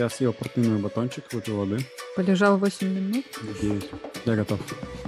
Я 0.00 0.08
съел 0.08 0.32
протеиновый 0.32 0.80
батончик, 0.80 1.24
выпил 1.30 1.58
воды. 1.58 1.78
Полежал 2.16 2.56
8 2.56 2.88
минут. 2.88 3.26
9. 3.60 3.90
Я 4.24 4.34
готов. 4.34 4.58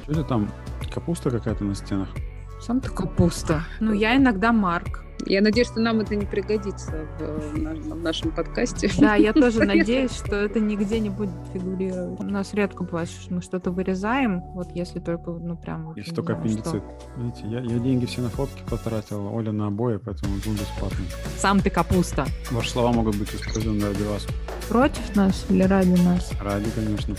Что 0.02 0.12
это 0.12 0.24
там? 0.24 0.52
Капуста 0.92 1.30
какая-то 1.30 1.64
на 1.64 1.74
стенах? 1.74 2.10
Сам 2.60 2.78
ты 2.78 2.90
капуста. 2.90 3.64
Ну, 3.80 3.94
я 3.94 4.14
иногда 4.18 4.52
Марк. 4.52 5.02
Я 5.26 5.40
надеюсь, 5.40 5.68
что 5.68 5.80
нам 5.80 6.00
это 6.00 6.16
не 6.16 6.26
пригодится 6.26 7.06
в, 7.18 7.20
в 7.20 7.94
нашем 8.02 8.32
подкасте. 8.32 8.90
Да, 8.98 9.14
я 9.14 9.32
тоже 9.32 9.60
надеюсь, 9.64 10.12
что 10.12 10.36
это 10.36 10.58
нигде 10.58 10.98
не 10.98 11.10
будет 11.10 11.30
фигурировать. 11.52 12.20
У 12.20 12.24
нас 12.24 12.52
редко 12.54 12.82
бывает, 12.82 13.08
что 13.08 13.34
мы 13.34 13.42
что-то 13.42 13.70
вырезаем, 13.70 14.40
вот 14.52 14.72
если 14.74 14.98
только, 14.98 15.30
ну, 15.30 15.56
прям... 15.56 15.94
Если 15.94 16.14
только 16.14 16.34
аппендицит. 16.34 16.82
Видите, 17.16 17.46
я, 17.46 17.60
я 17.60 17.78
деньги 17.78 18.06
все 18.06 18.20
на 18.20 18.30
фотки 18.30 18.62
потратил, 18.68 19.32
Оля 19.32 19.52
на 19.52 19.68
обои, 19.68 19.98
поэтому 19.98 20.36
жду 20.38 20.52
бесплатно. 20.52 21.04
Сам 21.38 21.60
ты 21.60 21.70
капуста. 21.70 22.26
Ваши 22.50 22.70
слова 22.70 22.92
могут 22.92 23.16
быть 23.16 23.32
использованы 23.34 23.86
ради 23.86 24.02
вас. 24.02 24.26
Против 24.68 25.14
нас 25.14 25.46
или 25.48 25.62
ради 25.62 26.00
нас? 26.00 26.32
Ради, 26.40 26.70
конечно. 26.74 27.14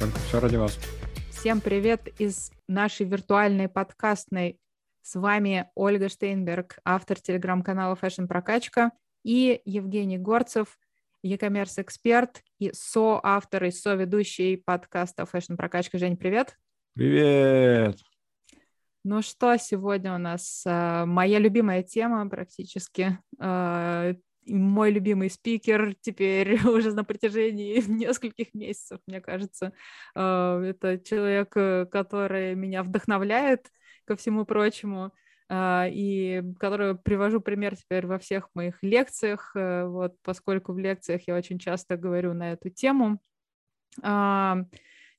Только 0.00 0.18
все 0.28 0.40
ради 0.40 0.56
вас. 0.56 0.78
Всем 1.30 1.60
привет 1.60 2.08
из 2.18 2.50
нашей 2.66 3.06
виртуальной 3.06 3.68
подкастной 3.68 4.58
с 5.08 5.18
вами 5.18 5.70
Ольга 5.74 6.10
Штейнберг, 6.10 6.80
автор 6.84 7.18
телеграм-канала 7.18 7.98
Fashion 7.98 8.26
Прокачка, 8.26 8.92
и 9.24 9.62
Евгений 9.64 10.18
Горцев, 10.18 10.78
e-commerce 11.22 11.80
эксперт 11.80 12.42
и 12.58 12.70
соавтор 12.74 13.64
и 13.64 13.70
соведущий 13.70 14.58
подкаста 14.58 15.22
Fashion 15.22 15.56
Прокачка. 15.56 15.96
Жень, 15.96 16.18
привет. 16.18 16.58
Привет. 16.92 17.96
Ну 19.02 19.22
что, 19.22 19.56
сегодня 19.56 20.14
у 20.14 20.18
нас 20.18 20.62
э, 20.66 21.06
моя 21.06 21.38
любимая 21.38 21.82
тема 21.82 22.28
практически. 22.28 23.18
Э, 23.40 24.12
мой 24.46 24.90
любимый 24.90 25.30
спикер 25.30 25.94
теперь 26.02 26.62
уже 26.68 26.92
на 26.92 27.02
протяжении 27.02 27.80
нескольких 27.88 28.52
месяцев, 28.52 29.00
мне 29.06 29.22
кажется. 29.22 29.72
Э, 30.14 30.60
это 30.66 30.98
человек, 30.98 31.48
который 31.90 32.54
меня 32.54 32.82
вдохновляет 32.82 33.70
ко 34.08 34.16
всему 34.16 34.46
прочему, 34.46 35.12
а, 35.50 35.86
и 35.90 36.42
которую 36.58 36.98
привожу 36.98 37.40
пример 37.40 37.76
теперь 37.76 38.06
во 38.06 38.18
всех 38.18 38.48
моих 38.54 38.82
лекциях, 38.82 39.52
э, 39.54 39.84
вот, 39.84 40.16
поскольку 40.22 40.72
в 40.72 40.78
лекциях 40.78 41.28
я 41.28 41.36
очень 41.36 41.58
часто 41.58 41.96
говорю 41.98 42.32
на 42.32 42.52
эту 42.52 42.70
тему. 42.70 43.20
А, 44.02 44.64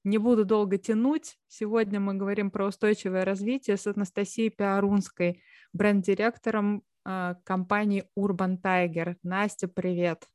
не 0.04 0.18
буду 0.18 0.44
долго 0.44 0.78
тянуть. 0.78 1.38
Сегодня 1.48 2.00
мы 2.00 2.16
говорим 2.16 2.50
про 2.50 2.68
устойчивое 2.68 3.26
развитие 3.26 3.78
с 3.78 3.86
Анастасией 3.86 4.50
Пиарунской, 4.50 5.44
бренд-директором 5.72 6.84
а, 7.06 7.36
компании 7.44 8.06
Urban 8.18 8.60
Tiger. 8.60 9.18
Настя, 9.22 9.68
привет. 9.68 10.28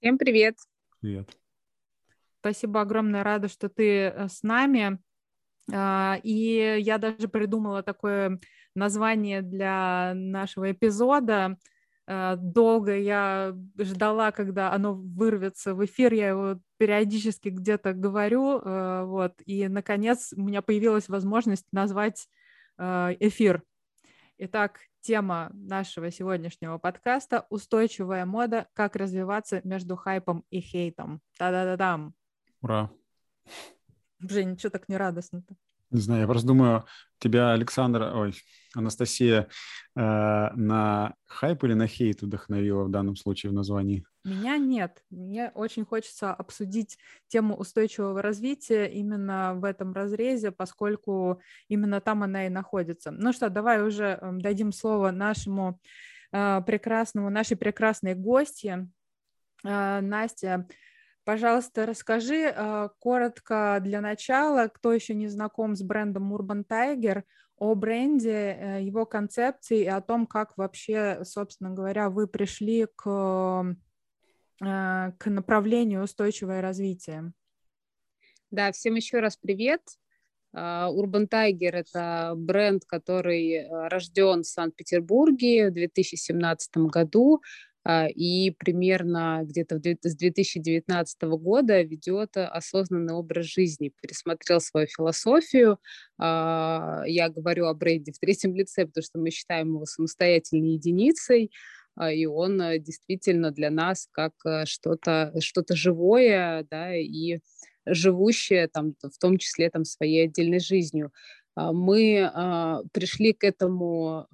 Всем 0.00 0.18
привет. 0.18 0.56
Привет. 1.00 1.30
Спасибо 2.40 2.80
огромное, 2.80 3.22
рада, 3.22 3.46
что 3.46 3.68
ты 3.68 3.84
э, 3.84 4.28
с 4.28 4.42
нами. 4.42 4.98
А, 5.72 6.18
и 6.22 6.78
я 6.80 6.98
даже 6.98 7.28
придумала 7.28 7.82
такое 7.82 8.40
название 8.74 9.42
для 9.42 10.12
нашего 10.14 10.72
эпизода. 10.72 11.58
А, 12.06 12.36
долго 12.36 12.96
я 12.96 13.54
ждала, 13.78 14.32
когда 14.32 14.72
оно 14.72 14.94
вырвется 14.94 15.74
в 15.74 15.84
эфир, 15.84 16.12
я 16.14 16.28
его 16.28 16.60
периодически 16.78 17.48
где-то 17.48 17.92
говорю, 17.92 18.60
а, 18.64 19.04
вот, 19.04 19.34
и, 19.44 19.68
наконец, 19.68 20.32
у 20.34 20.40
меня 20.42 20.62
появилась 20.62 21.08
возможность 21.08 21.66
назвать 21.72 22.28
эфир. 22.80 23.64
Итак, 24.38 24.78
тема 25.00 25.50
нашего 25.52 26.12
сегодняшнего 26.12 26.78
подкаста— 26.78 27.44
устойчивая 27.50 28.24
мода, 28.24 28.68
как 28.72 28.94
развиваться 28.94 29.60
между 29.64 29.96
хайпом 29.96 30.44
и 30.50 30.60
хейтом. 30.60 31.20
Та-да-да-дам! 31.38 32.14
Ура! 32.62 32.88
Жень, 34.20 34.58
что 34.58 34.70
так 34.70 34.88
нерадостно-то? 34.88 35.54
Не 35.90 36.00
знаю, 36.00 36.22
я 36.22 36.26
просто 36.26 36.46
думаю, 36.46 36.84
тебя 37.18 37.52
Александра, 37.52 38.12
ой, 38.14 38.34
Анастасия 38.74 39.48
э, 39.96 40.00
на 40.00 41.14
хайп 41.26 41.64
или 41.64 41.72
на 41.72 41.86
хейт 41.86 42.20
вдохновила 42.20 42.84
в 42.84 42.90
данном 42.90 43.16
случае 43.16 43.50
в 43.50 43.54
названии? 43.54 44.04
Меня 44.22 44.58
нет. 44.58 45.02
Мне 45.08 45.50
очень 45.54 45.86
хочется 45.86 46.34
обсудить 46.34 46.98
тему 47.28 47.56
устойчивого 47.56 48.20
развития 48.20 48.84
именно 48.86 49.54
в 49.54 49.64
этом 49.64 49.94
разрезе, 49.94 50.50
поскольку 50.50 51.40
именно 51.68 52.02
там 52.02 52.22
она 52.22 52.46
и 52.46 52.50
находится. 52.50 53.10
Ну 53.10 53.32
что, 53.32 53.48
давай 53.48 53.82
уже 53.82 54.18
эм, 54.20 54.42
дадим 54.42 54.72
слово 54.72 55.10
нашему 55.10 55.80
э, 56.32 56.60
прекрасному, 56.66 57.30
нашей 57.30 57.56
прекрасной 57.56 58.14
гостье. 58.14 58.90
Э, 59.64 60.00
Настя, 60.02 60.68
Пожалуйста, 61.28 61.84
расскажи 61.84 62.54
э, 62.56 62.88
коротко 63.00 63.80
для 63.82 64.00
начала, 64.00 64.68
кто 64.68 64.94
еще 64.94 65.14
не 65.14 65.28
знаком 65.28 65.76
с 65.76 65.82
брендом 65.82 66.34
Urban 66.34 66.64
Tiger, 66.66 67.22
о 67.58 67.74
бренде, 67.74 68.30
э, 68.58 68.82
его 68.82 69.04
концепции 69.04 69.80
и 69.82 69.88
о 69.88 70.00
том, 70.00 70.26
как 70.26 70.56
вообще, 70.56 71.22
собственно 71.24 71.68
говоря, 71.68 72.08
вы 72.08 72.28
пришли 72.28 72.86
к, 72.96 73.76
э, 74.64 75.12
к 75.18 75.26
направлению 75.26 76.04
устойчивое 76.04 76.62
развитие. 76.62 77.34
Да, 78.50 78.72
всем 78.72 78.94
еще 78.94 79.20
раз 79.20 79.36
привет. 79.36 79.82
Urban 80.54 81.28
Tiger– 81.28 81.72
это 81.72 82.32
бренд, 82.38 82.86
который 82.86 83.68
рожден 83.90 84.44
в 84.44 84.46
Санкт-Петербурге 84.46 85.68
в 85.68 85.74
2017 85.74 86.88
году. 86.88 87.42
А, 87.84 88.06
и 88.06 88.50
примерно 88.50 89.42
где-то 89.44 89.78
с 90.02 90.16
2019 90.16 91.22
года 91.22 91.80
ведет 91.82 92.36
осознанный 92.36 93.14
образ 93.14 93.46
жизни, 93.46 93.92
пересмотрел 94.00 94.60
свою 94.60 94.86
философию. 94.86 95.78
А, 96.18 97.02
я 97.06 97.28
говорю 97.28 97.66
о 97.66 97.74
бренде 97.74 98.12
в 98.12 98.18
третьем 98.18 98.54
лице, 98.54 98.86
потому 98.86 99.02
что 99.02 99.18
мы 99.18 99.30
считаем 99.30 99.68
его 99.68 99.86
самостоятельной 99.86 100.72
единицей, 100.72 101.50
а, 101.96 102.12
и 102.12 102.26
он 102.26 102.60
э, 102.60 102.78
действительно 102.78 103.50
для 103.52 103.70
нас 103.70 104.08
как 104.12 104.32
э, 104.44 104.66
что-то 104.66 105.32
что 105.40 105.64
живое, 105.70 106.66
да, 106.70 106.94
и 106.94 107.38
живущее 107.86 108.68
там, 108.68 108.94
в 109.02 109.18
том 109.18 109.38
числе 109.38 109.70
там, 109.70 109.84
своей 109.84 110.24
отдельной 110.26 110.60
жизнью. 110.60 111.12
Мы 111.56 112.30
пришли 112.92 113.32
к 113.32 113.42
этому 113.42 114.28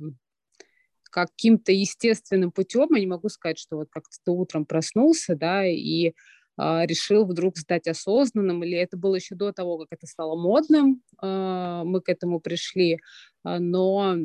каким-то 1.15 1.71
естественным 1.71 2.51
путем, 2.51 2.89
я 2.93 3.01
не 3.01 3.07
могу 3.07 3.29
сказать, 3.29 3.59
что 3.59 3.77
вот 3.77 3.89
как-то 3.91 4.33
утром 4.33 4.67
проснулся, 4.67 5.37
да, 5.37 5.65
и 5.65 6.13
а, 6.57 6.85
решил 6.87 7.25
вдруг 7.25 7.57
стать 7.57 7.87
осознанным, 7.87 8.65
или 8.65 8.77
это 8.77 8.97
было 8.97 9.15
еще 9.15 9.37
до 9.37 9.53
того, 9.53 9.79
как 9.79 9.89
это 9.93 10.07
стало 10.09 10.37
модным, 10.37 11.03
а, 11.23 11.85
мы 11.85 12.01
к 12.01 12.09
этому 12.09 12.41
пришли, 12.41 12.99
но 13.45 14.17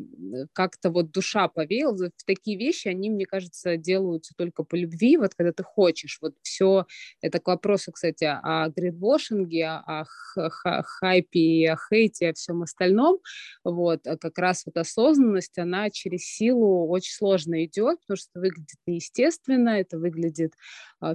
как-то 0.53 0.89
вот 0.91 1.11
душа 1.11 1.47
повеяла. 1.47 1.95
В 1.95 2.25
такие 2.25 2.57
вещи, 2.57 2.87
они, 2.87 3.09
мне 3.09 3.25
кажется, 3.25 3.77
делаются 3.77 4.33
только 4.37 4.63
по 4.63 4.75
любви, 4.75 5.17
вот 5.17 5.35
когда 5.35 5.51
ты 5.53 5.63
хочешь. 5.63 6.17
Вот 6.21 6.33
все, 6.41 6.85
это 7.21 7.39
к 7.39 7.47
вопросу, 7.47 7.91
кстати, 7.91 8.23
о 8.25 8.69
гридвошинге, 8.69 9.65
о 9.67 10.05
хайпе, 10.83 11.71
о 11.71 11.77
хейте, 11.77 12.29
о 12.29 12.33
всем 12.33 12.63
остальном. 12.63 13.19
Вот, 13.63 14.07
а 14.07 14.17
как 14.17 14.37
раз 14.37 14.65
вот 14.65 14.77
осознанность, 14.77 15.57
она 15.57 15.89
через 15.89 16.21
силу 16.23 16.87
очень 16.87 17.13
сложно 17.13 17.65
идет, 17.65 17.99
потому 18.01 18.17
что 18.17 18.39
выглядит 18.39 18.77
неестественно, 18.87 19.69
это 19.69 19.97
выглядит 19.97 20.53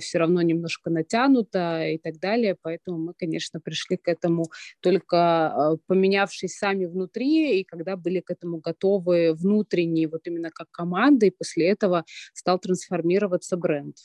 все 0.01 0.19
равно 0.19 0.43
немножко 0.43 0.91
натянуто 0.91 1.87
и 1.87 1.99
так 1.99 2.19
далее. 2.19 2.57
Поэтому 2.61 2.99
мы, 2.99 3.13
конечно, 3.19 3.61
пришли 3.61 3.97
к 3.97 4.09
этому 4.09 4.47
только 4.81 5.77
поменявшись 5.87 6.57
сами 6.57 6.87
внутри, 6.87 7.61
и 7.61 7.65
когда 7.65 7.94
были 7.97 8.21
к 8.21 8.31
этому 8.31 8.59
готовы 8.59 9.35
внутренние, 9.35 10.09
вот 10.09 10.27
именно 10.27 10.51
как 10.51 10.71
команда, 10.71 11.27
и 11.27 11.31
после 11.31 11.69
этого 11.69 12.05
стал 12.33 12.59
трансформироваться 12.59 13.57
бренд. 13.57 13.97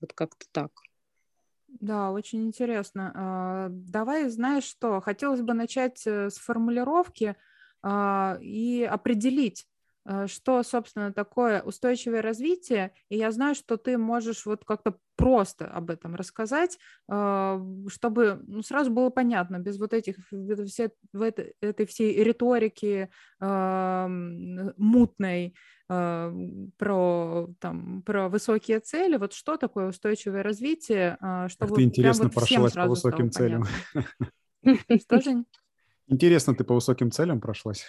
Вот 0.00 0.12
как-то 0.12 0.46
так. 0.52 0.70
Да, 1.68 2.10
очень 2.10 2.44
интересно. 2.46 3.12
А, 3.14 3.68
давай, 3.70 4.28
знаешь 4.28 4.64
что, 4.64 5.00
хотелось 5.00 5.40
бы 5.40 5.54
начать 5.54 6.04
э, 6.06 6.28
с 6.30 6.36
формулировки 6.36 7.36
а, 7.82 8.38
и 8.40 8.82
определить, 8.82 9.66
что, 10.26 10.62
собственно, 10.62 11.12
такое 11.12 11.62
устойчивое 11.62 12.22
развитие, 12.22 12.92
и 13.08 13.16
я 13.16 13.30
знаю, 13.30 13.54
что 13.54 13.76
ты 13.76 13.98
можешь 13.98 14.46
вот 14.46 14.64
как-то 14.64 14.96
просто 15.20 15.66
об 15.66 15.90
этом 15.90 16.14
рассказать, 16.14 16.78
э, 17.10 17.60
чтобы 17.88 18.42
ну, 18.46 18.62
сразу 18.62 18.90
было 18.90 19.10
понятно, 19.10 19.58
без 19.58 19.78
вот 19.78 19.92
этих, 19.92 20.16
все, 20.66 20.90
этой, 21.12 21.54
этой 21.60 21.84
всей 21.84 22.24
риторики 22.24 23.10
э, 23.38 24.06
мутной 24.78 25.54
э, 25.90 26.34
про, 26.78 27.48
там, 27.58 28.02
про 28.02 28.30
высокие 28.30 28.80
цели, 28.80 29.18
вот 29.18 29.34
что 29.34 29.58
такое 29.58 29.88
устойчивое 29.88 30.42
развитие, 30.42 31.18
э, 31.20 31.48
чтобы 31.50 31.68
как 31.68 31.76
ты 31.76 31.82
интересно 31.82 32.24
вот 32.24 32.34
прошлась 32.34 32.72
по 32.72 32.86
высоким 32.86 33.30
целям. 33.30 33.66
Что? 34.62 35.44
Интересно, 36.06 36.54
ты 36.54 36.64
по 36.64 36.74
высоким 36.74 37.10
целям 37.10 37.42
прошлась. 37.42 37.84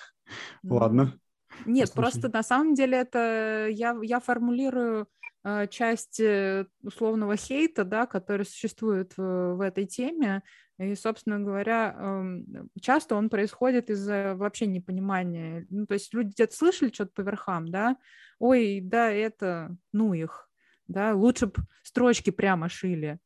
Ладно. 0.63 1.17
Нет, 1.65 1.93
просто 1.93 2.29
на 2.29 2.43
самом 2.43 2.73
деле 2.73 2.97
это 2.97 3.67
я, 3.69 3.97
я 4.01 4.19
формулирую 4.19 5.07
э, 5.43 5.67
часть 5.67 6.19
э, 6.19 6.65
условного 6.81 7.35
хейта, 7.35 7.83
да, 7.83 8.05
который 8.05 8.45
существует 8.45 9.13
в, 9.17 9.55
в 9.55 9.61
этой 9.61 9.85
теме. 9.85 10.43
И, 10.77 10.95
собственно 10.95 11.39
говоря, 11.39 11.95
эм, 11.95 12.69
часто 12.81 13.15
он 13.15 13.29
происходит 13.29 13.91
из-за 13.91 14.33
вообще 14.35 14.65
непонимания. 14.65 15.67
Ну, 15.69 15.85
то 15.85 15.93
есть 15.93 16.13
люди 16.13 16.29
где-то 16.29 16.55
слышали 16.55 16.91
что-то 16.91 17.11
по 17.13 17.21
верхам, 17.21 17.69
да, 17.69 17.97
ой, 18.39 18.79
да, 18.81 19.11
это, 19.11 19.75
ну 19.93 20.13
их, 20.13 20.49
да, 20.87 21.13
лучше 21.13 21.47
бы 21.47 21.53
строчки 21.83 22.31
прямо 22.31 22.67
шили. 22.67 23.19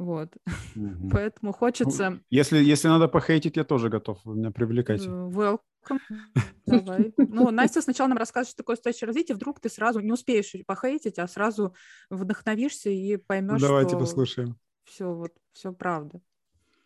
Вот. 0.00 0.34
Угу. 0.76 1.10
Поэтому 1.12 1.52
хочется... 1.52 2.10
Ну, 2.10 2.20
если, 2.30 2.56
если 2.56 2.88
надо 2.88 3.06
похейтить, 3.06 3.58
я 3.58 3.64
тоже 3.64 3.90
готов. 3.90 4.18
Вы 4.24 4.34
меня 4.34 4.50
привлекайте. 4.50 5.10
Э, 5.10 5.10
welcome. 5.10 6.00
Давай. 6.66 7.12
Ну, 7.18 7.50
Настя 7.50 7.82
сначала 7.82 8.08
нам 8.08 8.16
рассказывает, 8.16 8.48
что 8.48 8.56
такое 8.56 8.76
устойчивое 8.76 9.08
развитие. 9.08 9.34
Вдруг 9.34 9.60
ты 9.60 9.68
сразу 9.68 10.00
не 10.00 10.10
успеешь 10.10 10.54
похейтить, 10.66 11.18
а 11.18 11.28
сразу 11.28 11.74
вдохновишься 12.08 12.88
и 12.88 13.18
поймешь, 13.18 13.60
Давайте 13.60 13.90
что... 13.90 13.98
послушаем. 13.98 14.56
Все, 14.84 15.12
вот, 15.12 15.32
все 15.52 15.70
правда. 15.74 16.22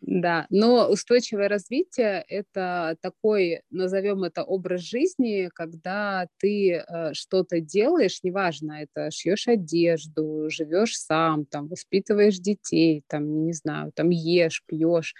Да, 0.01 0.45
но 0.49 0.87
устойчивое 0.89 1.47
развитие– 1.47 2.23
это 2.27 2.95
такой, 3.01 3.61
назовем 3.71 4.23
это, 4.23 4.43
образ 4.43 4.81
жизни, 4.81 5.49
когда 5.55 6.27
ты 6.37 6.73
э, 6.87 7.13
что-то 7.13 7.59
делаешь, 7.59 8.19
неважно, 8.21 8.83
это 8.83 9.09
шьешь 9.09 9.47
одежду, 9.47 10.47
живешь 10.49 10.97
сам, 10.97 11.45
там, 11.45 11.67
воспитываешь 11.67 12.37
детей, 12.37 13.03
там, 13.07 13.45
не 13.45 13.53
знаю, 13.53 13.91
там, 13.95 14.09
ешь, 14.09 14.63
пьешь, 14.67 15.15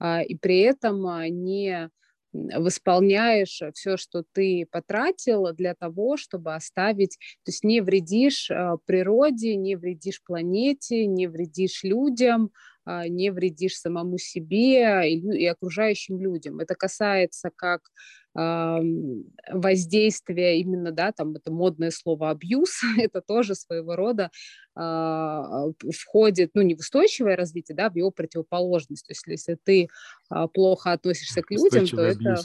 э, 0.00 0.24
и 0.24 0.36
при 0.38 0.60
этом 0.60 1.06
а, 1.06 1.28
не 1.28 1.90
восполняешь 2.32 3.60
все, 3.74 3.96
что 3.96 4.22
ты 4.32 4.66
потратил 4.70 5.52
для 5.52 5.74
того, 5.74 6.16
чтобы 6.16 6.54
оставить, 6.54 7.18
то 7.44 7.50
есть 7.50 7.64
не 7.64 7.80
вредишь 7.80 8.50
э, 8.50 8.76
природе, 8.86 9.56
не 9.56 9.76
вредишь 9.76 10.22
планете, 10.24 11.06
не 11.06 11.26
вредишь 11.26 11.82
людям, 11.82 12.52
а, 12.79 12.79
не 13.08 13.30
вредишь 13.30 13.76
самому 13.76 14.18
себе 14.18 15.12
и, 15.12 15.18
и 15.18 15.46
окружающим 15.46 16.20
людям. 16.20 16.60
Это 16.60 16.74
касается 16.74 17.50
как 17.54 17.82
воздействия 18.32 20.60
именно, 20.60 20.92
да, 20.92 21.10
там 21.10 21.34
это 21.34 21.50
модное 21.50 21.90
слово 21.90 22.30
абьюз, 22.30 22.80
это 22.98 23.20
тоже 23.20 23.56
своего 23.56 23.96
рода 23.96 24.30
а, 24.76 25.64
входит, 25.92 26.52
ну, 26.54 26.62
не 26.62 26.76
в 26.76 26.78
устойчивое 26.78 27.34
развитие, 27.36 27.74
да, 27.74 27.90
в 27.90 27.96
его 27.96 28.12
противоположность. 28.12 29.04
То 29.06 29.12
есть 29.12 29.26
если 29.26 29.58
ты 29.62 29.88
а, 30.28 30.46
плохо 30.46 30.92
относишься 30.92 31.42
к 31.42 31.50
людям, 31.50 31.88
то 31.88 32.02
это 32.02 32.36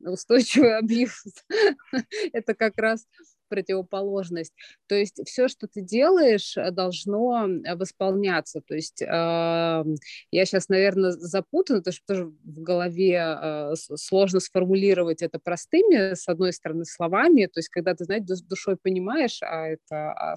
устойчивый 0.00 0.76
абьюз. 0.76 1.22
это 2.32 2.54
как 2.54 2.76
раз 2.76 3.06
противоположность. 3.48 4.52
То 4.86 4.94
есть 4.94 5.20
все, 5.26 5.48
что 5.48 5.66
ты 5.66 5.82
делаешь, 5.82 6.56
э, 6.56 6.70
должно 6.70 7.48
восполняться. 7.74 8.60
То 8.66 8.74
есть 8.74 9.02
э, 9.02 9.06
я 9.06 10.44
сейчас, 10.44 10.68
наверное, 10.68 11.12
запутана, 11.12 11.80
потому 11.80 11.92
что 11.92 12.06
тоже 12.06 12.24
в 12.26 12.60
голове 12.62 13.14
э, 13.16 13.74
сложно 13.74 14.40
сформулировать 14.40 15.22
это 15.22 15.38
простыми, 15.38 16.14
с 16.14 16.28
одной 16.28 16.52
стороны, 16.52 16.84
словами. 16.84 17.46
То 17.46 17.60
есть 17.60 17.68
когда 17.68 17.94
ты, 17.94 18.04
знаешь, 18.04 18.22
душой 18.24 18.76
понимаешь, 18.76 19.38
а 19.42 19.66
это 19.66 20.12
а 20.12 20.36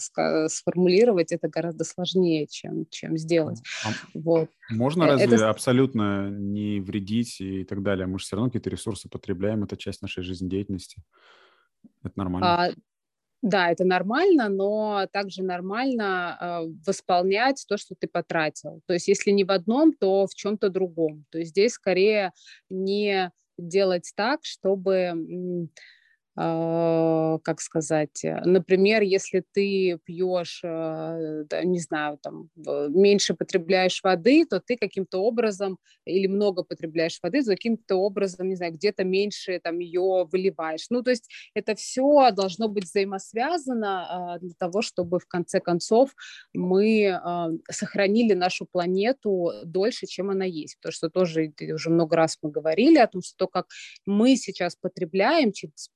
сформулировать 0.50 1.32
это 1.32 1.48
гораздо 1.48 1.84
сложнее, 1.84 2.48
чем, 2.48 2.86
чем 2.90 3.18
сделать. 3.18 3.62
А 3.86 3.90
вот. 4.14 4.50
Можно 4.70 5.04
э, 5.04 5.08
разве 5.08 5.36
это... 5.36 5.50
абсолютно 5.50 6.30
не 6.30 6.80
вредить 6.80 7.42
и 7.42 7.64
так 7.64 7.84
далее? 7.84 8.08
Мы 8.08 8.20
же 8.20 8.26
все 8.26 8.36
равно 8.36 8.50
какие-то 8.50 8.70
ресурсы 8.70 9.10
потребляем, 9.10 9.64
это 9.64 9.78
часть 9.78 10.02
нашей 10.02 10.24
жизнедеятельности. 10.24 11.02
Это 12.04 12.14
нормально. 12.16 12.66
А, 12.66 12.70
да, 13.42 13.72
это 13.72 13.86
нормально, 13.86 14.50
но 14.50 15.08
также 15.12 15.44
нормально 15.44 16.38
э, 16.40 16.74
восполнять 16.86 17.64
то, 17.68 17.78
что 17.78 17.96
ты 17.96 18.08
потратил. 18.08 18.82
То 18.86 18.94
есть 18.94 19.08
если 19.08 19.32
не 19.32 19.46
в 19.46 19.52
одном, 19.52 19.94
то 19.94 20.28
в 20.28 20.36
чем-то 20.36 20.70
другом. 20.70 21.26
То 21.32 21.40
есть 21.40 21.52
здесь 21.52 21.74
скорее 21.74 22.34
не 22.70 23.32
делать 23.58 24.12
так, 24.16 24.42
чтобы 24.44 25.70
как 26.40 27.60
сказать, 27.60 28.24
э, 28.24 28.42
например, 28.46 29.02
если 29.02 29.44
ты 29.52 30.00
пьешь, 30.06 30.62
э, 30.64 31.44
не 31.64 31.80
знаю, 31.80 32.18
там, 32.22 32.50
меньше 32.56 33.34
потребляешь 33.34 34.02
воды, 34.04 34.46
то 34.46 34.62
ты 34.62 34.78
каким-то 34.78 35.20
образом, 35.20 35.78
или 36.06 36.28
много 36.28 36.64
потребляешь 36.64 37.20
воды, 37.22 37.44
то 37.44 37.52
каким-то 37.52 37.96
образом, 37.98 38.48
не 38.48 38.56
знаю, 38.56 38.74
где-то 38.74 39.04
меньше 39.04 39.60
там 39.62 39.80
ее 39.80 40.28
выливаешь. 40.32 40.86
Ну, 40.90 41.04
то 41.04 41.12
есть 41.12 41.30
это 41.54 41.76
все 41.76 42.32
должно 42.32 42.70
быть 42.70 42.86
взаимосвязано 42.86 44.36
а, 44.36 44.40
для 44.40 44.54
того, 44.58 44.82
чтобы 44.82 45.20
в 45.20 45.28
конце 45.28 45.60
концов 45.60 46.12
мы 46.54 47.10
а, 47.10 47.50
сохранили 47.70 48.34
нашу 48.34 48.66
планету 48.66 49.52
дольше, 49.66 50.06
чем 50.08 50.30
она 50.30 50.46
есть. 50.46 50.78
Потому 50.78 50.94
что 50.94 51.10
тоже 51.10 51.54
уже 51.74 51.90
много 51.90 52.16
раз 52.16 52.38
мы 52.42 52.50
говорили 52.50 52.98
о 52.98 53.08
том, 53.08 53.22
что 53.22 53.36
то, 53.36 53.48
как 53.48 53.66
мы 54.06 54.38
сейчас 54.38 54.76
потребляем 54.76 55.52
через 55.52 55.90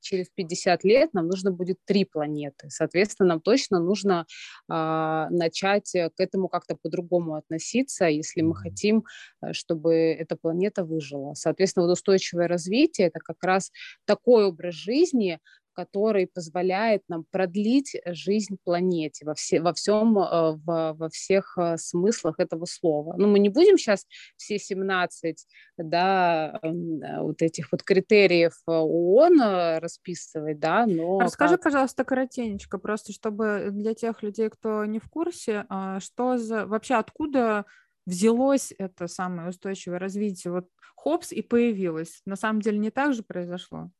через 0.00 0.28
50 0.30 0.84
лет 0.84 1.12
нам 1.14 1.26
нужно 1.28 1.50
будет 1.50 1.78
три 1.84 2.04
планеты. 2.04 2.70
Соответственно, 2.70 3.30
нам 3.30 3.40
точно 3.40 3.80
нужно 3.80 4.26
а, 4.68 5.28
начать 5.30 5.90
к 5.92 6.20
этому 6.20 6.48
как-то 6.48 6.76
по-другому 6.76 7.34
относиться, 7.34 8.06
если 8.06 8.42
мы 8.42 8.54
хотим, 8.54 9.04
э, 9.42 9.52
чтобы 9.52 9.94
эта 9.94 10.36
планета 10.36 10.84
выжила. 10.84 11.34
Соответственно, 11.34 11.86
вот 11.86 11.92
устойчивое 11.92 12.48
развитие– 12.48 13.06
это 13.08 13.20
как 13.20 13.42
раз 13.42 13.70
такой 14.04 14.46
образ 14.46 14.74
жизни, 14.74 15.40
который 15.78 16.26
позволяет 16.26 17.02
нам 17.08 17.24
продлить 17.30 17.94
жизнь 18.04 18.56
планете 18.64 19.24
во, 19.24 19.34
все, 19.34 19.60
во 19.60 19.72
всем, 19.72 20.18
э, 20.18 20.56
во, 20.64 20.92
во 20.92 21.08
всех 21.08 21.56
э, 21.56 21.76
смыслах 21.76 22.40
этого 22.40 22.64
слова. 22.64 23.14
Ну, 23.16 23.28
мы 23.28 23.38
не 23.38 23.48
будем 23.48 23.78
сейчас 23.78 24.04
все 24.36 24.58
17 24.58 25.46
да, 25.76 26.58
э, 26.64 27.20
вот 27.20 27.42
этих 27.42 27.70
вот 27.70 27.84
критериев 27.84 28.54
ООН 28.66 29.78
расписывать, 29.78 30.58
да, 30.58 30.84
но... 30.84 31.20
Расскажи, 31.20 31.54
как... 31.54 31.62
пожалуйста, 31.62 32.02
коротенечко, 32.02 32.78
просто 32.78 33.12
чтобы 33.12 33.68
для 33.70 33.94
тех 33.94 34.24
людей, 34.24 34.50
кто 34.50 34.84
не 34.84 34.98
в 34.98 35.08
курсе, 35.08 35.64
а, 35.68 36.00
что 36.00 36.38
за... 36.38 36.66
Вообще 36.66 36.94
откуда 36.94 37.66
взялось 38.04 38.74
это 38.76 39.06
самое 39.06 39.50
устойчивое 39.50 40.00
развитие? 40.00 40.52
Вот 40.52 40.66
хопс 40.96 41.30
и 41.30 41.40
появилось. 41.40 42.20
На 42.26 42.34
самом 42.34 42.62
деле 42.62 42.78
не 42.78 42.90
так 42.90 43.14
же 43.14 43.22
произошло? 43.22 43.92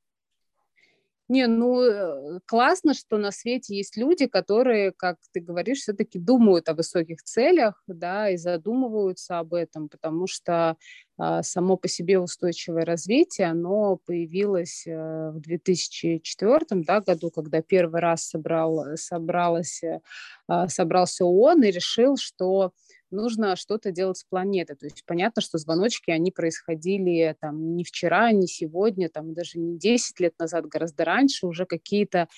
Не, 1.28 1.46
ну 1.46 1.82
э, 1.82 2.40
классно, 2.46 2.94
что 2.94 3.18
на 3.18 3.30
свете 3.32 3.76
есть 3.76 3.98
люди, 3.98 4.26
которые, 4.26 4.92
как 4.92 5.16
ты 5.32 5.40
говоришь, 5.40 5.80
все-таки 5.80 6.18
думают 6.18 6.70
о 6.70 6.74
высоких 6.74 7.22
целях, 7.22 7.82
да, 7.86 8.30
и 8.30 8.38
задумываются 8.38 9.38
об 9.38 9.52
этом, 9.52 9.90
потому 9.90 10.26
что 10.26 10.76
а, 11.18 11.42
само 11.42 11.76
по 11.76 11.86
себе 11.86 12.18
устойчивое 12.18 12.86
развитие, 12.86 13.48
оно 13.48 13.98
появилось 14.06 14.86
э, 14.86 15.30
в 15.30 15.40
2004 15.40 16.64
да, 16.70 17.00
году, 17.00 17.30
когда 17.30 17.60
первый 17.60 18.00
раз 18.00 18.28
собрал, 18.28 18.96
собралось, 18.96 19.82
э, 19.82 20.00
а, 20.46 20.68
собрался 20.68 21.26
ООН 21.26 21.64
и 21.64 21.70
решил, 21.70 22.16
что 22.16 22.72
нужно 23.10 23.56
что-то 23.56 23.90
делать 23.92 24.18
с 24.18 24.24
планетой. 24.24 24.76
То 24.76 24.86
есть 24.86 25.04
понятно, 25.06 25.42
что 25.42 25.58
звоночки, 25.58 26.10
они 26.10 26.30
происходили 26.30 27.36
там 27.40 27.76
не 27.76 27.84
вчера, 27.84 28.32
не 28.32 28.46
сегодня, 28.46 29.08
там 29.08 29.34
даже 29.34 29.58
не 29.58 29.78
10 29.78 30.20
лет 30.20 30.34
назад, 30.38 30.66
гораздо 30.66 31.04
раньше 31.04 31.46
уже 31.46 31.66
какие-то 31.66 32.28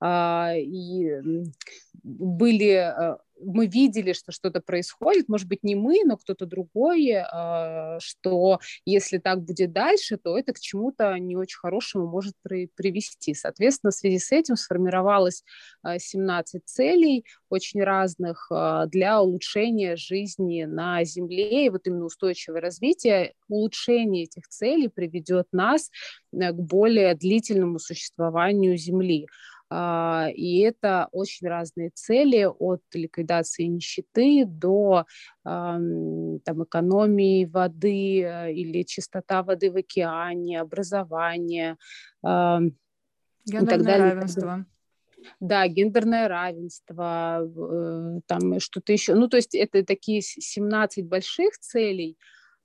а, 0.00 0.52
и 0.56 1.20
были 2.02 2.70
а, 2.72 3.18
мы 3.40 3.66
видели, 3.66 4.12
что 4.12 4.32
что-то 4.32 4.60
происходит, 4.60 5.28
может 5.28 5.48
быть, 5.48 5.62
не 5.62 5.74
мы, 5.74 6.02
но 6.04 6.16
кто-то 6.16 6.46
другой, 6.46 7.12
а, 7.12 7.98
что 8.00 8.60
если 8.84 9.18
так 9.18 9.42
будет 9.42 9.72
дальше, 9.72 10.16
то 10.16 10.38
это 10.38 10.52
к 10.52 10.60
чему-то 10.60 11.18
не 11.18 11.36
очень 11.36 11.58
хорошему 11.58 12.06
может 12.06 12.34
при, 12.42 12.68
привести. 12.74 13.34
Соответственно, 13.34 13.90
в 13.90 13.94
связи 13.94 14.18
с 14.18 14.32
этим 14.32 14.56
сформировалось 14.56 15.44
17 15.84 16.62
целей, 16.64 17.24
очень 17.48 17.82
разных, 17.82 18.50
для 18.86 19.20
улучшения 19.20 19.96
жизни 19.96 20.64
на 20.64 21.04
Земле, 21.04 21.66
и 21.66 21.70
вот 21.70 21.86
именно 21.86 22.04
устойчивое 22.04 22.60
развитие, 22.60 23.34
улучшение 23.48 24.24
этих 24.24 24.48
целей 24.48 24.88
приведет 24.88 25.46
нас 25.52 25.90
э, 26.32 26.52
к 26.52 26.54
более 26.54 27.14
длительному 27.14 27.78
существованию 27.78 28.76
Земли. 28.76 29.26
А, 29.68 30.28
и 30.32 30.58
это 30.60 31.08
очень 31.12 31.48
разные 31.48 31.90
цели 31.90 32.44
от 32.44 32.82
ликвидации 32.94 33.64
нищеты 33.64 34.44
до 34.46 35.06
там, 35.42 36.64
экономии 36.64 37.44
воды 37.44 38.22
э, 38.22 38.52
или 38.52 38.82
чистота 38.82 39.42
воды 39.42 39.70
в 39.70 39.76
океане, 39.76 40.60
образование. 40.60 41.76
Гендерное 43.46 43.98
равенство. 43.98 44.66
Да, 45.40 45.66
гендерное 45.68 46.28
равенство, 46.28 47.42
э, 47.42 48.20
там 48.26 48.60
что-то 48.60 48.92
еще. 48.92 49.14
Ну, 49.14 49.28
то 49.28 49.36
есть 49.36 49.54
это 49.54 49.84
такие 49.84 50.20
17 50.20 51.06
больших 51.06 51.58
целей, 51.58 52.16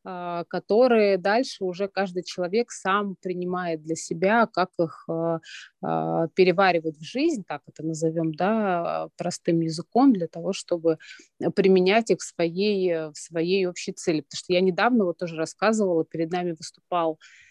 которые 0.03 1.17
дальше 1.17 1.63
уже 1.63 1.87
каждый 1.87 2.23
человек 2.23 2.71
сам 2.71 3.15
принимает 3.21 3.83
для 3.83 3.95
себя, 3.95 4.47
как 4.47 4.69
их 4.79 5.05
а, 5.07 5.39
а, 5.81 6.27
переваривать 6.29 6.97
в 6.97 7.03
жизнь, 7.03 7.43
так 7.47 7.61
это 7.67 7.83
назовем, 7.83 8.33
да, 8.33 9.09
простым 9.17 9.61
языком, 9.61 10.13
для 10.13 10.27
того, 10.27 10.53
чтобы 10.53 10.97
применять 11.55 12.09
их 12.09 12.19
в 12.19 12.23
своей, 12.23 13.11
в 13.11 13.15
своей 13.15 13.67
общей 13.67 13.91
цели. 13.91 14.21
Потому 14.21 14.37
что 14.37 14.53
я 14.53 14.61
недавно 14.61 15.05
вот 15.05 15.17
тоже 15.17 15.35
рассказывала, 15.35 16.03
перед 16.03 16.31
нами 16.31 16.51
выступал 16.57 17.19
а, 17.19 17.50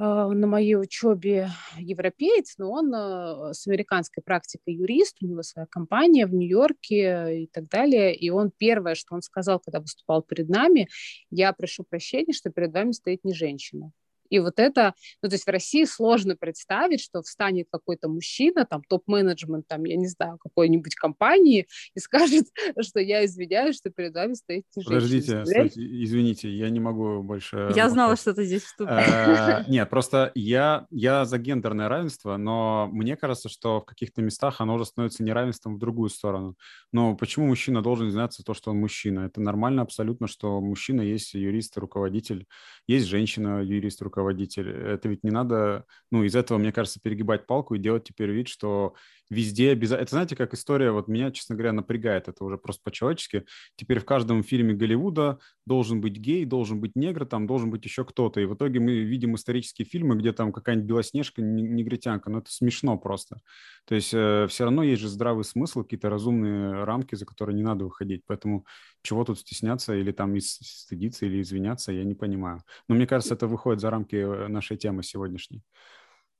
на 0.00 0.46
моей 0.46 0.76
учебе 0.76 1.50
европеец, 1.76 2.54
но 2.56 2.70
он 2.70 2.94
а, 2.94 3.52
с 3.52 3.66
американской 3.66 4.22
практикой 4.22 4.74
юрист, 4.74 5.18
у 5.20 5.26
него 5.26 5.42
своя 5.42 5.66
компания 5.66 6.26
в 6.26 6.32
Нью-Йорке 6.32 7.42
и 7.42 7.46
так 7.46 7.68
далее. 7.68 8.16
И 8.16 8.30
он 8.30 8.50
первое, 8.50 8.94
что 8.94 9.14
он 9.14 9.20
сказал, 9.20 9.60
когда 9.60 9.80
выступал 9.80 10.22
перед 10.22 10.48
нами, 10.48 10.88
я 11.30 11.52
прошу 11.52 11.84
прощения, 11.84 12.32
что 12.32 12.50
перед 12.50 12.72
вами 12.72 12.92
стоит 12.92 13.24
не 13.24 13.34
женщина. 13.34 13.92
И 14.30 14.38
вот 14.38 14.58
это, 14.58 14.94
ну, 15.22 15.28
то 15.28 15.34
есть 15.34 15.44
в 15.44 15.50
России 15.50 15.84
сложно 15.84 16.36
представить, 16.36 17.02
что 17.02 17.22
встанет 17.22 17.66
какой-то 17.70 18.08
мужчина, 18.08 18.64
там, 18.64 18.82
топ-менеджмент, 18.88 19.66
там, 19.68 19.84
я 19.84 19.96
не 19.96 20.08
знаю, 20.08 20.38
какой-нибудь 20.38 20.94
компании 20.94 21.66
и 21.94 21.98
скажет, 22.00 22.46
что 22.80 23.00
я 23.00 23.24
извиняюсь, 23.24 23.76
что 23.76 23.90
перед 23.90 24.14
вами 24.14 24.34
стоит 24.34 24.64
Подождите, 24.74 25.44
стойте, 25.44 25.80
извините, 26.04 26.48
я 26.50 26.70
не 26.70 26.80
могу 26.80 27.22
больше... 27.22 27.72
Я 27.74 27.90
знала, 27.90 28.16
что 28.16 28.32
ты 28.32 28.44
здесь 28.44 28.62
вступишь. 28.62 28.94
Э, 28.94 29.64
нет, 29.68 29.90
просто 29.90 30.30
я, 30.34 30.86
я 30.90 31.24
за 31.24 31.38
гендерное 31.38 31.88
равенство, 31.88 32.36
но 32.36 32.88
мне 32.92 33.16
кажется, 33.16 33.48
что 33.48 33.80
в 33.80 33.84
каких-то 33.84 34.22
местах 34.22 34.60
оно 34.60 34.74
уже 34.74 34.84
становится 34.84 35.24
неравенством 35.24 35.76
в 35.76 35.78
другую 35.78 36.08
сторону. 36.08 36.56
Но 36.92 37.16
почему 37.16 37.46
мужчина 37.46 37.82
должен 37.82 38.10
знаться 38.10 38.42
то, 38.44 38.54
что 38.54 38.70
он 38.70 38.78
мужчина? 38.78 39.20
Это 39.20 39.40
нормально 39.40 39.82
абсолютно, 39.82 40.26
что 40.26 40.60
мужчина 40.60 41.00
есть 41.00 41.34
юрист, 41.34 41.76
руководитель, 41.76 42.46
есть 42.86 43.06
женщина, 43.06 43.60
юрист, 43.62 44.02
руководитель, 44.02 44.19
руководитель. 44.20 44.70
Это 44.70 45.08
ведь 45.08 45.24
не 45.24 45.30
надо, 45.30 45.84
ну, 46.10 46.22
из 46.24 46.36
этого, 46.36 46.58
мне 46.58 46.72
кажется, 46.72 47.00
перегибать 47.00 47.46
палку 47.46 47.74
и 47.74 47.78
делать 47.78 48.04
теперь 48.04 48.30
вид, 48.30 48.48
что 48.48 48.94
везде 49.30 49.70
обязательно... 49.70 50.02
Это 50.02 50.10
знаете, 50.10 50.36
как 50.36 50.52
история, 50.52 50.90
вот 50.90 51.08
меня, 51.08 51.30
честно 51.30 51.54
говоря, 51.54 51.72
напрягает 51.72 52.28
это 52.28 52.44
уже 52.44 52.58
просто 52.58 52.82
по-человечески. 52.84 53.44
Теперь 53.76 54.00
в 54.00 54.04
каждом 54.04 54.42
фильме 54.42 54.74
Голливуда 54.74 55.38
должен 55.64 56.00
быть 56.00 56.16
гей, 56.18 56.44
должен 56.44 56.80
быть 56.80 56.96
негр, 56.96 57.24
там 57.24 57.46
должен 57.46 57.70
быть 57.70 57.84
еще 57.84 58.04
кто-то. 58.04 58.40
И 58.40 58.44
в 58.44 58.54
итоге 58.54 58.80
мы 58.80 58.98
видим 58.98 59.36
исторические 59.36 59.86
фильмы, 59.86 60.16
где 60.16 60.32
там 60.32 60.52
какая-нибудь 60.52 60.88
белоснежка, 60.88 61.40
негритянка. 61.40 62.28
Ну, 62.28 62.38
это 62.38 62.50
смешно 62.50 62.98
просто. 62.98 63.40
То 63.86 63.94
есть 63.94 64.12
э, 64.12 64.46
все 64.48 64.64
равно 64.64 64.82
есть 64.82 65.00
же 65.00 65.08
здравый 65.08 65.44
смысл, 65.44 65.82
какие-то 65.82 66.10
разумные 66.10 66.84
рамки, 66.84 67.14
за 67.14 67.24
которые 67.24 67.54
не 67.54 67.62
надо 67.62 67.84
выходить. 67.84 68.22
Поэтому 68.26 68.66
чего 69.02 69.24
тут 69.24 69.38
стесняться 69.38 69.94
или 69.94 70.12
там 70.12 70.38
стыдиться 70.40 71.26
или 71.26 71.40
извиняться, 71.40 71.92
я 71.92 72.04
не 72.04 72.14
понимаю. 72.14 72.62
Но 72.88 72.96
мне 72.96 73.06
кажется, 73.06 73.34
это 73.34 73.46
выходит 73.46 73.80
за 73.80 73.90
рамки 73.90 74.16
э, 74.16 74.48
нашей 74.48 74.76
темы 74.76 75.02
сегодняшней. 75.02 75.62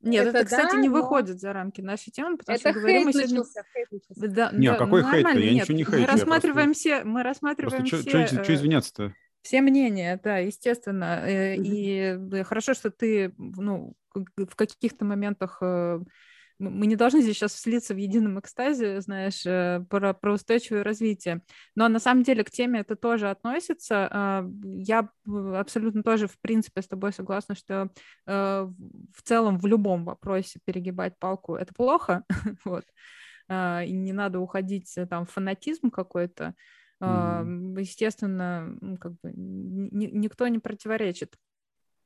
Нет, 0.02 0.28
это, 0.28 0.38
это 0.38 0.47
кстати, 0.47 0.73
да, 0.73 0.80
не 0.80 0.88
но... 0.88 0.95
выходит 0.95 1.40
за 1.40 1.52
рамки 1.52 1.80
нашей 1.80 2.11
темы, 2.11 2.38
потому 2.38 2.57
это 2.57 2.71
что 2.71 2.80
говорим 2.80 3.04
мы 3.04 3.12
сегодня... 3.12 3.42
Да, 4.16 4.50
не, 4.52 4.69
да, 4.69 4.76
какой 4.76 5.02
хейт 5.02 5.26
Я 5.26 5.35
нет, 5.35 5.69
ничего 5.69 5.76
не 5.76 5.85
хейт. 5.85 6.00
Мы 6.00 6.07
рассматриваем 6.07 6.69
просто... 6.69 6.80
все, 6.80 7.04
мы 7.04 7.23
рассматриваем 7.23 7.87
просто 7.87 8.09
все... 8.09 8.26
Что, 8.26 8.45
что 8.45 8.54
извиняться-то? 8.54 9.14
Все 9.42 9.61
мнения, 9.62 10.21
да, 10.23 10.38
естественно. 10.38 11.23
Mm-hmm. 11.26 11.62
И 11.64 12.42
хорошо, 12.45 12.75
что 12.75 12.90
ты, 12.90 13.35
ну, 13.37 13.95
в 14.14 14.57
каких-то 14.57 15.04
моментах 15.04 15.59
э, 15.62 16.00
мы 16.61 16.87
не 16.87 16.95
должны 16.95 17.23
здесь 17.23 17.37
сейчас 17.37 17.55
слиться 17.55 17.95
в 17.95 17.97
едином 17.97 18.38
экстазе, 18.38 19.00
знаешь, 19.00 19.45
э, 19.47 19.85
про, 19.88 20.12
про 20.12 20.35
устойчивое 20.35 20.85
развитие. 20.85 21.43
Но 21.75 21.88
на 21.88 21.99
самом 21.99 22.23
деле 22.23 22.45
к 22.45 22.50
теме 22.50 22.81
это 22.81 22.97
тоже 22.97 23.31
относится. 23.31 24.09
А, 24.11 24.47
я 24.62 25.09
абсолютно 25.26 26.02
тоже, 26.02 26.29
в 26.29 26.38
принципе, 26.40 26.83
с 26.83 26.88
тобой 26.88 27.12
согласна, 27.12 27.55
что 27.55 27.90
э, 28.26 28.69
в 29.14 29.23
целом 29.23 29.59
в 29.59 29.67
любом 29.67 30.05
вопросе 30.05 30.61
перегибать 30.64 31.19
палку— 31.19 31.55
это 31.57 31.73
плохо, 31.73 32.25
вот. 32.64 32.85
А, 33.49 33.83
и 33.83 33.93
не 33.93 34.12
надо 34.12 34.38
уходить 34.38 34.97
э, 34.99 35.07
там 35.07 35.25
в 35.25 35.31
фанатизм 35.31 35.90
какой-то. 35.90 36.55
Mm-hmm. 37.02 37.81
Естественно, 37.81 38.76
как 39.00 39.12
бы 39.23 39.33
никто 39.33 40.47
не 40.49 40.59
противоречит 40.59 41.35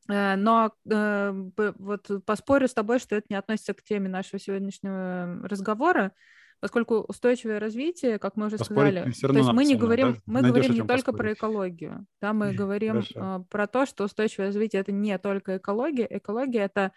но 0.06 0.72
э, 0.90 1.50
вот 1.54 2.10
поспорю 2.26 2.68
с 2.68 2.74
тобой, 2.74 2.98
что 2.98 3.16
это 3.16 3.26
не 3.30 3.36
относится 3.36 3.74
к 3.74 3.82
теме 3.82 4.08
нашего 4.08 4.38
сегодняшнего 4.38 5.40
разговора, 5.48 6.12
поскольку 6.60 7.00
устойчивое 7.00 7.58
развитие, 7.58 8.18
как 8.18 8.36
мы 8.36 8.46
уже 8.46 8.58
Поспорить 8.58 9.16
сказали, 9.16 9.32
то 9.32 9.38
есть 9.38 9.52
мы 9.52 9.64
не 9.64 9.76
говорим, 9.76 10.14
да? 10.14 10.20
мы 10.26 10.40
Найдешь 10.42 10.50
говорим 10.50 10.72
не 10.74 10.86
только 10.86 11.12
про 11.12 11.32
экологию, 11.32 12.06
да, 12.20 12.32
мы 12.32 12.52
говорим 12.52 13.02
э, 13.14 13.44
про 13.48 13.66
то, 13.66 13.86
что 13.86 14.04
устойчивое 14.04 14.48
развитие 14.48 14.80
это 14.80 14.92
не 14.92 15.18
только 15.18 15.56
экология, 15.56 16.06
экология 16.10 16.60
это 16.60 16.92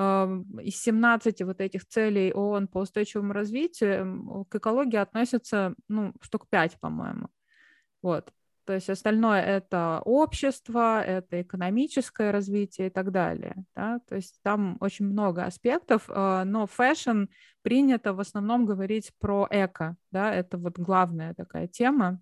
из 0.00 0.80
17 0.80 1.42
вот 1.42 1.60
этих 1.60 1.84
целей 1.84 2.32
ООН 2.32 2.68
по 2.68 2.78
устойчивому 2.78 3.32
развитию 3.32 4.46
к 4.48 4.54
экологии 4.54 4.96
относятся, 4.96 5.74
ну, 5.88 6.14
штук 6.20 6.46
5, 6.48 6.78
по-моему. 6.78 7.30
Вот. 8.00 8.32
То 8.68 8.74
есть 8.74 8.90
остальное 8.90 9.40
это 9.40 10.02
общество, 10.04 11.02
это 11.02 11.40
экономическое 11.40 12.30
развитие 12.30 12.88
и 12.88 12.90
так 12.90 13.12
далее. 13.12 13.64
Да? 13.74 13.98
То 14.06 14.16
есть 14.16 14.40
там 14.42 14.76
очень 14.80 15.06
много 15.06 15.46
аспектов, 15.46 16.04
а, 16.08 16.44
но 16.44 16.66
фэшн 16.66 17.28
принято 17.62 18.12
в 18.12 18.20
основном 18.20 18.66
говорить 18.66 19.10
про 19.18 19.48
эко. 19.50 19.96
Да? 20.10 20.34
Это 20.34 20.58
вот 20.58 20.78
главная 20.78 21.32
такая 21.32 21.66
тема. 21.66 22.20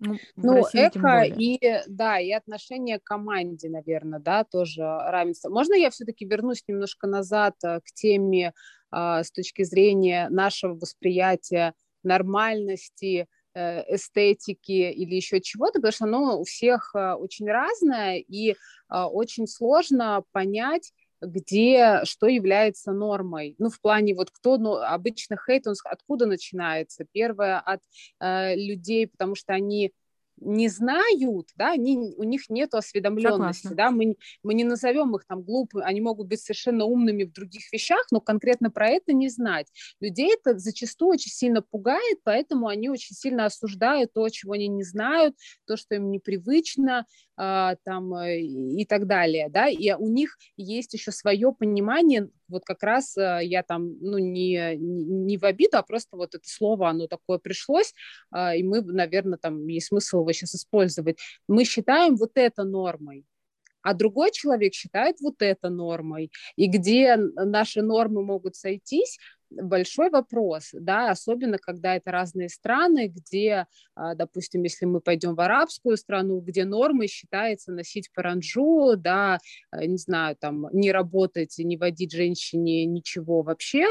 Ну, 0.00 0.18
ну 0.36 0.60
эко 0.74 1.22
и, 1.22 1.58
да, 1.86 2.20
и 2.20 2.30
отношение 2.30 2.98
к 2.98 3.04
команде, 3.04 3.70
наверное, 3.70 4.20
да, 4.20 4.44
тоже 4.44 4.82
равенство. 4.82 5.48
Можно 5.48 5.72
я 5.76 5.88
все-таки 5.88 6.26
вернусь 6.26 6.62
немножко 6.68 7.06
назад 7.06 7.54
э, 7.64 7.80
к 7.80 7.86
теме 7.94 8.52
а, 8.90 9.24
с 9.24 9.32
точки 9.32 9.62
зрения 9.62 10.28
нашего 10.28 10.74
восприятия 10.74 11.72
нормальности, 12.02 13.22
Э, 13.22 13.37
эстетики 13.88 14.90
или 14.90 15.14
еще 15.14 15.40
чего-то, 15.40 15.74
потому 15.74 15.92
что 15.92 16.04
оно 16.04 16.40
у 16.40 16.44
всех 16.44 16.92
э, 16.94 17.12
очень 17.12 17.46
разное, 17.46 18.16
и 18.16 18.54
а, 18.88 19.08
очень 19.08 19.46
сложно 19.46 20.22
понять, 20.32 20.92
где 21.20 22.00
что 22.04 22.26
является 22.26 22.92
нормой. 22.92 23.54
Ну, 23.58 23.70
в 23.70 23.80
плане 23.80 24.14
вот 24.14 24.30
кто, 24.30 24.56
ну, 24.56 24.74
обычно 24.74 25.36
хейт, 25.36 25.66
он 25.66 25.74
откуда 25.84 26.26
начинается? 26.26 27.04
Первое 27.12 27.58
от 27.58 27.80
э, 28.20 28.54
людей, 28.54 29.08
потому 29.08 29.34
что 29.34 29.52
они 29.52 29.92
не 30.40 30.68
знают, 30.68 31.48
да, 31.56 31.72
они, 31.72 32.14
у 32.16 32.22
них 32.24 32.48
нет 32.48 32.74
осведомленности, 32.74 33.68
да, 33.68 33.90
мы, 33.90 34.16
мы 34.42 34.54
не 34.54 34.64
назовем 34.64 35.14
их 35.16 35.24
там 35.26 35.42
глупыми, 35.42 35.84
они 35.84 36.00
могут 36.00 36.28
быть 36.28 36.40
совершенно 36.40 36.84
умными 36.84 37.24
в 37.24 37.32
других 37.32 37.72
вещах, 37.72 38.06
но 38.10 38.20
конкретно 38.20 38.70
про 38.70 38.88
это 38.88 39.12
не 39.12 39.28
знать. 39.28 39.66
Людей 40.00 40.34
это 40.34 40.58
зачастую 40.58 41.12
очень 41.12 41.30
сильно 41.30 41.62
пугает, 41.62 42.18
поэтому 42.24 42.68
они 42.68 42.88
очень 42.88 43.14
сильно 43.14 43.46
осуждают 43.46 44.12
то, 44.12 44.28
чего 44.28 44.52
они 44.52 44.68
не 44.68 44.82
знают, 44.82 45.36
то, 45.66 45.76
что 45.76 45.94
им 45.94 46.10
непривычно, 46.10 47.06
там 47.38 48.14
э, 48.14 48.40
и 48.40 48.84
так 48.84 49.06
далее, 49.06 49.48
да, 49.48 49.68
и 49.68 49.92
у 49.92 50.08
них 50.08 50.36
есть 50.56 50.92
еще 50.94 51.12
свое 51.12 51.52
понимание, 51.52 52.28
вот 52.48 52.64
как 52.64 52.82
раз 52.82 53.16
э, 53.16 53.40
я 53.42 53.62
там, 53.62 53.96
ну, 54.00 54.18
не, 54.18 54.76
не 54.76 55.38
в 55.38 55.44
обиду, 55.44 55.76
а 55.78 55.82
просто 55.82 56.16
вот 56.16 56.34
это 56.34 56.48
слово, 56.48 56.88
оно 56.88 57.06
такое 57.06 57.38
пришлось, 57.38 57.94
а, 58.30 58.56
и 58.56 58.62
мы, 58.64 58.82
наверное, 58.82 59.38
там 59.38 59.66
есть 59.68 59.88
смысл 59.88 60.20
его 60.20 60.32
сейчас 60.32 60.56
использовать. 60.56 61.18
Мы 61.46 61.64
считаем 61.64 62.16
вот 62.16 62.32
это 62.34 62.64
нормой, 62.64 63.24
а 63.82 63.94
другой 63.94 64.32
человек 64.32 64.74
считает 64.74 65.20
вот 65.20 65.36
это 65.40 65.70
нормой. 65.70 66.32
И 66.56 66.66
где 66.66 67.16
наши 67.16 67.82
нормы 67.82 68.24
могут 68.24 68.56
сойтись, 68.56 69.18
большой 69.50 70.10
вопрос, 70.10 70.70
да, 70.72 71.10
особенно 71.10 71.58
когда 71.58 71.96
это 71.96 72.10
разные 72.10 72.48
страны, 72.48 73.08
где, 73.08 73.66
а, 73.94 74.14
допустим, 74.14 74.62
если 74.62 74.86
мы 74.86 75.00
пойдем 75.00 75.34
в 75.34 75.40
арабскую 75.40 75.96
страну, 75.96 76.40
где 76.40 76.64
нормой 76.64 77.08
считается 77.08 77.72
носить 77.72 78.12
паранджу, 78.12 78.94
да, 78.96 79.38
э, 79.72 79.86
не 79.86 79.98
знаю, 79.98 80.36
там, 80.36 80.66
не 80.72 80.92
работать, 80.92 81.54
не 81.58 81.76
водить 81.76 82.12
женщине 82.12 82.84
ничего 82.86 83.42
вообще, 83.42 83.86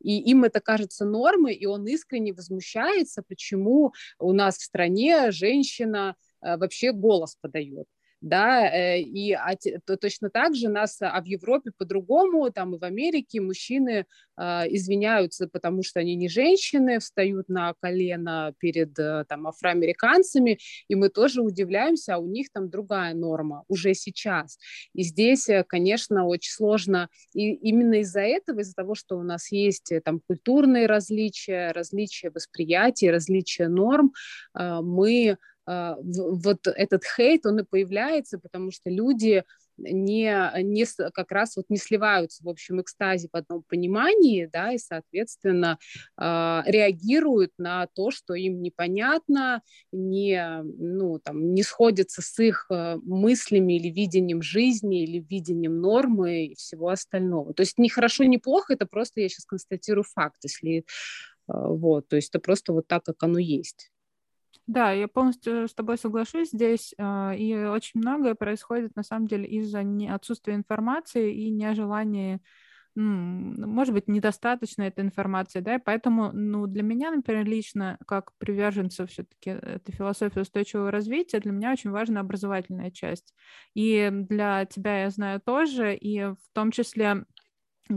и 0.00 0.18
им 0.30 0.44
это 0.44 0.60
кажется 0.60 1.04
нормой, 1.04 1.54
и 1.54 1.66
он 1.66 1.86
искренне 1.86 2.32
возмущается, 2.32 3.22
почему 3.22 3.92
у 4.18 4.32
нас 4.32 4.56
в 4.56 4.62
стране 4.62 5.30
женщина 5.30 6.16
э, 6.40 6.56
вообще 6.56 6.92
голос 6.92 7.36
подает 7.40 7.86
да, 8.22 8.64
э, 8.68 9.00
и 9.00 9.32
а, 9.32 9.54
то, 9.84 9.96
точно 9.96 10.30
так 10.30 10.54
же 10.54 10.68
нас, 10.68 10.96
а 11.00 11.20
в 11.20 11.26
Европе 11.26 11.72
по-другому, 11.76 12.50
там 12.50 12.74
и 12.74 12.78
в 12.78 12.84
Америке 12.84 13.40
мужчины 13.40 14.06
а, 14.36 14.64
извиняются, 14.68 15.48
потому 15.48 15.82
что 15.82 15.98
они 16.00 16.14
не 16.14 16.28
женщины, 16.28 17.00
встают 17.00 17.48
на 17.48 17.74
колено 17.80 18.54
перед 18.58 18.96
э, 18.98 19.24
там 19.28 19.48
афроамериканцами, 19.48 20.58
и 20.86 20.94
мы 20.94 21.08
тоже 21.08 21.42
удивляемся, 21.42 22.14
а 22.14 22.18
у 22.18 22.28
них 22.28 22.46
там 22.52 22.70
другая 22.70 23.12
норма 23.14 23.64
уже 23.66 23.92
сейчас. 23.94 24.56
И 24.94 25.02
здесь, 25.02 25.48
э, 25.48 25.64
конечно, 25.66 26.24
очень 26.24 26.52
сложно, 26.52 27.08
и 27.34 27.52
именно 27.52 28.00
из-за 28.02 28.20
этого, 28.20 28.60
из-за 28.60 28.74
того, 28.74 28.94
что 28.94 29.18
у 29.18 29.24
нас 29.24 29.50
есть 29.50 29.92
там 30.04 30.20
культурные 30.20 30.86
различия, 30.86 31.72
различия 31.72 32.30
восприятия, 32.30 33.10
различия 33.10 33.66
норм, 33.66 34.12
мы 34.54 35.36
вот 35.66 36.66
этот 36.66 37.02
хейт, 37.04 37.46
он 37.46 37.60
и 37.60 37.64
появляется, 37.64 38.38
потому 38.38 38.70
что 38.70 38.90
люди 38.90 39.44
не, 39.78 40.62
не 40.62 40.86
как 41.10 41.32
раз 41.32 41.56
вот 41.56 41.66
не 41.68 41.76
сливаются 41.76 42.42
в 42.44 42.48
общем 42.48 42.80
экстазе 42.80 43.28
в 43.32 43.36
одном 43.36 43.62
понимании, 43.62 44.48
да, 44.52 44.72
и, 44.72 44.78
соответственно, 44.78 45.78
э, 46.18 46.22
реагируют 46.66 47.52
на 47.58 47.86
то, 47.86 48.10
что 48.10 48.34
им 48.34 48.62
непонятно, 48.62 49.62
не, 49.90 50.62
ну, 50.62 51.18
там, 51.18 51.54
не 51.54 51.62
сходятся 51.62 52.22
с 52.22 52.38
их 52.38 52.66
э, 52.70 52.96
мыслями 53.02 53.76
или 53.76 53.88
видением 53.88 54.42
жизни, 54.42 55.04
или 55.04 55.24
видением 55.28 55.80
нормы 55.80 56.46
и 56.46 56.54
всего 56.54 56.88
остального. 56.88 57.54
То 57.54 57.62
есть 57.62 57.78
ни 57.78 57.88
хорошо, 57.88 58.24
ни 58.24 58.36
плохо, 58.36 58.74
это 58.74 58.86
просто 58.86 59.20
я 59.20 59.28
сейчас 59.28 59.46
констатирую 59.46 60.04
факт, 60.04 60.38
если 60.44 60.78
э, 60.78 60.82
вот, 61.46 62.08
то 62.08 62.16
есть 62.16 62.30
это 62.30 62.40
просто 62.40 62.72
вот 62.72 62.86
так, 62.86 63.04
как 63.04 63.22
оно 63.22 63.38
есть. 63.38 63.91
Да, 64.66 64.92
я 64.92 65.08
полностью 65.08 65.68
с 65.68 65.74
тобой 65.74 65.98
соглашусь 65.98 66.50
здесь, 66.50 66.94
а, 66.98 67.32
и 67.34 67.54
очень 67.54 68.00
многое 68.00 68.34
происходит 68.34 68.94
на 68.96 69.02
самом 69.02 69.26
деле 69.26 69.46
из-за 69.46 69.82
отсутствия 70.14 70.54
информации 70.54 71.34
и 71.34 71.50
нежелания 71.50 72.40
может 72.96 73.94
быть, 73.94 74.08
недостаточно 74.08 74.82
этой 74.82 75.02
информации, 75.04 75.60
да, 75.60 75.76
и 75.76 75.78
поэтому, 75.78 76.30
ну, 76.32 76.66
для 76.66 76.82
меня, 76.82 77.10
например, 77.10 77.46
лично, 77.46 77.98
как 78.06 78.32
приверженца 78.38 79.06
все-таки 79.06 79.50
этой 79.50 79.92
философии 79.92 80.40
устойчивого 80.40 80.90
развития, 80.90 81.40
для 81.40 81.52
меня 81.52 81.72
очень 81.72 81.90
важна 81.90 82.20
образовательная 82.20 82.90
часть. 82.90 83.34
И 83.74 84.10
для 84.12 84.66
тебя, 84.66 85.04
я 85.04 85.10
знаю, 85.10 85.40
тоже, 85.40 85.94
и 85.96 86.22
в 86.24 86.36
том 86.52 86.70
числе, 86.70 87.24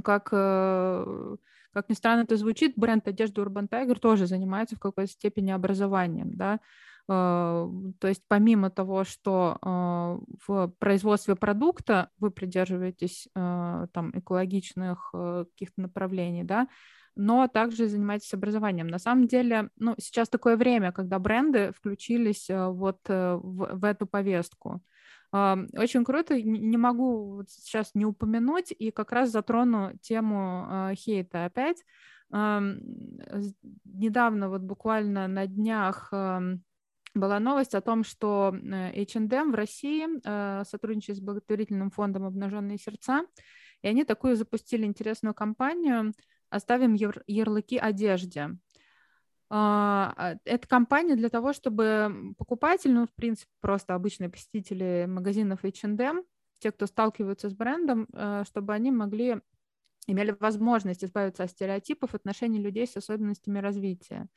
как 0.03 0.29
э, 0.31 1.35
как 1.75 1.89
ни 1.89 1.93
странно 1.93 2.21
это 2.21 2.37
звучит, 2.37 2.73
бренд 2.77 3.07
одежды 3.07 3.41
Urban 3.41 3.69
Tiger 3.69 3.99
тоже 3.99 4.25
занимается 4.25 4.75
в 4.75 4.79
какой-то 4.79 5.11
степени 5.11 5.51
образованием, 5.51 6.33
да, 6.33 6.59
а, 7.07 7.69
то 7.99 8.07
есть 8.07 8.23
помимо 8.27 8.69
того, 8.69 9.03
что 9.03 9.57
а, 9.61 10.17
в 10.47 10.73
производстве 10.79 11.35
продукта 11.35 12.09
вы 12.17 12.31
придерживаетесь 12.31 13.27
а, 13.35 13.87
там 13.93 14.11
экологичных 14.17 15.11
каких-то 15.11 15.81
направлений, 15.81 16.43
да, 16.43 16.67
но 17.15 17.47
также 17.47 17.87
занимаетесь 17.87 18.33
образованием. 18.33 18.87
На 18.87 18.99
самом 18.99 19.27
деле, 19.27 19.69
ну, 19.77 19.95
сейчас 19.97 20.29
такое 20.29 20.57
время, 20.57 20.91
когда 20.91 21.19
бренды 21.19 21.71
включились 21.73 22.47
вот 22.49 22.99
э, 23.07 23.35
в, 23.35 23.77
в 23.77 23.85
эту 23.85 24.05
повестку. 24.05 24.81
Очень 25.73 26.05
круто, 26.05 26.41
не 26.41 26.77
могу 26.77 27.43
сейчас 27.47 27.91
не 27.93 28.05
упомянуть, 28.05 28.73
и 28.77 28.91
как 28.91 29.11
раз 29.11 29.31
затрону 29.31 29.97
тему 30.01 30.65
а, 30.67 30.95
хейта 30.95 31.45
опять. 31.45 31.83
Недавно, 32.31 32.79
вот 34.49 34.61
буквально 34.61 35.27
на 35.27 35.47
днях, 35.47 36.11
была 37.15 37.39
новость 37.39 37.73
о 37.73 37.81
том, 37.81 38.03
что 38.03 38.53
H&M 38.53 39.51
в 39.51 39.55
России 39.55 40.05
а, 40.25 40.63
сотрудничает 40.65 41.17
с 41.17 41.21
благотворительным 41.21 41.89
фондом 41.89 42.25
«Обнаженные 42.25 42.77
сердца», 42.77 43.25
и 43.81 43.87
они 43.87 44.03
такую 44.03 44.35
запустили 44.35 44.85
интересную 44.85 45.33
кампанию 45.33 46.13
«Оставим 46.49 46.93
ярлыки 46.93 47.77
одежде». 47.77 48.57
А, 49.49 50.13
а, 50.17 50.35
это 50.45 50.67
компания 50.67 51.15
для 51.15 51.29
того, 51.29 51.53
чтобы 51.53 52.33
покупатель, 52.37 52.91
ну, 52.91 53.05
в 53.05 53.13
принципе, 53.13 53.51
просто 53.61 53.93
обычные 53.93 54.29
посетители 54.29 55.05
магазинов 55.07 55.63
H&M, 55.63 56.23
те, 56.59 56.71
кто 56.71 56.87
сталкиваются 56.87 57.49
с 57.49 57.53
брендом, 57.53 58.07
э, 58.13 58.43
чтобы 58.47 58.73
они 58.73 58.91
могли, 58.91 59.41
имели 60.07 60.35
возможность 60.39 61.03
избавиться 61.03 61.43
от 61.43 61.51
стереотипов 61.51 62.11
в 62.11 62.15
отношении 62.15 62.59
людей 62.59 62.87
с 62.87 62.97
особенностями 62.97 63.59
развития. 63.59 64.27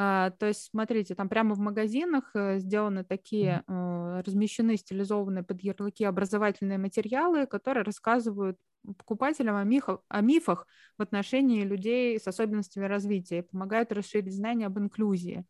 А, 0.00 0.30
то 0.30 0.46
есть, 0.46 0.70
смотрите, 0.70 1.16
там 1.16 1.28
прямо 1.28 1.56
в 1.56 1.58
магазинах 1.58 2.30
э, 2.34 2.60
сделаны 2.60 3.02
такие, 3.02 3.64
э, 3.66 4.22
размещены 4.24 4.76
стилизованные 4.76 5.42
под 5.42 5.60
ярлыки 5.60 6.04
образовательные 6.04 6.78
материалы, 6.78 7.46
которые 7.46 7.82
рассказывают 7.82 8.56
покупателям 8.96 9.56
о, 9.56 9.64
мифах, 9.64 9.98
о 10.08 10.20
мифах 10.20 10.68
в 10.98 11.02
отношении 11.02 11.64
людей 11.64 12.16
с 12.20 12.28
особенностями 12.28 12.84
развития 12.84 13.38
и 13.40 13.42
помогают 13.42 13.90
расширить 13.90 14.32
знания 14.32 14.66
об 14.66 14.78
инклюзии. 14.78 15.44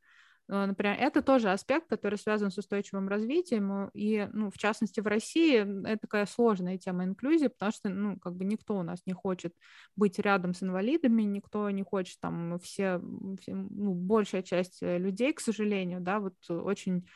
Э, 0.48 0.66
например, 0.66 0.96
это 0.98 1.22
тоже 1.22 1.50
аспект, 1.50 1.88
который 1.88 2.18
связан 2.18 2.50
с 2.50 2.58
устойчивым 2.58 3.08
развитием, 3.08 3.88
и, 3.94 4.28
ну, 4.32 4.50
в 4.50 4.58
частности, 4.58 5.00
в 5.00 5.06
России 5.06 5.58
это 5.86 5.98
такая 6.02 6.26
сложная 6.26 6.78
тема 6.78 7.04
инклюзии, 7.04 7.48
потому 7.48 7.72
что, 7.72 7.88
ну, 7.90 8.18
как 8.18 8.34
бы 8.36 8.44
никто 8.44 8.76
у 8.78 8.82
нас 8.82 9.00
не 9.06 9.12
хочет 9.12 9.54
быть 9.96 10.18
рядом 10.18 10.54
с 10.54 10.62
инвалидами, 10.62 11.22
никто 11.22 11.68
не 11.70 11.82
хочет, 11.82 12.18
там, 12.20 12.58
все, 12.60 13.00
все 13.40 13.54
ну, 13.54 13.94
большая 13.94 14.42
часть 14.42 14.78
людей, 14.82 15.32
к 15.32 15.40
сожалению, 15.40 16.00
да, 16.00 16.20
вот 16.20 16.34
очень 16.48 17.06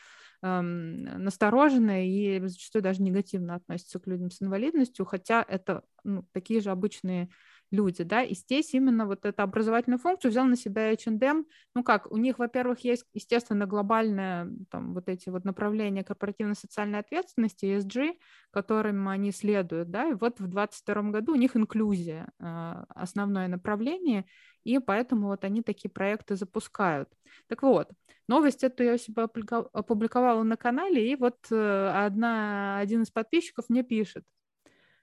эм, 0.43 1.05
настороженно 1.25 2.07
и 2.07 2.41
зачастую 2.47 2.83
даже 2.83 3.03
негативно 3.03 3.55
относятся 3.57 3.99
к 4.01 4.07
людям 4.07 4.31
с 4.31 4.43
инвалидностью, 4.43 5.05
хотя 5.07 5.45
это 5.47 5.85
ну, 6.05 6.27
такие 6.33 6.61
же 6.61 6.71
обычные 6.71 7.31
люди, 7.73 8.05
да, 8.05 8.23
и 8.23 8.35
здесь 8.35 8.75
именно 8.75 9.07
вот 9.07 9.25
эту 9.25 9.43
образовательную 9.43 9.99
функцию 9.99 10.31
взял 10.31 10.45
на 10.45 10.57
себя 10.57 10.93
H&M, 10.93 11.47
ну 11.75 11.83
как, 11.83 12.13
у 12.13 12.17
них, 12.19 12.39
во-первых, 12.39 12.81
есть, 12.81 13.07
естественно, 13.15 13.67
глобальное, 13.67 14.49
там, 14.71 14.95
вот 14.95 15.09
эти 15.09 15.31
вот 15.31 15.45
направления 15.45 16.05
корпоративной 16.05 16.55
социальной 16.55 17.01
ответственности, 17.01 17.65
ESG, 17.65 18.19
которым 18.51 19.09
они 19.09 19.33
следуют, 19.33 19.91
да, 19.91 20.11
и 20.11 20.13
вот 20.13 20.39
в 20.39 20.47
2022 20.47 21.11
году 21.11 21.33
у 21.33 21.37
них 21.37 21.57
инклюзия, 21.57 22.29
а, 22.39 22.85
основное 22.91 23.49
направление, 23.49 24.27
и 24.65 24.79
поэтому 24.79 25.29
вот 25.29 25.45
они 25.45 25.63
такие 25.63 25.91
проекты 25.91 26.37
запускают. 26.37 27.09
Так 27.49 27.63
вот, 27.63 27.89
новость 28.29 28.63
эту 28.63 28.85
я 28.85 28.99
себя 28.99 29.25
опубликовала 29.25 30.43
на 30.43 30.57
канале, 30.57 31.11
и 31.11 31.17
вот 31.17 31.39
э, 31.51 31.89
одна, 31.89 32.79
один 32.79 33.03
из 33.03 33.11
подписчиков 33.11 33.65
мне 33.69 33.83
пишет, 33.83 34.25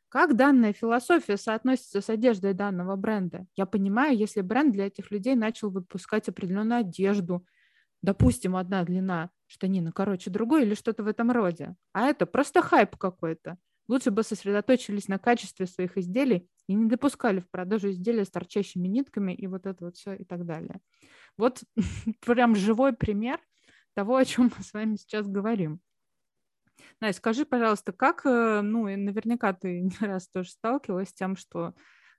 как 0.10 0.36
данная 0.36 0.74
философия 0.74 1.38
соотносится 1.38 2.02
с 2.02 2.10
одеждой 2.10 2.54
данного 2.54 2.95
бренда? 2.95 3.45
Я 3.56 3.65
понимаю, 3.65 4.17
если 4.17 4.41
бренд 4.41 4.74
для 4.74 4.88
этих 4.88 5.12
людей 5.12 5.36
начал 5.36 5.69
выпускать 5.69 6.28
определенную 6.28 6.80
одежду, 6.80 7.45
допустим, 8.02 8.56
одна 8.56 8.84
длина 8.84 9.30
штанина 9.48 9.91
короче 9.91 10.30
другой 10.30 10.63
или 10.63 10.74
что-то 10.76 11.04
в 11.04 11.08
этом 11.08 11.32
роде, 11.32 11.76
а 11.93 12.08
это 12.08 12.26
просто 12.26 12.62
хайп 12.62 12.98
какой-то. 12.98 13.58
Лучше 13.88 14.12
бы 14.12 14.22
сосредоточились 14.22 15.08
на 15.08 15.17
качестве 15.17 15.65
своих 15.65 15.98
изделий 15.98 16.48
и 16.67 16.76
не 16.76 16.88
допускали 16.88 17.39
в 17.39 17.50
продажу 17.50 17.89
изделия 17.89 18.24
с 18.24 18.30
торчащими 18.30 18.88
нитками 18.88 19.34
и 19.34 19.48
вот 19.48 19.65
это 19.65 19.86
вот 19.86 19.98
все 19.98 20.13
и 20.13 20.24
так 20.24 20.45
далее. 20.45 20.80
Вот 21.38 21.63
прям 22.26 22.56
живой 22.56 22.93
пример 22.93 23.39
того, 23.95 24.15
о 24.15 24.26
чем 24.26 24.52
мы 24.56 24.63
с 24.63 24.74
вами 24.74 24.95
сейчас 24.95 25.28
говорим. 25.28 25.82
Настя, 26.99 27.17
скажи, 27.17 27.45
пожалуйста, 27.45 27.91
как, 27.91 28.25
э, 28.25 28.62
ну, 28.62 28.84
наверняка 28.84 29.54
ты 29.54 29.82
не 29.82 29.97
раз 29.99 30.28
тоже 30.28 30.49
сталкивалась 30.49 31.10
с 31.10 31.13
тем, 31.13 31.36
что 31.36 31.73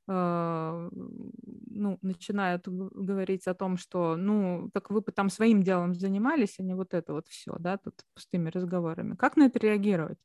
э, 0.08 0.90
ну, 0.92 1.98
начинают 2.02 2.66
говорить 2.66 3.46
о 3.46 3.54
том, 3.54 3.76
что, 3.76 4.16
ну, 4.16 4.70
так 4.72 4.90
вы 4.90 5.00
бы 5.00 5.12
там 5.12 5.30
своим 5.30 5.62
делом 5.62 5.94
занимались, 5.94 6.58
а 6.58 6.62
не 6.62 6.74
вот 6.74 6.94
это 6.94 7.12
вот 7.12 7.28
все, 7.28 7.54
да, 7.58 7.76
тут 7.78 7.94
пустыми 8.14 8.50
разговорами. 8.50 9.16
Как 9.16 9.36
на 9.36 9.44
это 9.44 9.58
реагировать? 9.58 10.18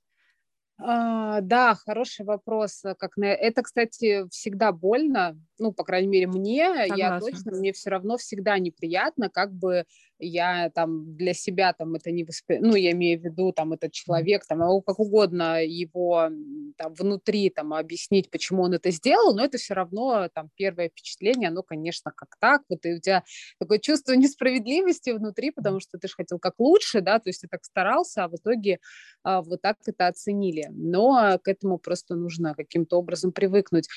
А, 0.77 1.39
да, 1.41 1.75
хороший 1.75 2.25
вопрос. 2.25 2.83
Э, 2.83 2.95
как 2.95 3.15
на... 3.17 3.25
Это, 3.25 3.63
кстати, 3.63 4.27
всегда 4.29 4.71
больно, 4.71 5.39
ну, 5.59 5.71
по 5.71 5.83
крайней 5.83 6.07
мере, 6.07 6.27
мне, 6.27 6.67
Согласна. 6.67 6.95
я 6.95 7.19
точно, 7.19 7.51
мне 7.53 7.73
все 7.73 7.89
равно 7.89 8.17
всегда 8.17 8.57
неприятно, 8.59 9.29
как 9.29 9.53
бы 9.53 9.85
я 10.19 10.69
там 10.69 11.15
для 11.15 11.33
себя 11.33 11.73
там 11.73 11.95
это 11.95 12.11
не 12.11 12.23
воспри... 12.23 12.59
ну, 12.61 12.75
я 12.75 12.91
имею 12.91 13.19
в 13.19 13.23
виду 13.23 13.51
там 13.51 13.73
этот 13.73 13.91
человек, 13.91 14.45
там, 14.45 14.59
могу 14.59 14.81
как 14.81 14.99
угодно 14.99 15.63
его 15.63 16.29
там 16.77 16.93
внутри 16.93 17.49
там 17.49 17.73
объяснить, 17.73 18.29
почему 18.29 18.63
он 18.63 18.73
это 18.73 18.91
сделал, 18.91 19.35
но 19.35 19.43
это 19.43 19.57
все 19.57 19.73
равно 19.73 20.29
там 20.33 20.49
первое 20.55 20.89
впечатление, 20.89 21.49
оно, 21.49 21.63
конечно, 21.63 22.11
как 22.15 22.37
так, 22.39 22.61
вот 22.69 22.85
и 22.85 22.93
у 22.93 22.99
тебя 22.99 23.23
такое 23.59 23.79
чувство 23.79 24.13
несправедливости 24.15 25.09
внутри, 25.09 25.51
потому 25.51 25.79
что 25.79 25.97
ты 25.97 26.07
же 26.07 26.13
хотел 26.15 26.39
как 26.39 26.53
лучше, 26.59 27.01
да, 27.01 27.19
то 27.19 27.29
есть 27.29 27.41
ты 27.41 27.47
так 27.47 27.63
старался, 27.65 28.23
а 28.23 28.27
в 28.29 28.35
итоге 28.35 28.79
а, 29.23 29.41
вот 29.41 29.61
так 29.61 29.77
это 29.85 30.07
оценили, 30.07 30.67
но 30.71 31.39
к 31.43 31.47
этому 31.47 31.77
просто 31.77 32.15
нужно 32.15 32.55
каким-то 32.55 32.97
образом 32.97 33.31
привыкнуть. 33.31 33.87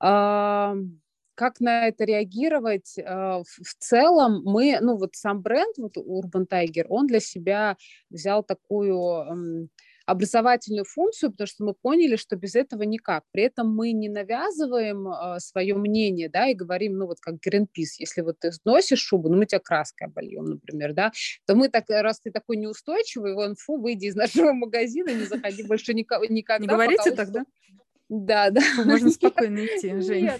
А, 0.00 0.74
как 1.34 1.60
на 1.60 1.88
это 1.88 2.04
реагировать? 2.04 2.96
А, 2.98 3.42
в 3.42 3.74
целом 3.78 4.42
мы, 4.44 4.78
ну 4.80 4.96
вот 4.96 5.14
сам 5.14 5.42
бренд, 5.42 5.76
вот 5.78 5.96
Urban 5.96 6.46
Tiger, 6.48 6.86
он 6.88 7.06
для 7.06 7.20
себя 7.20 7.76
взял 8.10 8.42
такую 8.42 9.68
образовательную 10.06 10.84
функцию, 10.84 11.32
потому 11.32 11.46
что 11.48 11.64
мы 11.64 11.74
поняли, 11.74 12.16
что 12.16 12.36
без 12.36 12.54
этого 12.54 12.84
никак. 12.84 13.24
При 13.32 13.42
этом 13.42 13.74
мы 13.74 13.90
не 13.90 14.08
навязываем 14.08 15.08
э, 15.08 15.40
свое 15.40 15.74
мнение, 15.74 16.28
да, 16.28 16.46
и 16.46 16.54
говорим, 16.54 16.96
ну 16.96 17.06
вот 17.06 17.18
как 17.20 17.34
Greenpeace, 17.34 17.98
если 17.98 18.22
вот 18.22 18.38
ты 18.38 18.52
носишь 18.64 19.00
шубу, 19.00 19.28
ну 19.28 19.36
мы 19.36 19.46
тебя 19.46 19.58
краской 19.58 20.06
обольем, 20.06 20.44
например, 20.44 20.94
да, 20.94 21.12
то 21.44 21.56
мы 21.56 21.68
так, 21.68 21.84
раз 21.88 22.20
ты 22.20 22.30
такой 22.30 22.56
неустойчивый, 22.56 23.34
вон, 23.34 23.56
фу, 23.56 23.78
выйди 23.78 24.06
из 24.06 24.14
нашего 24.14 24.52
магазина, 24.52 25.10
не 25.10 25.24
заходи 25.24 25.64
больше 25.64 25.92
никогда. 25.92 26.26
Не 26.58 26.66
говорите 26.66 27.10
тогда? 27.10 27.40
Да, 27.40 27.46
да. 28.08 28.50
Можно 28.84 29.10
спокойно 29.12 29.64
идти, 29.64 30.00
Жень. 30.00 30.30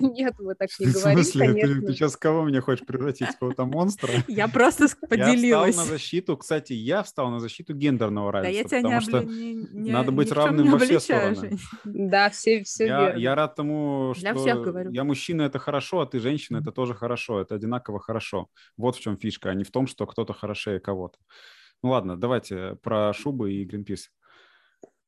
Нет, 0.00 0.34
мы 0.38 0.54
так 0.54 0.68
не 0.78 0.86
говорим, 0.86 1.18
В 1.18 1.24
смысле, 1.24 1.54
ты, 1.54 1.80
ты 1.80 1.92
сейчас 1.94 2.16
кого 2.16 2.44
меня 2.44 2.60
хочешь 2.60 2.84
превратить 2.84 3.28
в 3.28 3.32
какого-то 3.32 3.64
монстра? 3.64 4.12
Я 4.28 4.48
просто 4.48 4.86
поделилась. 5.08 5.42
Я 5.44 5.70
встал 5.72 5.86
на 5.86 5.90
защиту, 5.90 6.36
кстати, 6.36 6.72
я 6.74 7.02
встал 7.02 7.30
на 7.30 7.40
защиту 7.40 7.74
гендерного 7.74 8.32
равенства, 8.32 8.68
да, 8.70 8.76
я 8.76 8.82
потому 8.82 8.94
не 8.94 9.00
что 9.00 9.22
не, 9.22 9.54
не, 9.82 9.92
надо 9.92 10.12
быть 10.12 10.30
равным 10.30 10.70
во 10.70 10.78
все 10.78 11.00
стороны. 11.00 11.56
Да, 11.84 12.28
все, 12.30 12.62
все 12.64 12.86
я, 12.86 13.00
верно. 13.00 13.18
Я 13.18 13.34
рад 13.34 13.54
тому, 13.54 14.12
что 14.14 14.20
Для 14.20 14.34
всех 14.34 14.60
говорю. 14.60 14.90
я 14.90 15.04
мужчина, 15.04 15.42
это 15.42 15.58
хорошо, 15.58 16.00
а 16.00 16.06
ты 16.06 16.20
женщина, 16.20 16.58
это 16.58 16.70
тоже 16.70 16.94
хорошо, 16.94 17.40
это 17.40 17.54
одинаково 17.54 17.98
хорошо. 17.98 18.48
Вот 18.76 18.96
в 18.96 19.00
чем 19.00 19.16
фишка, 19.16 19.50
а 19.50 19.54
не 19.54 19.64
в 19.64 19.70
том, 19.70 19.86
что 19.86 20.06
кто-то 20.06 20.34
хорошее 20.34 20.80
кого-то. 20.80 21.18
Ну 21.82 21.90
ладно, 21.90 22.18
давайте 22.18 22.76
про 22.82 23.12
шубы 23.14 23.52
и 23.54 23.64
Гринпис. 23.64 24.10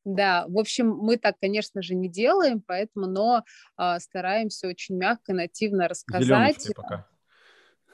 Да, 0.04 0.46
в 0.48 0.58
общем, 0.58 0.90
мы 0.90 1.16
так, 1.16 1.36
конечно 1.40 1.82
же, 1.82 1.94
не 1.94 2.08
делаем, 2.08 2.60
поэтому, 2.60 3.06
но 3.06 3.44
э, 3.78 3.98
стараемся 4.00 4.68
очень 4.68 4.96
мягко, 4.96 5.32
нативно 5.32 5.88
рассказать. 5.88 6.68
пока. 6.74 7.06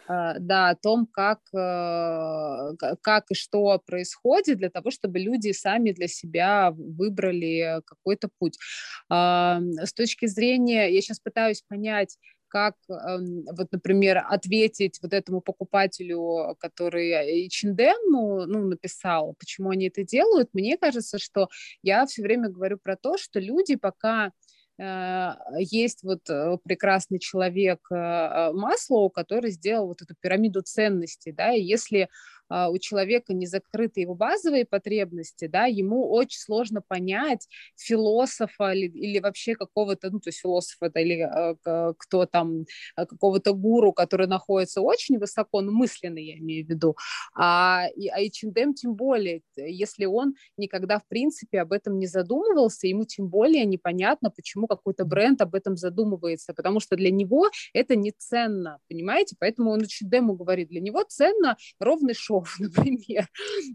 Э, 0.08 0.34
да, 0.38 0.70
о 0.70 0.74
том, 0.74 1.06
как, 1.06 1.40
э, 1.54 2.96
как 3.02 3.30
и 3.30 3.34
что 3.34 3.78
происходит, 3.78 4.58
для 4.58 4.70
того, 4.70 4.90
чтобы 4.90 5.18
люди 5.18 5.52
сами 5.52 5.92
для 5.92 6.08
себя 6.08 6.70
выбрали 6.72 7.82
какой-то 7.84 8.28
путь. 8.38 8.58
Э, 9.10 9.58
с 9.60 9.92
точки 9.92 10.26
зрения, 10.26 10.88
я 10.88 11.00
сейчас 11.02 11.20
пытаюсь 11.20 11.62
понять, 11.62 12.16
как, 12.48 12.74
эм, 12.88 13.44
вот, 13.56 13.68
например, 13.70 14.24
ответить 14.28 14.98
вот 15.02 15.12
этому 15.12 15.40
покупателю, 15.40 16.56
который 16.58 17.46
H&M 17.46 18.10
ну, 18.10 18.66
написал, 18.68 19.34
почему 19.38 19.70
они 19.70 19.88
это 19.88 20.04
делают, 20.04 20.48
мне 20.52 20.76
кажется, 20.76 21.18
что 21.18 21.48
я 21.82 22.06
все 22.06 22.22
время 22.22 22.48
говорю 22.48 22.78
про 22.78 22.96
то, 22.96 23.16
что 23.16 23.40
люди 23.40 23.76
пока 23.76 24.32
э, 24.78 25.30
есть 25.58 26.02
вот 26.02 26.28
э, 26.30 26.58
прекрасный 26.64 27.18
человек 27.18 27.80
э, 27.90 28.52
Маслоу, 28.52 29.10
который 29.10 29.50
сделал 29.50 29.88
вот 29.88 30.02
эту 30.02 30.14
пирамиду 30.20 30.62
ценностей, 30.62 31.32
да, 31.32 31.52
и 31.52 31.62
если 31.62 32.08
у 32.50 32.78
человека 32.78 33.34
не 33.34 33.46
закрыты 33.46 34.00
его 34.00 34.14
базовые 34.14 34.64
потребности, 34.64 35.46
да, 35.46 35.66
ему 35.66 36.10
очень 36.10 36.40
сложно 36.40 36.82
понять 36.86 37.46
философа 37.76 38.72
или, 38.72 38.88
или 38.88 39.18
вообще 39.18 39.54
какого-то, 39.54 40.10
ну, 40.10 40.20
то 40.20 40.28
есть 40.28 40.40
философа 40.40 40.86
это 40.86 41.00
или 41.00 41.20
а, 41.20 41.92
кто 41.94 42.26
там, 42.26 42.64
а, 42.96 43.06
какого-то 43.06 43.52
гуру, 43.52 43.92
который 43.92 44.26
находится 44.26 44.80
очень 44.80 45.18
высоко, 45.18 45.60
ну, 45.60 45.72
мысленно 45.72 46.18
я 46.18 46.38
имею 46.38 46.66
в 46.66 46.68
виду, 46.68 46.96
а, 47.34 47.86
и, 47.96 48.08
а 48.08 48.20
H&M 48.20 48.74
тем 48.74 48.94
более, 48.94 49.42
если 49.56 50.04
он 50.04 50.34
никогда, 50.56 50.98
в 50.98 51.06
принципе, 51.08 51.60
об 51.60 51.72
этом 51.72 51.98
не 51.98 52.06
задумывался, 52.06 52.86
ему 52.86 53.04
тем 53.04 53.28
более 53.28 53.64
непонятно, 53.64 54.30
почему 54.30 54.66
какой-то 54.66 55.04
бренд 55.04 55.40
об 55.40 55.54
этом 55.54 55.76
задумывается, 55.76 56.54
потому 56.54 56.80
что 56.80 56.96
для 56.96 57.10
него 57.10 57.48
это 57.72 57.96
не 57.96 58.12
ценно, 58.16 58.78
понимаете, 58.88 59.36
поэтому 59.38 59.70
он 59.70 59.82
H&M 59.82 60.36
говорит, 60.36 60.68
для 60.68 60.80
него 60.80 61.04
ценно 61.08 61.56
ровный 61.78 62.14
шов, 62.14 62.37
часов, 62.38 62.56
например, 62.58 63.28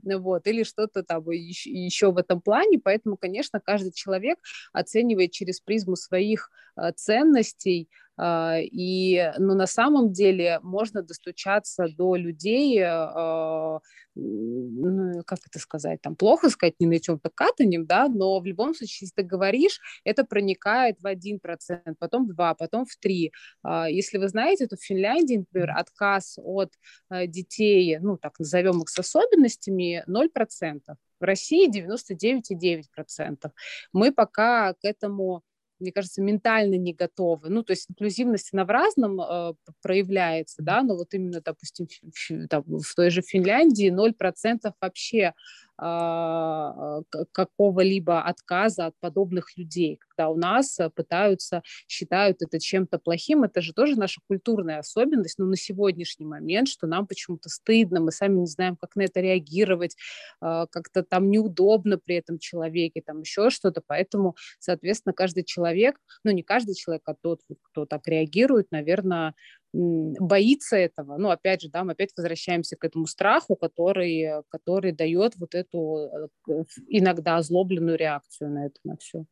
вот, 0.04 0.48
или 0.48 0.64
что-то 0.64 1.04
там 1.04 1.30
еще, 1.30 2.12
в 2.12 2.18
этом 2.18 2.42
плане, 2.42 2.80
поэтому, 2.80 3.18
конечно, 3.18 3.60
каждый 3.60 3.92
человек 3.92 4.40
оценивает 4.72 5.32
через 5.32 5.60
призму 5.60 5.96
своих 5.96 6.50
э, 6.76 6.92
ценностей, 6.96 7.90
а, 7.90 8.03
и, 8.22 9.32
ну, 9.40 9.56
на 9.56 9.66
самом 9.66 10.12
деле 10.12 10.60
можно 10.62 11.02
достучаться 11.02 11.88
до 11.98 12.16
людей, 12.16 12.80
а, 12.84 13.80
ну, 14.16 15.24
как 15.26 15.40
это 15.48 15.58
сказать, 15.58 16.00
там, 16.02 16.16
плохо 16.16 16.50
сказать, 16.50 16.76
не 16.80 16.86
на 16.86 17.00
чем-то 17.00 17.32
катанем, 17.34 17.88
да, 17.88 18.08
но 18.08 18.40
в 18.40 18.46
любом 18.46 18.76
случае, 18.76 19.08
если 19.08 19.16
ты 19.16 19.24
говоришь, 19.24 19.80
это 20.04 20.24
проникает 20.26 21.00
в 21.02 21.08
1%, 21.08 21.96
потом 21.98 22.28
в 22.28 22.32
2%, 22.32 22.56
потом 22.56 22.86
в 22.86 22.96
3%. 23.04 23.32
А, 23.64 23.90
если 23.90 24.20
вы 24.20 24.28
знаете, 24.28 24.68
то 24.68 24.76
в 24.78 24.84
Финляндии, 24.84 25.38
например, 25.38 25.72
отказ 25.76 26.38
от 26.38 26.72
детей, 27.10 27.98
ну, 28.00 28.18
так 28.18 28.38
назовем 28.40 28.82
их 28.82 28.90
с 28.90 29.00
особенностями, 29.00 30.04
0%. 30.08 30.98
В 31.20 31.24
России 31.24 31.70
99,9%. 31.70 33.52
Мы 33.94 34.12
пока 34.12 34.74
к 34.74 34.80
этому 34.84 35.42
мне 35.80 35.92
кажется, 35.92 36.22
ментально 36.22 36.76
не 36.76 36.94
готовы. 36.94 37.50
Ну, 37.50 37.64
то 37.64 37.74
есть 37.74 37.90
инклюзивность, 37.90 38.50
она 38.54 38.66
в 38.66 38.70
разном 38.70 39.20
э, 39.22 39.54
проявляется, 39.82 40.62
да, 40.64 40.82
но 40.84 40.96
вот 40.96 41.14
именно, 41.14 41.42
допустим, 41.42 41.88
в, 41.88 42.48
там, 42.48 42.64
в 42.66 42.96
той 42.96 43.10
же 43.10 43.22
Финляндии 43.22 43.92
0% 43.92 44.74
вообще 44.82 45.34
а, 45.76 47.02
какого-либо 47.32 48.22
отказа 48.22 48.86
от 48.86 48.96
подобных 49.00 49.58
людей, 49.58 50.00
когда 50.16 50.30
у 50.30 50.36
нас 50.36 50.80
э, 50.80 50.90
пытаются, 50.90 51.62
считают 51.88 52.42
это 52.42 52.60
чем-то 52.60 53.00
плохим, 53.00 53.44
это 53.44 53.62
же 53.62 53.74
тоже 53.74 53.98
наша 53.98 54.22
культурная 54.28 54.80
особенность, 54.80 55.40
но 55.40 55.46
на 55.46 55.56
сегодняшний 55.56 56.26
момент, 56.26 56.68
что 56.68 56.88
нам 56.88 57.08
почему-то 57.08 57.50
стыдно, 57.50 58.00
мы 58.00 58.12
сами 58.12 58.40
не 58.40 58.48
знаем, 58.48 58.76
как 58.76 58.96
на 58.96 59.04
это 59.04 59.20
реагировать, 59.20 59.96
а, 60.42 60.68
как-то 60.68 61.04
там 61.04 61.30
неудобно 61.30 61.98
при 61.98 62.16
этом 62.16 62.40
человеке, 62.40 63.02
там 63.06 63.22
еще 63.22 63.50
что-то, 63.50 63.82
поэтому, 63.86 64.36
соответственно, 64.60 65.14
каждый 65.14 65.44
человек, 65.44 65.98
ну 66.24 66.32
не 66.32 66.44
каждый 66.44 66.76
человек, 66.76 67.04
а 67.06 67.16
тот, 67.16 67.42
кто 67.62 67.86
так 67.86 68.08
реагирует, 68.08 68.72
наверное, 68.72 69.34
боится 69.74 70.78
этого. 70.78 71.18
Ну, 71.18 71.32
опять 71.32 71.62
же, 71.62 71.70
да, 71.70 71.84
мы 71.84 71.94
опять 71.94 72.12
возвращаемся 72.16 72.76
к 72.76 72.84
этому 72.86 73.08
страху, 73.08 73.56
который, 73.56 74.44
который 74.50 74.92
дает 74.92 75.36
вот 75.38 75.56
эту 75.56 76.30
э, 76.48 76.64
иногда 76.88 77.38
озлобленную 77.38 77.98
реакцию 77.98 78.52
на 78.52 78.68
это, 78.68 78.76
на 78.84 78.98
все. 78.98 79.26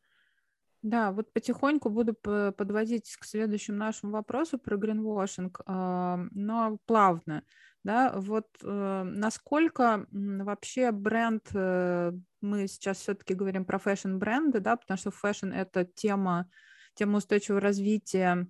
Да, 0.82 1.12
вот 1.12 1.32
потихоньку 1.32 1.90
буду 1.90 2.14
подводить 2.16 3.16
к 3.18 3.26
следующему 3.26 3.78
нашему 3.78 4.14
вопросу 4.14 4.58
про 4.58 4.78
гринвошинг, 4.78 5.62
но 5.68 6.78
плавно. 6.86 7.44
Да, 7.84 8.14
вот 8.16 8.46
э, 8.64 9.04
насколько 9.06 10.06
вообще 10.12 10.92
бренд, 10.92 11.48
э, 11.52 12.12
мы 12.40 12.68
сейчас 12.68 12.98
все-таки 13.00 13.34
говорим 13.34 13.66
про 13.66 13.80
фэшн-бренды, 13.80 14.60
да, 14.60 14.78
потому 14.78 15.00
что 15.00 15.10
фэшн— 15.10 15.52
это 15.52 15.86
тема, 15.86 16.48
тема 16.94 17.18
устойчивого 17.18 17.60
развития 17.60 18.46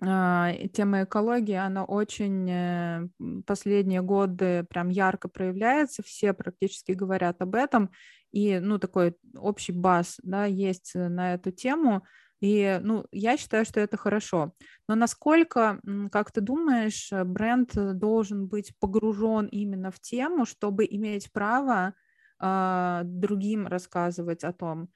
а, 0.00 0.52
тема 0.72 1.02
экологии, 1.02 1.54
она 1.54 1.84
очень 1.84 2.48
э, 2.48 3.08
последние 3.46 4.00
годы 4.00 4.64
прям 4.70 4.90
ярко 4.90 5.28
проявляется, 5.28 6.04
все 6.04 6.32
практически 6.32 6.92
говорят 6.92 7.42
об 7.42 7.56
этом, 7.56 7.90
и, 8.32 8.58
ну, 8.58 8.78
такой 8.78 9.16
общий 9.36 9.72
buzz, 9.72 10.18
да, 10.22 10.44
есть 10.46 10.92
на 10.94 11.34
эту 11.34 11.50
тему, 11.50 12.04
и, 12.40 12.78
ну, 12.82 13.04
я 13.10 13.36
считаю, 13.36 13.64
что 13.64 13.80
это 13.80 13.96
хорошо. 13.96 14.52
Но 14.88 14.94
насколько, 14.94 15.80
как 16.12 16.30
ты 16.30 16.40
думаешь, 16.40 17.10
бренд 17.24 17.72
должен 17.98 18.46
быть 18.46 18.72
погружен 18.78 19.46
именно 19.46 19.90
в 19.90 19.98
тему, 20.00 20.44
чтобы 20.46 20.86
иметь 20.88 21.32
право 21.32 21.94
э, 22.40 23.00
другим 23.04 23.66
рассказывать 23.66 24.44
о 24.44 24.52
том, 24.52 24.88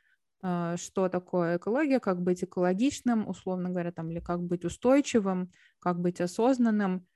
а, 0.42 0.76
что 0.76 1.08
такое 1.08 1.56
экология, 1.56 2.00
как 2.00 2.20
быть 2.20 2.42
экологичным, 2.42 3.28
условно 3.28 3.70
говоря, 3.70 3.92
там, 3.92 4.10
или 4.10 4.18
как 4.18 4.42
быть 4.42 4.64
устойчивым, 4.64 5.52
как 5.78 6.00
быть 6.00 6.20
осознанным, 6.20 7.06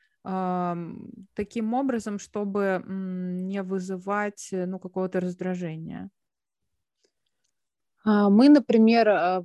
таким 1.35 1.75
образом, 1.75 2.19
чтобы 2.19 2.83
не 2.87 3.62
вызывать 3.62 4.49
ну, 4.51 4.79
какого-то 4.81 5.21
раздражения. 5.21 6.11
А, 8.09 8.31
мы, 8.31 8.49
например, 8.49 9.09
а, 9.09 9.45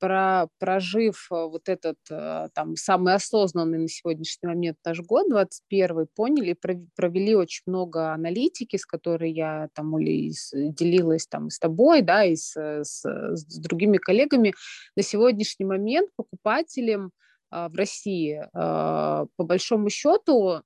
про, 0.00 0.48
прожив 0.58 1.28
а, 1.30 1.46
вот 1.46 1.68
этот 1.68 1.96
там 2.08 2.74
самый 2.74 3.14
осознанный 3.14 3.78
на 3.78 3.88
сегодняшний 3.88 4.48
момент 4.48 4.78
наш 4.84 5.00
год, 5.00 5.28
21 5.28 6.08
поняли, 6.16 6.58
провели 6.96 7.36
очень 7.36 7.62
много 7.66 8.12
аналитики, 8.12 8.76
с 8.76 8.84
которой 8.84 9.30
я 9.30 9.68
там 9.74 9.96
или 10.00 10.32
делилась 10.52 11.28
там 11.28 11.50
с 11.50 11.60
тобой, 11.60 12.02
да, 12.02 12.24
и 12.24 12.34
с, 12.34 12.56
с, 12.56 13.04
с 13.04 13.58
другими 13.60 13.98
коллегами. 13.98 14.54
На 14.96 15.04
сегодняшний 15.04 15.66
момент 15.66 16.10
покупателям 16.16 17.12
в 17.50 17.72
России 17.74 18.48
по 18.52 19.28
большому 19.38 19.90
счету 19.90 20.62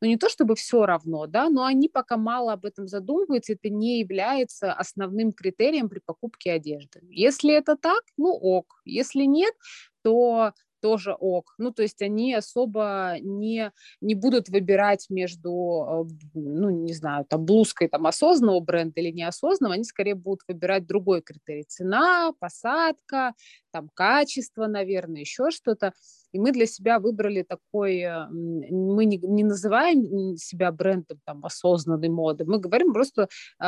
ну 0.00 0.08
не 0.08 0.18
то 0.18 0.28
чтобы 0.28 0.54
все 0.54 0.84
равно, 0.84 1.26
да, 1.26 1.48
но 1.48 1.64
они 1.64 1.88
пока 1.88 2.18
мало 2.18 2.52
об 2.52 2.66
этом 2.66 2.86
задумываются, 2.86 3.54
это 3.54 3.70
не 3.70 4.00
является 4.00 4.72
основным 4.72 5.32
критерием 5.32 5.88
при 5.88 6.00
покупке 6.04 6.52
одежды. 6.52 7.00
Если 7.08 7.54
это 7.54 7.76
так, 7.76 8.02
ну 8.18 8.28
ок, 8.32 8.82
если 8.84 9.24
нет, 9.24 9.54
то 10.02 10.52
тоже 10.84 11.16
ок. 11.18 11.54
Ну, 11.56 11.70
то 11.70 11.82
есть 11.82 12.02
они 12.02 12.34
особо 12.34 13.16
не, 13.22 13.72
не 14.02 14.14
будут 14.14 14.50
выбирать 14.50 15.06
между, 15.08 15.50
э, 15.50 16.28
ну, 16.34 16.68
не 16.68 16.92
знаю, 16.92 17.24
там, 17.24 17.46
блузкой 17.46 17.88
там, 17.88 18.06
осознанного 18.06 18.60
бренда 18.60 19.00
или 19.00 19.10
неосознанного, 19.10 19.76
они 19.76 19.84
скорее 19.84 20.14
будут 20.14 20.40
выбирать 20.46 20.86
другой 20.86 21.22
критерий. 21.22 21.64
Цена, 21.66 22.32
посадка, 22.38 23.32
там, 23.72 23.88
качество, 23.94 24.66
наверное, 24.66 25.22
еще 25.22 25.50
что-то. 25.50 25.94
И 26.32 26.38
мы 26.38 26.52
для 26.52 26.66
себя 26.66 26.98
выбрали 26.98 27.44
такой, 27.44 28.00
э, 28.00 28.26
мы 28.28 29.06
не, 29.06 29.16
не 29.16 29.42
называем 29.42 30.36
себя 30.36 30.70
брендом 30.70 31.18
там, 31.24 31.46
осознанной 31.46 32.10
моды, 32.10 32.44
мы 32.44 32.58
говорим 32.58 32.92
просто 32.92 33.22
э, 33.22 33.66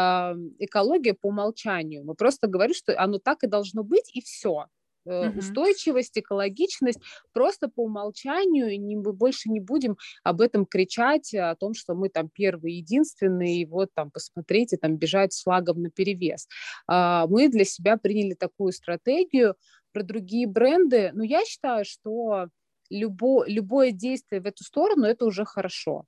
экология 0.59 1.15
по 1.15 1.29
умолчанию. 1.29 2.05
Мы 2.05 2.15
просто 2.15 2.47
говорим, 2.47 2.75
что 2.75 2.93
оно 3.01 3.19
так 3.19 3.43
и 3.43 3.47
должно 3.47 3.85
быть, 3.85 4.15
и 4.15 4.21
все. 4.21 4.67
Uh-huh. 5.07 5.39
устойчивость, 5.39 6.19
экологичность, 6.19 6.99
просто 7.33 7.69
по 7.69 7.85
умолчанию, 7.85 8.81
не, 8.81 8.97
мы 8.97 9.13
больше 9.13 9.49
не 9.49 9.61
будем 9.61 9.97
об 10.25 10.41
этом 10.41 10.67
кричать, 10.67 11.33
о 11.35 11.55
том, 11.55 11.75
что 11.75 11.95
мы 11.95 12.09
там 12.09 12.29
первые, 12.29 12.79
единственные, 12.79 13.61
и 13.61 13.67
вот 13.67 13.91
там, 13.95 14.11
посмотрите, 14.11 14.77
там 14.77 14.97
бежать 14.97 15.33
с 15.33 15.43
флагом 15.43 15.83
на 15.83 15.91
перевес. 15.91 16.49
А, 16.89 17.27
мы 17.29 17.49
для 17.49 17.65
себя 17.65 17.97
приняли 17.97 18.35
такую 18.35 18.73
стратегию, 18.73 19.55
про 19.93 20.03
другие 20.03 20.47
бренды, 20.47 21.11
но 21.15 21.25
я 21.25 21.43
считаю, 21.47 21.87
что 21.87 22.49
любо, 22.91 23.47
любое 23.47 23.93
действие 23.93 24.43
в 24.43 24.47
эту 24.47 24.63
сторону 24.63 25.07
это 25.07 25.25
уже 25.25 25.47
хорошо. 25.47 26.05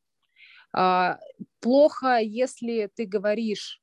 А, 0.75 1.19
плохо, 1.61 2.19
если 2.19 2.91
ты 2.95 3.07
говоришь, 3.07 3.81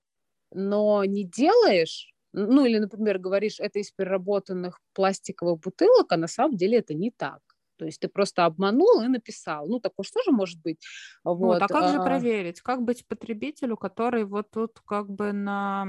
но 0.52 1.04
не 1.06 1.24
делаешь, 1.24 2.14
ну 2.36 2.66
или, 2.66 2.78
например, 2.80 3.18
говоришь, 3.20 3.60
это 3.60 3.80
из 3.80 3.92
переработанных 3.92 4.80
пластиковых 4.94 5.60
бутылок, 5.60 6.12
а 6.12 6.18
на 6.18 6.28
самом 6.28 6.58
деле 6.58 6.80
это 6.80 6.94
не 6.94 7.12
так. 7.12 7.40
То 7.78 7.86
есть 7.86 8.00
ты 8.00 8.08
просто 8.08 8.46
обманул 8.46 9.02
и 9.02 9.08
написал. 9.08 9.68
Ну, 9.68 9.80
такое 9.80 10.04
что 10.04 10.22
же 10.24 10.32
может 10.32 10.62
быть? 10.62 10.80
Вот, 11.24 11.38
вот 11.38 11.62
а 11.62 11.68
как 11.68 11.90
же 11.90 11.98
а 11.98 12.04
проверить? 12.04 12.62
Как 12.62 12.82
быть 12.82 13.06
потребителю, 13.08 13.78
который 13.78 14.24
вот 14.24 14.50
тут 14.52 14.80
как 14.86 15.10
бы 15.10 15.34
на 15.34 15.86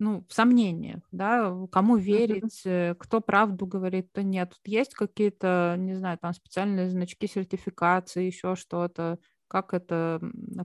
ну, 0.00 0.24
в 0.28 0.32
сомнениях, 0.32 1.00
да, 1.10 1.52
кому 1.72 1.96
верить, 1.96 2.62
mm-hmm. 2.64 2.94
кто 2.94 3.20
правду 3.20 3.66
говорит, 3.66 4.08
кто 4.12 4.22
нет. 4.22 4.50
Тут 4.50 4.60
есть 4.64 4.94
какие-то, 4.94 5.74
не 5.76 5.94
знаю, 5.94 6.18
там 6.18 6.32
специальные 6.32 6.88
значки 6.88 7.26
сертификации, 7.26 8.26
еще 8.26 8.54
что-то. 8.54 9.18
Как 9.48 9.74
это 9.74 10.20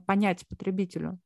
понять 0.06 0.46
потребителю? 0.46 1.18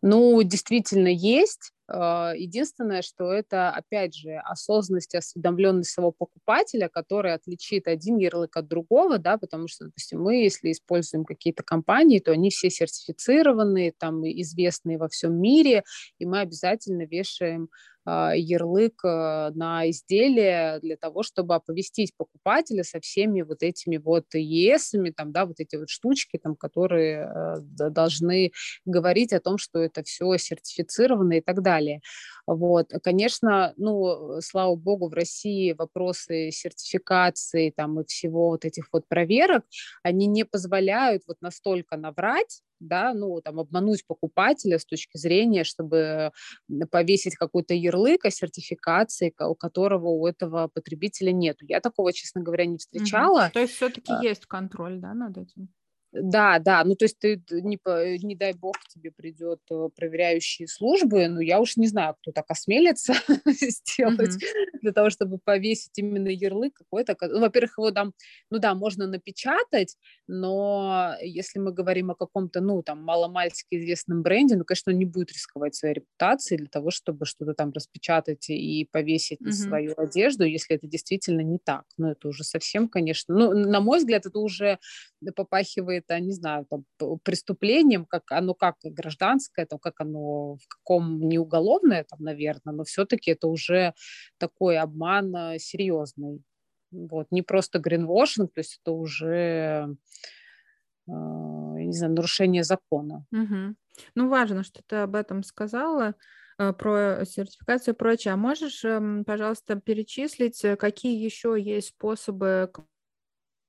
Ну, 0.00 0.42
действительно 0.42 1.08
есть. 1.08 1.73
А, 1.86 2.32
единственное, 2.34 3.02
что 3.02 3.32
это, 3.32 3.70
опять 3.70 4.14
же, 4.14 4.36
осознанность, 4.44 5.14
осведомленность 5.14 5.90
своего 5.90 6.12
покупателя, 6.12 6.88
который 6.88 7.34
отличит 7.34 7.88
один 7.88 8.16
ярлык 8.16 8.56
от 8.56 8.68
другого, 8.68 9.18
да, 9.18 9.36
потому 9.36 9.68
что, 9.68 9.86
допустим, 9.86 10.22
мы, 10.22 10.42
если 10.42 10.72
используем 10.72 11.24
какие-то 11.24 11.62
компании, 11.62 12.20
то 12.20 12.32
они 12.32 12.50
все 12.50 12.70
сертифицированные, 12.70 13.92
там, 13.98 14.24
известные 14.24 14.98
во 14.98 15.08
всем 15.08 15.34
мире, 15.34 15.84
и 16.18 16.26
мы 16.26 16.40
обязательно 16.40 17.02
вешаем 17.02 17.68
а, 18.06 18.34
ярлык 18.36 19.02
э, 19.02 19.50
на 19.54 19.88
изделие 19.88 20.78
для 20.80 20.96
того, 20.98 21.22
чтобы 21.22 21.54
оповестить 21.54 22.14
покупателя 22.14 22.84
со 22.84 23.00
всеми 23.00 23.40
вот 23.40 23.62
этими 23.62 23.96
вот 23.96 24.26
ЕСами, 24.34 25.10
там, 25.10 25.32
да, 25.32 25.46
вот 25.46 25.58
эти 25.58 25.76
вот 25.76 25.88
штучки, 25.88 26.36
там, 26.36 26.54
которые 26.54 27.30
э, 27.78 27.90
должны 27.90 28.52
говорить 28.84 29.32
о 29.32 29.40
том, 29.40 29.56
что 29.56 29.78
это 29.78 30.02
все 30.02 30.36
сертифицировано 30.36 31.34
и 31.34 31.40
так 31.40 31.62
далее. 31.62 31.73
Вот, 32.46 32.92
конечно, 33.02 33.72
ну, 33.76 34.40
слава 34.40 34.74
богу, 34.76 35.08
в 35.08 35.14
России 35.14 35.72
вопросы 35.72 36.50
сертификации 36.50 37.70
там 37.70 38.00
и 38.00 38.04
всего 38.04 38.48
вот 38.48 38.64
этих 38.64 38.88
вот 38.92 39.08
проверок, 39.08 39.64
они 40.02 40.26
не 40.26 40.44
позволяют 40.44 41.22
вот 41.26 41.38
настолько 41.40 41.96
наврать, 41.96 42.62
да, 42.80 43.14
ну, 43.14 43.40
там, 43.40 43.60
обмануть 43.60 44.06
покупателя 44.06 44.78
с 44.78 44.84
точки 44.84 45.16
зрения, 45.16 45.64
чтобы 45.64 46.32
повесить 46.90 47.36
какой-то 47.36 47.74
ярлык 47.74 48.24
о 48.24 48.30
сертификации, 48.30 49.32
у 49.40 49.54
которого 49.54 50.08
у 50.08 50.26
этого 50.26 50.68
потребителя 50.68 51.32
нет. 51.32 51.56
Я 51.60 51.80
такого, 51.80 52.12
честно 52.12 52.42
говоря, 52.42 52.66
не 52.66 52.78
встречала. 52.78 53.44
Угу. 53.46 53.52
То 53.52 53.60
есть 53.60 53.74
все-таки 53.74 54.12
а... 54.12 54.22
есть 54.22 54.46
контроль, 54.46 54.98
да, 54.98 55.14
над 55.14 55.38
этим? 55.38 55.68
Да, 56.14 56.60
да, 56.60 56.84
ну 56.84 56.94
то 56.94 57.06
есть 57.06 57.18
ты, 57.18 57.42
не, 57.50 57.78
не 58.24 58.36
дай 58.36 58.52
бог, 58.52 58.76
тебе 58.88 59.10
придет 59.10 59.58
э, 59.68 59.88
проверяющие 59.96 60.68
службы, 60.68 61.26
ну 61.26 61.40
я 61.40 61.60
уж 61.60 61.76
не 61.76 61.88
знаю, 61.88 62.14
кто 62.20 62.30
так 62.30 62.44
осмелится 62.48 63.14
сделать 63.46 64.36
mm-hmm. 64.36 64.78
для 64.80 64.92
того, 64.92 65.10
чтобы 65.10 65.38
повесить 65.38 65.98
именно 65.98 66.28
ярлык 66.28 66.74
какой-то. 66.74 67.16
Ну, 67.20 67.40
во-первых, 67.40 67.78
его 67.78 67.90
там, 67.90 68.12
ну 68.48 68.60
да, 68.60 68.76
можно 68.76 69.08
напечатать, 69.08 69.96
но 70.28 71.16
если 71.20 71.58
мы 71.58 71.72
говорим 71.72 72.12
о 72.12 72.14
каком-то, 72.14 72.60
ну 72.60 72.82
там, 72.84 73.02
маломальски 73.02 73.66
известном 73.72 74.22
бренде, 74.22 74.54
ну, 74.54 74.64
конечно, 74.64 74.92
он 74.92 74.98
не 74.98 75.06
будет 75.06 75.32
рисковать 75.32 75.74
своей 75.74 75.94
репутацией 75.94 76.58
для 76.58 76.68
того, 76.68 76.92
чтобы 76.92 77.26
что-то 77.26 77.54
там 77.54 77.72
распечатать 77.72 78.48
и 78.50 78.88
повесить 78.92 79.40
mm-hmm. 79.40 79.46
на 79.46 79.52
свою 79.52 79.94
одежду, 79.96 80.44
если 80.44 80.76
это 80.76 80.86
действительно 80.86 81.40
не 81.40 81.58
так. 81.58 81.84
Ну, 81.98 82.12
это 82.12 82.28
уже 82.28 82.44
совсем, 82.44 82.88
конечно, 82.88 83.34
ну, 83.34 83.52
на 83.52 83.80
мой 83.80 83.98
взгляд, 83.98 84.26
это 84.26 84.38
уже 84.38 84.78
попахивает 85.32 86.04
это, 86.08 86.20
не 86.20 86.32
знаю, 86.32 86.66
там, 86.66 86.84
преступлением, 87.22 88.04
как 88.04 88.30
оно 88.30 88.54
как 88.54 88.76
гражданское, 88.82 89.66
там, 89.66 89.78
как 89.78 90.00
оно 90.00 90.56
в 90.56 90.68
каком 90.68 91.20
не 91.28 91.38
уголовное, 91.38 92.04
там, 92.04 92.20
наверное, 92.20 92.74
но 92.74 92.84
все-таки 92.84 93.32
это 93.32 93.48
уже 93.48 93.94
такой 94.38 94.78
обман 94.78 95.34
э, 95.34 95.58
серьезный. 95.58 96.42
Вот, 96.90 97.26
не 97.30 97.42
просто 97.42 97.78
гринвошинг, 97.78 98.52
то 98.52 98.60
есть 98.60 98.80
это 98.82 98.92
уже 98.92 99.96
э, 101.08 101.10
не 101.10 101.92
знаю, 101.92 102.14
нарушение 102.14 102.64
закона. 102.64 103.26
Угу. 103.32 103.74
Ну, 104.14 104.28
важно, 104.28 104.62
что 104.62 104.82
ты 104.86 104.96
об 104.96 105.16
этом 105.16 105.42
сказала 105.42 106.14
э, 106.58 106.72
про 106.72 107.24
сертификацию 107.24 107.94
и 107.94 107.96
прочее. 107.96 108.34
А 108.34 108.36
можешь, 108.36 108.84
эм, 108.84 109.24
пожалуйста, 109.24 109.76
перечислить, 109.76 110.64
какие 110.78 111.22
еще 111.22 111.56
есть 111.58 111.88
способы 111.88 112.70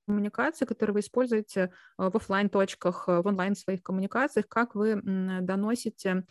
коммуникации, 0.06 0.64
которые 0.64 0.94
вы 0.94 1.00
используете 1.00 1.60
э, 1.98 2.10
в 2.10 2.16
офлайн 2.16 2.48
точках 2.48 3.04
э, 3.08 3.20
в 3.20 3.26
онлайн 3.26 3.54
своих 3.54 3.82
коммуникациях, 3.82 4.48
как 4.48 4.74
вы 4.74 5.00
доносите 5.02 6.24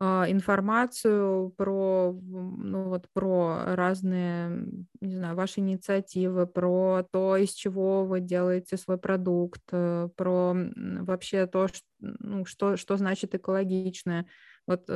э, 0.00 0.04
информацию 0.04 1.50
про, 1.50 2.12
ну, 2.12 2.88
вот, 2.88 3.06
про 3.12 3.76
разные, 3.76 4.66
не 5.00 5.16
знаю, 5.16 5.36
ваши 5.36 5.60
инициативы, 5.60 6.46
про 6.46 7.06
то, 7.10 7.36
из 7.36 7.50
чего 7.50 8.04
вы 8.04 8.20
делаете 8.20 8.76
свой 8.76 8.98
продукт, 8.98 9.62
про 9.70 10.54
вообще 10.54 11.46
то, 11.46 11.68
что, 11.68 11.86
ну, 12.00 12.44
что, 12.44 12.76
что 12.76 12.96
значит 12.96 13.34
экологичное. 13.34 14.26
Вот 14.66 14.86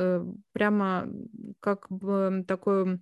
прямо 0.51 1.07
как 1.59 1.85
бы 1.89 2.43
такой 2.47 2.99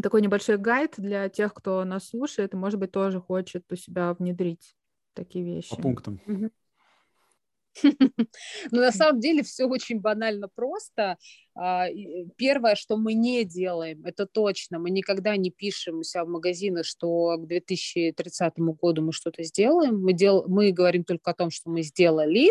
такой 0.00 0.22
небольшой 0.22 0.58
гайд 0.58 0.94
для 0.96 1.28
тех, 1.28 1.52
кто 1.52 1.84
нас 1.84 2.08
слушает, 2.08 2.54
и, 2.54 2.56
может 2.56 2.78
быть, 2.78 2.92
тоже 2.92 3.20
хочет 3.20 3.64
у 3.70 3.76
себя 3.76 4.14
внедрить 4.14 4.74
такие 5.14 5.44
вещи. 5.44 5.74
По 5.76 5.82
пунктам. 5.82 6.20
Ну, 8.70 8.80
на 8.80 8.92
самом 8.92 9.18
деле 9.20 9.42
все 9.42 9.64
очень 9.64 9.98
банально 9.98 10.46
просто. 10.54 11.16
А, 11.54 11.86
первое, 12.36 12.74
что 12.74 12.98
мы 12.98 13.14
не 13.14 13.44
делаем, 13.44 14.04
это 14.04 14.26
точно, 14.26 14.78
мы 14.78 14.90
никогда 14.90 15.36
не 15.36 15.50
пишем 15.50 16.00
у 16.00 16.02
себя 16.02 16.24
в 16.24 16.28
магазинах, 16.28 16.84
что 16.84 17.38
к 17.38 17.46
2030 17.46 18.58
году 18.58 19.02
мы 19.02 19.12
что-то 19.12 19.42
сделаем. 19.42 20.02
Мы, 20.02 20.12
дел... 20.12 20.44
мы 20.48 20.70
говорим 20.72 21.04
только 21.04 21.30
о 21.30 21.34
том, 21.34 21.50
что 21.50 21.70
мы 21.70 21.82
сделали, 21.82 22.50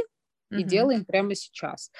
и 0.51 0.63
делаем 0.63 1.05
прямо 1.05 1.35
сейчас. 1.35 1.91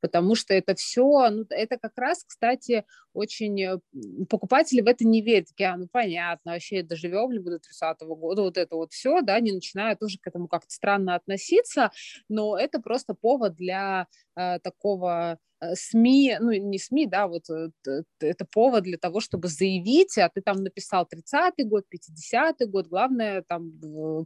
Потому 0.00 0.34
что 0.34 0.54
это 0.54 0.74
все, 0.74 1.30
ну, 1.30 1.44
это 1.50 1.78
как 1.78 1.96
раз, 1.96 2.24
кстати, 2.24 2.84
очень 3.12 3.60
э, 3.62 3.78
покупатели 4.28 4.80
в 4.80 4.86
это 4.86 5.06
не 5.06 5.22
верят. 5.22 5.48
Такие, 5.48 5.70
а, 5.70 5.76
ну, 5.76 5.88
понятно, 5.90 6.52
вообще 6.52 6.82
доживем 6.82 7.32
ли 7.32 7.38
до 7.40 7.58
30 7.58 8.02
-го 8.02 8.14
года, 8.14 8.42
вот 8.42 8.56
это 8.56 8.76
вот 8.76 8.92
все, 8.92 9.22
да, 9.22 9.40
не 9.40 9.52
начинают 9.52 9.98
тоже 9.98 10.18
к 10.18 10.26
этому 10.26 10.48
как-то 10.48 10.70
странно 10.70 11.14
относиться, 11.14 11.90
но 12.28 12.56
это 12.58 12.80
просто 12.80 13.14
повод 13.14 13.54
для 13.54 14.06
э, 14.36 14.58
такого 14.60 15.38
СМИ, 15.74 16.36
ну 16.40 16.52
не 16.52 16.78
СМИ, 16.78 17.06
да, 17.06 17.26
вот 17.26 17.48
э, 17.50 17.70
это 18.20 18.46
повод 18.52 18.84
для 18.84 18.98
того, 18.98 19.20
чтобы 19.20 19.48
заявить, 19.48 20.16
а 20.18 20.28
ты 20.28 20.40
там 20.40 20.62
написал 20.62 21.06
30-й 21.12 21.64
год, 21.64 21.84
50-й 21.92 22.66
год, 22.66 22.86
главное 22.86 23.42
там 23.46 23.72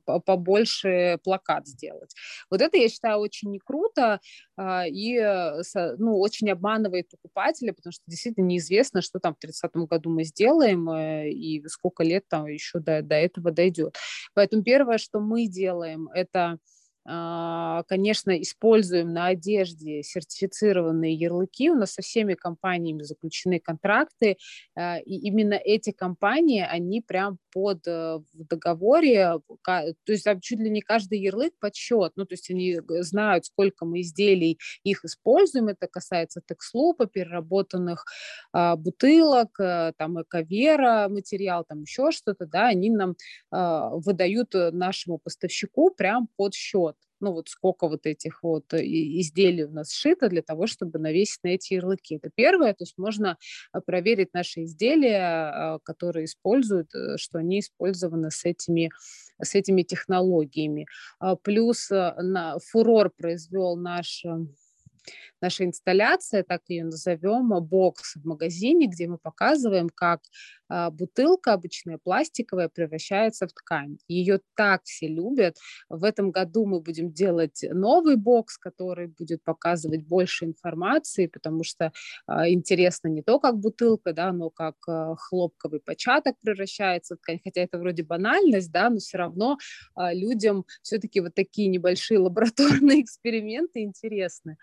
побольше 0.05 1.19
плакат 1.25 1.67
сделать. 1.67 2.15
Вот 2.51 2.61
это, 2.61 2.77
я 2.77 2.89
считаю, 2.89 3.19
очень 3.19 3.51
не 3.51 3.59
круто 3.59 4.21
а, 4.57 4.87
и, 4.87 5.17
э, 5.17 5.63
ну, 5.99 6.19
очень 6.19 6.51
обманывает 6.51 7.09
покупателя, 7.09 7.73
потому 7.73 7.93
что 7.93 8.03
действительно 8.07 8.47
неизвестно, 8.47 9.03
что 9.03 9.19
там 9.19 9.35
в 9.35 9.45
30-м 9.45 9.87
году 9.87 10.11
мы 10.11 10.25
сделаем 10.25 10.91
и 10.93 11.63
сколько 11.69 12.03
лет 12.03 12.25
там 12.29 12.47
еще 12.47 12.79
до, 12.79 13.03
до 13.03 13.15
этого 13.15 13.51
дойдет. 13.51 13.97
Поэтому 14.35 14.63
первое, 14.63 14.99
что 14.99 15.21
мы 15.21 15.47
делаем, 15.47 16.09
это 16.09 16.59
конечно, 17.89 18.41
используем 18.41 19.13
на 19.13 19.27
одежде 19.27 20.03
сертифицированные 20.03 21.15
ярлыки. 21.15 21.71
У 21.71 21.75
нас 21.75 21.95
со 21.95 22.03
всеми 22.03 22.35
компаниями 22.35 23.03
заключены 23.03 23.59
контракты, 23.61 24.37
а, 24.77 24.99
и 24.99 25.15
именно 25.17 25.55
эти 25.55 25.91
компании, 25.91 26.65
они 26.69 27.01
прям 27.01 27.39
под 27.53 27.87
э, 27.87 28.19
в 28.33 28.45
договоре, 28.47 29.41
то 29.65 29.95
есть 30.09 30.25
там 30.25 30.41
чуть 30.41 30.59
ли 30.59 30.71
не 30.71 30.81
каждый 30.81 31.21
ярлык 31.21 31.53
подсчет, 31.61 32.13
ну, 32.17 32.25
то 32.25 32.33
есть 32.33 32.51
они 32.51 32.81
знают, 32.89 33.47
сколько 33.47 33.85
мы 33.85 34.01
изделий 34.01 34.59
их 34.83 35.05
используем, 35.05 35.69
это 35.69 35.87
касается 35.87 36.41
текслупа, 36.47 37.07
переработанных 37.07 38.05
а, 38.53 38.77
бутылок, 38.77 39.59
а, 39.61 39.93
там, 39.97 40.21
эковера 40.21 41.09
материал, 41.09 41.65
там 41.69 41.83
еще 41.83 42.11
что-то, 42.11 42.47
да, 42.47 42.69
они 42.69 42.91
нам 42.91 43.17
а, 43.51 43.91
выдают 43.91 44.55
нашему 44.55 45.19
поставщику 45.19 45.91
прям 45.91 46.29
под 46.37 46.55
счет 46.55 46.97
ну 47.23 47.33
вот 47.33 47.49
сколько 47.49 47.89
вот 47.89 48.05
этих 48.05 48.43
вот 48.43 48.75
э, 48.75 48.85
изделий 48.85 49.65
у 49.65 49.71
нас 49.71 49.91
сшито 49.91 50.29
для 50.29 50.43
того, 50.43 50.67
чтобы 50.67 50.99
навесить 50.99 51.43
на 51.45 51.49
эти 51.49 51.75
ярлыки. 51.75 52.17
Это 52.17 52.31
первое, 52.35 52.75
то 52.75 52.83
есть 52.83 52.99
можно 52.99 53.39
а, 53.73 53.81
проверить 53.81 54.35
наши 54.35 54.65
изделия, 54.65 55.21
а, 55.23 55.79
которые 55.83 56.27
используют, 56.27 56.95
э, 56.95 57.17
что 57.17 57.39
они 57.39 57.61
использованы 57.61 58.31
с 58.31 58.45
этими, 58.45 58.91
с 59.41 59.55
этими 59.55 59.83
технологиями. 59.83 60.87
А, 61.21 61.37
плюс 61.37 61.91
э, 61.91 62.15
на, 62.21 62.59
фурор 62.59 63.11
произвел 63.17 63.77
наш 63.77 64.25
наша 65.41 65.65
инсталляция, 65.65 66.43
так 66.43 66.63
ее 66.69 66.85
назовем, 66.85 67.49
бокс 67.65 68.17
в 68.17 68.25
магазине, 68.27 68.87
где 68.87 69.09
мы 69.09 69.19
показываем, 69.19 69.89
как 69.89 70.21
а, 70.73 70.91
бутылка 70.91 71.53
обычная 71.53 71.99
пластиковая 71.99 72.71
превращается 72.71 73.47
в 73.47 73.53
ткань. 73.53 73.99
Ее 74.09 74.41
так 74.57 74.83
все 74.85 75.07
любят. 75.07 75.57
В 75.91 76.03
этом 76.03 76.31
году 76.31 76.65
мы 76.65 76.81
будем 76.81 77.13
делать 77.13 77.63
новый 77.71 78.17
бокс, 78.17 78.57
который 78.57 79.09
будет 79.09 79.43
показывать 79.45 80.07
больше 80.07 80.47
информации, 80.47 81.27
потому 81.27 81.63
что 81.63 81.93
а, 82.27 82.49
интересно 82.49 83.09
не 83.09 83.23
то, 83.23 83.39
как 83.39 83.59
бутылка, 83.59 84.15
да, 84.15 84.33
но 84.33 84.49
как 84.49 84.77
а, 84.89 85.15
хлопковый 85.17 85.81
початок 85.81 86.37
превращается 86.41 87.17
в 87.17 87.19
ткань. 87.19 87.41
Хотя 87.45 87.61
это 87.61 87.79
вроде 87.79 88.03
банальность, 88.03 88.73
да, 88.73 88.89
но 88.89 88.97
все 88.99 89.19
равно 89.19 89.59
людям 89.97 90.65
все-таки 90.81 91.21
вот 91.21 91.35
такие 91.35 91.69
небольшие 91.69 92.19
лабораторные 92.19 93.03
эксперименты 93.03 93.83
интересны. 93.83 94.57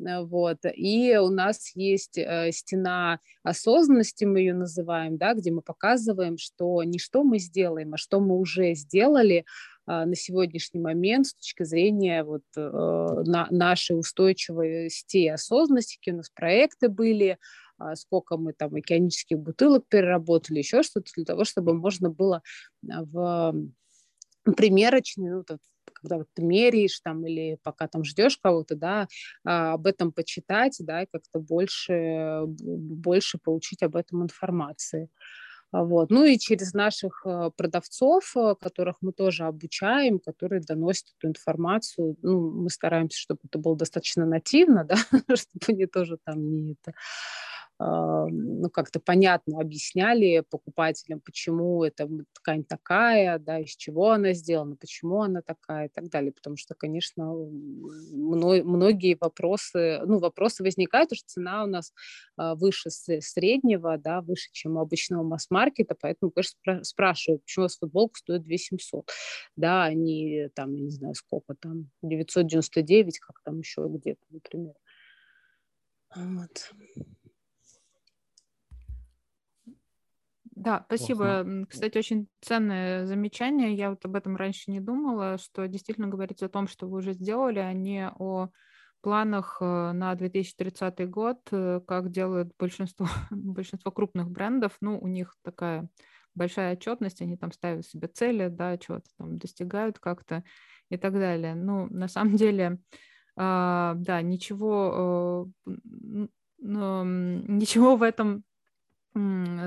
Э, 0.00 0.22
вот. 0.22 0.58
И 0.74 1.16
у 1.16 1.28
нас 1.28 1.72
есть 1.74 2.18
э, 2.18 2.50
стена 2.52 3.20
осознанности, 3.42 4.24
мы 4.24 4.40
ее 4.40 4.54
называем, 4.54 5.16
да, 5.18 5.34
где 5.34 5.50
мы 5.50 5.62
показываем, 5.62 6.38
что 6.38 6.82
не 6.82 6.98
что 6.98 7.24
мы 7.24 7.38
сделаем, 7.38 7.94
а 7.94 7.96
что 7.96 8.20
мы 8.20 8.38
уже 8.38 8.74
сделали 8.74 9.44
а, 9.90 10.04
на 10.04 10.14
сегодняшний 10.14 10.80
момент 10.80 11.28
с 11.28 11.34
точки 11.34 11.62
зрения 11.62 12.22
вот, 12.22 12.42
э, 12.56 12.60
на, 12.60 13.46
нашей 13.50 13.98
устойчивости 13.98 15.16
и 15.16 15.28
осознанности, 15.28 15.96
какие 15.96 16.12
у 16.12 16.18
нас 16.18 16.28
проекты 16.28 16.90
были, 16.90 17.38
а, 17.78 17.96
сколько 17.96 18.36
мы 18.36 18.52
там 18.52 18.74
океанических 18.74 19.38
бутылок 19.38 19.86
переработали, 19.88 20.58
еще 20.58 20.82
что-то 20.82 21.10
для 21.16 21.24
того, 21.24 21.44
чтобы 21.44 21.72
можно 21.72 22.10
было 22.10 22.42
в 22.82 23.54
примерочный, 24.56 25.30
ну, 25.30 25.44
когда 26.00 26.18
вот 26.18 26.28
ты 26.34 26.42
меряешь 26.42 27.00
там 27.00 27.26
или 27.26 27.58
пока 27.62 27.88
там 27.88 28.04
ждешь 28.04 28.38
кого-то, 28.38 28.74
да, 28.76 29.08
а, 29.44 29.74
об 29.74 29.86
этом 29.86 30.12
почитать, 30.12 30.76
да, 30.80 31.02
и 31.02 31.06
как-то 31.10 31.40
больше, 31.40 32.42
больше 32.46 33.38
получить 33.38 33.82
об 33.82 33.96
этом 33.96 34.22
информации. 34.22 35.10
А, 35.70 35.84
вот. 35.84 36.10
Ну 36.10 36.24
и 36.24 36.38
через 36.38 36.72
наших 36.72 37.22
э, 37.26 37.50
продавцов, 37.56 38.34
которых 38.60 38.96
мы 39.02 39.12
тоже 39.12 39.44
обучаем, 39.44 40.18
которые 40.18 40.62
доносят 40.62 41.06
эту 41.18 41.28
информацию, 41.28 42.16
ну, 42.22 42.50
мы 42.50 42.70
стараемся, 42.70 43.18
чтобы 43.18 43.40
это 43.44 43.58
было 43.58 43.76
достаточно 43.76 44.24
нативно, 44.24 44.84
да, 44.88 44.96
чтобы 45.36 45.64
они 45.68 45.86
тоже 45.86 46.18
там 46.24 46.50
не 46.50 46.72
это 46.72 46.92
а, 46.92 47.47
ну, 47.80 48.70
как-то 48.70 48.98
понятно 48.98 49.60
объясняли 49.60 50.42
покупателям, 50.50 51.20
почему 51.20 51.84
эта 51.84 52.08
ткань 52.32 52.64
такая, 52.64 53.38
да, 53.38 53.60
из 53.60 53.76
чего 53.76 54.10
она 54.10 54.32
сделана, 54.32 54.74
почему 54.74 55.22
она 55.22 55.42
такая 55.42 55.86
и 55.86 55.88
так 55.88 56.08
далее. 56.08 56.32
Потому 56.32 56.56
что, 56.56 56.74
конечно, 56.74 57.32
многие 58.12 59.16
вопросы, 59.20 60.00
ну, 60.04 60.18
вопросы 60.18 60.64
возникают, 60.64 61.10
потому 61.10 61.18
что 61.18 61.28
цена 61.28 61.64
у 61.64 61.66
нас 61.66 61.92
а, 62.36 62.56
выше 62.56 62.90
среднего, 62.90 63.96
да, 63.96 64.22
выше, 64.22 64.48
чем 64.52 64.76
у 64.76 64.80
обычного 64.80 65.22
масс-маркета, 65.22 65.94
поэтому, 66.00 66.32
конечно, 66.32 66.82
спрашивают, 66.82 67.42
почему 67.44 67.62
у 67.62 67.66
вас 67.66 67.78
футболка 67.78 68.18
стоит 68.18 68.42
2700, 68.42 69.08
да, 69.56 69.84
а 69.84 69.90
там, 70.54 70.74
я 70.74 70.82
не 70.82 70.90
знаю, 70.90 71.14
сколько 71.14 71.54
там, 71.54 71.90
999, 72.02 73.20
как 73.20 73.40
там 73.44 73.60
еще 73.60 73.86
где-то, 73.88 74.22
например. 74.30 74.74
Вот. 76.14 76.72
Да, 80.58 80.84
спасибо. 80.86 81.18
Классно. 81.18 81.66
Кстати, 81.68 81.98
очень 81.98 82.28
ценное 82.40 83.06
замечание. 83.06 83.74
Я 83.74 83.90
вот 83.90 84.04
об 84.04 84.16
этом 84.16 84.36
раньше 84.36 84.70
не 84.70 84.80
думала, 84.80 85.38
что 85.38 85.66
действительно 85.68 86.08
говорить 86.08 86.42
о 86.42 86.48
том, 86.48 86.66
что 86.66 86.86
вы 86.88 86.98
уже 86.98 87.12
сделали, 87.12 87.60
а 87.60 87.72
не 87.72 88.08
о 88.08 88.50
планах 89.00 89.58
э, 89.60 89.92
на 89.92 90.14
2030 90.16 91.08
год, 91.08 91.38
э, 91.52 91.80
как 91.86 92.10
делают 92.10 92.50
большинство, 92.58 93.06
большинство 93.30 93.92
крупных 93.92 94.30
брендов. 94.30 94.76
Ну, 94.80 94.98
у 94.98 95.06
них 95.06 95.36
такая 95.42 95.88
большая 96.34 96.74
отчетность, 96.74 97.20
они 97.22 97.36
там 97.36 97.52
ставят 97.52 97.86
себе 97.86 98.08
цели, 98.08 98.48
да, 98.48 98.76
чего-то 98.78 99.06
там 99.16 99.38
достигают 99.38 99.98
как-то 99.98 100.42
и 100.90 100.96
так 100.96 101.12
далее. 101.12 101.54
Ну, 101.54 101.86
на 101.90 102.08
самом 102.08 102.36
деле, 102.36 102.78
э, 103.36 103.92
да, 103.96 104.22
ничего, 104.22 105.46
э, 105.64 105.68
ничего 106.60 107.96
в 107.96 108.02
этом 108.02 108.42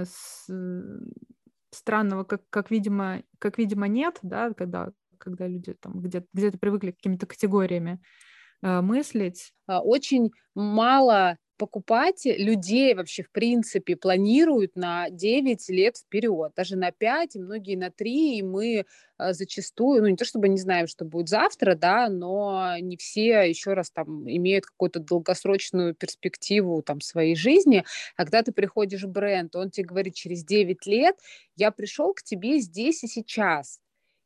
с, 0.05 0.47
странного, 1.71 2.23
как, 2.23 2.41
как, 2.49 2.71
видимо, 2.71 3.23
как 3.39 3.57
видимо 3.57 3.87
нет, 3.87 4.19
да, 4.21 4.53
когда, 4.53 4.91
когда 5.17 5.47
люди 5.47 5.73
там 5.73 5.99
где-то 6.01 6.27
где 6.33 6.51
привыкли 6.51 6.91
какими-то 6.91 7.25
категориями 7.25 8.01
э, 8.63 8.81
мыслить. 8.81 9.53
А, 9.67 9.81
очень 9.81 10.31
мало 10.55 11.37
покупатель, 11.61 12.43
людей 12.43 12.95
вообще 12.95 13.21
в 13.21 13.29
принципе 13.29 13.95
планируют 13.95 14.75
на 14.75 15.11
9 15.11 15.69
лет 15.69 15.95
вперед, 15.97 16.53
даже 16.55 16.75
на 16.75 16.91
5, 16.91 17.35
и 17.35 17.39
многие 17.39 17.75
на 17.75 17.91
3, 17.91 18.39
и 18.39 18.41
мы 18.41 18.85
а, 19.19 19.33
зачастую, 19.33 20.01
ну 20.01 20.07
не 20.07 20.15
то 20.15 20.25
чтобы 20.25 20.49
не 20.49 20.57
знаем, 20.57 20.87
что 20.87 21.05
будет 21.05 21.29
завтра, 21.29 21.75
да, 21.75 22.09
но 22.09 22.79
не 22.79 22.97
все 22.97 23.41
еще 23.43 23.73
раз 23.73 23.91
там 23.91 24.27
имеют 24.27 24.65
какую-то 24.65 24.99
долгосрочную 24.99 25.93
перспективу 25.93 26.81
там 26.81 26.99
своей 26.99 27.35
жизни, 27.35 27.85
а 28.17 28.23
когда 28.23 28.41
ты 28.41 28.51
приходишь 28.51 29.03
в 29.03 29.09
бренд, 29.09 29.55
он 29.55 29.69
тебе 29.69 29.85
говорит 29.85 30.15
через 30.15 30.43
9 30.43 30.87
лет, 30.87 31.15
я 31.55 31.69
пришел 31.69 32.15
к 32.15 32.23
тебе 32.23 32.57
здесь 32.57 33.03
и 33.03 33.07
сейчас, 33.07 33.80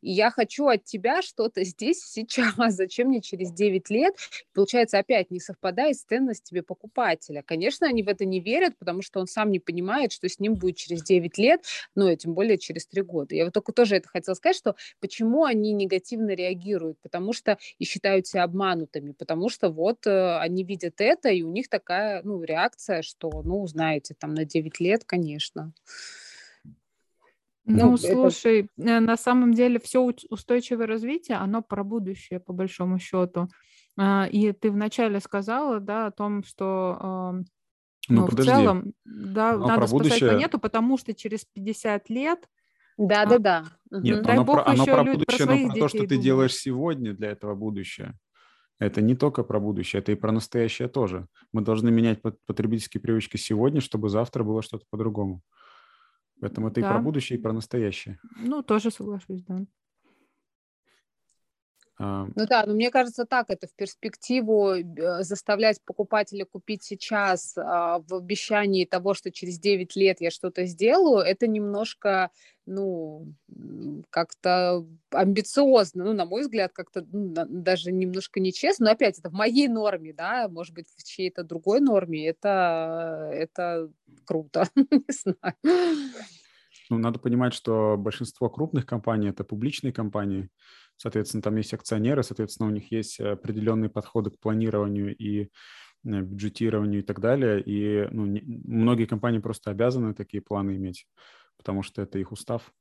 и 0.05 0.11
я 0.11 0.29
хочу 0.29 0.67
от 0.67 0.83
тебя 0.83 1.23
что-то 1.23 1.63
здесь 1.63 2.03
сейчас, 2.05 2.53
зачем 2.75 3.07
мне 3.07 3.21
через 3.21 3.51
9 3.51 3.89
лет? 3.89 4.13
Получается, 4.53 4.99
опять 4.99 5.31
не 5.31 5.39
совпадает 5.39 5.97
с 5.97 6.03
ценностями 6.03 6.59
покупателя. 6.59 7.41
Конечно, 7.41 7.87
они 7.87 8.03
в 8.03 8.07
это 8.07 8.23
не 8.23 8.39
верят, 8.39 8.77
потому 8.77 9.01
что 9.01 9.19
он 9.19 9.25
сам 9.25 9.49
не 9.49 9.59
понимает, 9.59 10.11
что 10.11 10.29
с 10.29 10.39
ним 10.39 10.53
будет 10.53 10.77
через 10.77 11.01
9 11.01 11.37
лет, 11.39 11.65
ну 11.95 12.07
и 12.07 12.15
тем 12.15 12.35
более 12.35 12.59
через 12.59 12.85
3 12.85 13.01
года. 13.01 13.33
Я 13.33 13.45
вот 13.45 13.53
только 13.55 13.71
тоже 13.71 13.95
это 13.95 14.07
хотела 14.07 14.35
сказать, 14.35 14.55
что 14.55 14.75
почему 14.99 15.43
они 15.43 15.73
негативно 15.73 16.35
реагируют, 16.35 16.99
потому 17.01 17.33
что 17.33 17.57
и 17.79 17.85
считают 17.85 18.27
себя 18.27 18.43
обманутыми, 18.43 19.13
потому 19.13 19.49
что 19.49 19.69
вот 19.69 20.05
э, 20.05 20.37
они 20.37 20.63
видят 20.63 21.01
это, 21.01 21.29
и 21.29 21.41
у 21.41 21.51
них 21.51 21.67
такая, 21.67 22.21
ну, 22.23 22.43
реакция, 22.43 23.01
что, 23.01 23.41
ну, 23.41 23.65
знаете, 23.65 24.13
там 24.13 24.35
на 24.35 24.45
9 24.45 24.79
лет, 24.79 25.03
конечно. 25.03 25.73
Ну, 27.65 27.91
ну 27.91 27.97
слушай, 27.97 28.69
это... 28.77 28.99
на 28.99 29.17
самом 29.17 29.53
деле 29.53 29.79
все 29.79 29.99
устойчивое 30.29 30.85
развитие, 30.85 31.37
оно 31.37 31.61
про 31.61 31.83
будущее, 31.83 32.39
по 32.39 32.53
большому 32.53 32.99
счету. 32.99 33.49
А, 33.97 34.27
и 34.31 34.51
ты 34.51 34.71
вначале 34.71 35.19
сказала, 35.19 35.79
да, 35.79 36.07
о 36.07 36.11
том, 36.11 36.43
что 36.43 37.43
ну, 38.07 38.21
ну, 38.21 38.27
в 38.27 38.35
целом, 38.35 38.93
да, 39.03 39.51
оно 39.51 39.67
надо 39.67 39.87
спасать 39.87 40.09
будущее... 40.09 40.29
планету, 40.29 40.59
потому 40.59 40.97
что 40.97 41.13
через 41.13 41.45
50 41.45 42.09
лет 42.09 42.47
да, 42.97 43.23
а, 43.23 43.25
да, 43.25 43.39
да. 43.39 43.65
Нет, 43.91 44.23
Дай 44.23 44.35
оно, 44.35 44.45
бог 44.45 44.63
про, 44.63 44.71
оно 44.71 44.85
про 44.85 45.03
будущее, 45.03 45.45
про 45.45 45.55
но 45.55 45.67
про 45.67 45.79
то, 45.79 45.87
что 45.89 46.07
ты 46.07 46.17
делаешь 46.17 46.55
сегодня 46.55 47.13
для 47.13 47.31
этого 47.31 47.55
будущее. 47.55 48.13
Это 48.79 49.01
не 49.01 49.15
только 49.15 49.43
про 49.43 49.59
будущее, 49.59 50.01
это 50.01 50.11
и 50.11 50.15
про 50.15 50.31
настоящее 50.31 50.87
тоже. 50.87 51.27
Мы 51.51 51.61
должны 51.61 51.91
менять 51.91 52.21
потребительские 52.21 53.01
привычки 53.01 53.37
сегодня, 53.37 53.81
чтобы 53.81 54.09
завтра 54.09 54.43
было 54.43 54.61
что-то 54.61 54.85
по-другому. 54.89 55.41
Поэтому 56.45 56.67
это 56.67 56.79
да. 56.79 56.87
и 56.87 56.91
про 56.91 57.01
будущее, 57.01 57.39
и 57.39 57.41
про 57.41 57.53
настоящее. 57.53 58.19
Ну, 58.37 58.61
тоже 58.61 58.91
соглашусь, 58.91 59.41
да. 59.41 59.65
А... 61.97 62.27
Ну 62.35 62.45
да, 62.45 62.65
но 62.65 62.73
мне 62.73 62.91
кажется 62.91 63.25
так, 63.25 63.49
это 63.49 63.67
в 63.67 63.73
перспективу 63.73 64.73
э, 64.73 65.23
заставлять 65.23 65.79
покупателя 65.85 66.43
купить 66.43 66.83
сейчас 66.83 67.57
а, 67.57 67.99
в 67.99 68.15
обещании 68.15 68.85
того, 68.85 69.13
что 69.13 69.31
через 69.31 69.59
9 69.59 69.95
лет 69.95 70.19
я 70.19 70.29
что-то 70.29 70.65
сделаю, 70.65 71.19
это 71.19 71.47
немножко, 71.47 72.31
ну, 72.65 73.33
как-то 74.09 74.85
амбициозно, 75.11 76.03
ну, 76.03 76.13
на 76.13 76.25
мой 76.25 76.41
взгляд, 76.41 76.73
как-то 76.73 77.05
ну, 77.09 77.33
даже 77.33 77.93
немножко 77.93 78.41
нечестно, 78.41 78.87
но 78.87 78.91
опять 78.91 79.19
это 79.19 79.29
в 79.29 79.33
моей 79.33 79.69
норме, 79.69 80.13
да, 80.13 80.49
может 80.49 80.73
быть, 80.73 80.87
в 80.97 81.03
чьей-то 81.03 81.43
другой 81.43 81.79
норме, 81.79 82.27
это, 82.27 83.29
это 83.33 83.89
круто, 84.25 84.67
не 84.75 85.05
знаю. 85.09 85.55
Ну, 86.89 86.97
надо 86.97 87.19
понимать, 87.19 87.53
что 87.53 87.95
большинство 87.97 88.49
крупных 88.49 88.85
компаний– 88.85 89.29
это 89.29 89.43
публичные 89.43 89.93
компании, 89.93 90.49
соответственно, 90.97 91.41
там 91.41 91.55
есть 91.55 91.73
акционеры, 91.73 92.23
соответственно, 92.23 92.69
у 92.69 92.71
них 92.71 92.91
есть 92.91 93.19
определенные 93.19 93.89
подходы 93.89 94.31
к 94.31 94.39
планированию 94.39 95.15
и 95.15 95.43
э, 95.43 95.47
бюджетированию 96.03 97.01
и 97.01 97.03
так 97.03 97.19
далее, 97.19 97.61
и 97.61 98.07
ну, 98.11 98.25
не, 98.25 98.41
многие 98.45 99.05
компании 99.05 99.39
просто 99.39 99.71
обязаны 99.71 100.13
такие 100.13 100.41
планы 100.41 100.75
иметь, 100.75 101.07
потому 101.57 101.83
что 101.83 102.01
это 102.01 102.19
их 102.19 102.31
устав. 102.31 102.71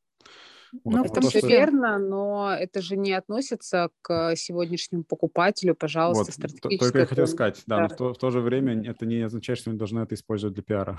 Ну, 0.84 1.04
это 1.04 1.20
все 1.20 1.38
что... 1.38 1.48
верно, 1.48 1.98
но 1.98 2.54
это 2.58 2.82
же 2.82 2.96
не 2.96 3.12
относится 3.12 3.90
к 4.02 4.34
сегодняшнему 4.36 5.04
покупателю, 5.04 5.74
пожалуйста, 5.74 6.24
вот, 6.24 6.32
стратегическое. 6.32 6.78
Только 6.78 6.98
я 7.00 7.06
хотел 7.06 7.26
сказать, 7.26 7.62
да, 7.66 7.76
да. 7.76 7.82
но 7.82 7.88
в 7.88 7.96
то, 7.96 8.12
в 8.14 8.18
то 8.18 8.30
же 8.30 8.40
время 8.40 8.82
это 8.88 9.06
не 9.06 9.22
означает, 9.22 9.58
что 9.58 9.70
они 9.70 9.78
должны 9.78 10.00
это 10.00 10.14
использовать 10.14 10.54
для 10.54 10.62
пиара. 10.62 10.98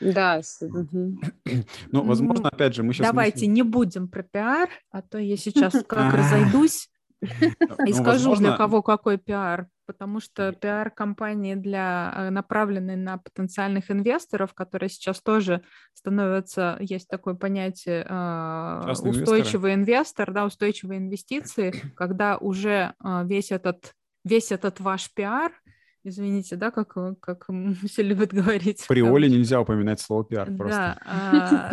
Да. 0.00 0.40
Ну, 0.60 2.02
возможно, 2.02 2.48
опять 2.48 2.74
же, 2.74 2.82
мы 2.82 2.92
сейчас... 2.92 3.06
Давайте 3.06 3.46
не 3.46 3.62
будем 3.62 4.08
про 4.08 4.22
пиар, 4.22 4.68
а 4.90 5.02
то 5.02 5.18
я 5.18 5.36
сейчас 5.36 5.72
как 5.86 6.12
разойдусь 6.14 6.90
и 7.86 7.92
скажу, 7.92 8.36
для 8.36 8.56
кого 8.56 8.82
какой 8.82 9.18
пиар 9.18 9.68
потому 9.86 10.20
что 10.20 10.52
пиар-компании 10.52 11.54
для 11.54 12.12
э, 12.14 12.30
направленные 12.30 12.96
на 12.96 13.18
потенциальных 13.18 13.90
инвесторов, 13.90 14.52
которые 14.52 14.88
сейчас 14.88 15.22
тоже 15.22 15.62
становятся, 15.94 16.76
есть 16.80 17.08
такое 17.08 17.34
понятие 17.34 18.04
э, 18.08 18.90
устойчивый 18.90 19.74
инвестор, 19.74 20.32
да, 20.32 20.44
устойчивые 20.44 20.98
инвестиции, 20.98 21.70
когда 21.96 22.36
уже 22.36 22.94
э, 23.02 23.22
весь 23.24 23.52
этот 23.52 23.94
весь 24.24 24.50
этот 24.52 24.80
ваш 24.80 25.12
пиар 25.14 25.52
Извините, 26.08 26.54
да, 26.54 26.70
как, 26.70 26.96
как 27.18 27.48
все 27.88 28.02
любят 28.02 28.32
говорить. 28.32 28.84
При 28.86 29.02
Оле 29.02 29.28
нельзя 29.28 29.60
упоминать 29.60 30.00
слово 30.00 30.24
пиар 30.24 30.46
просто. 30.56 30.76
Да, 30.76 30.98
а, 31.04 31.70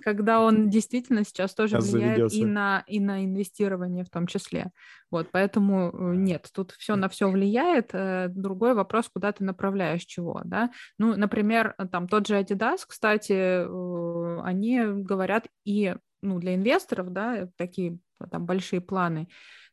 когда 0.00 0.40
он 0.40 0.68
действительно 0.68 1.24
сейчас 1.24 1.54
тоже 1.54 1.80
сейчас 1.80 1.92
влияет 1.92 2.16
заведется. 2.16 2.38
и 2.38 2.44
на, 2.44 2.84
и 2.86 3.00
на 3.00 3.24
инвестирование 3.24 4.04
в 4.04 4.10
том 4.10 4.26
числе. 4.26 4.70
Вот, 5.10 5.28
поэтому 5.30 5.90
э, 5.90 6.14
нет, 6.16 6.48
тут 6.52 6.72
все 6.72 6.96
на 6.96 7.08
все 7.08 7.28
влияет. 7.30 7.90
Э, 7.92 8.28
другой 8.28 8.74
вопрос, 8.74 9.08
куда 9.08 9.32
ты 9.32 9.44
направляешь 9.44 10.04
чего, 10.04 10.40
да. 10.44 10.70
Ну, 10.98 11.16
например, 11.16 11.74
там 11.90 12.08
тот 12.08 12.26
же 12.26 12.40
Adidas, 12.40 12.80
кстати, 12.86 13.32
э, 13.32 14.40
они 14.42 14.80
говорят 14.84 15.46
и 15.64 15.94
ну, 16.22 16.38
для 16.38 16.54
инвесторов, 16.54 17.12
да, 17.12 17.48
такие 17.56 17.98
там 18.30 18.46
большие 18.46 18.80
планы, 18.80 19.28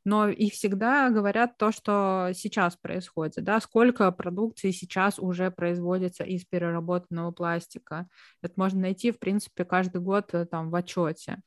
но 0.08 0.30
и 0.30 0.50
всегда 0.50 1.10
говорят 1.10 1.58
то, 1.58 1.74
что 1.74 2.30
сейчас 2.34 2.78
происходит, 2.78 3.44
да, 3.44 3.60
сколько 3.60 4.10
продукции 4.14 4.72
сейчас 4.72 5.20
уже 5.20 5.52
производится 5.52 6.24
из 6.24 6.46
переработанного 6.46 7.32
пластика. 7.32 8.08
Это 8.42 8.54
можно 8.56 8.80
найти, 8.80 9.12
в 9.12 9.20
принципе, 9.20 9.66
каждый 9.66 10.00
год 10.00 10.34
э, 10.34 10.46
там 10.46 10.70
в 10.70 10.76
отчете. 10.76 11.42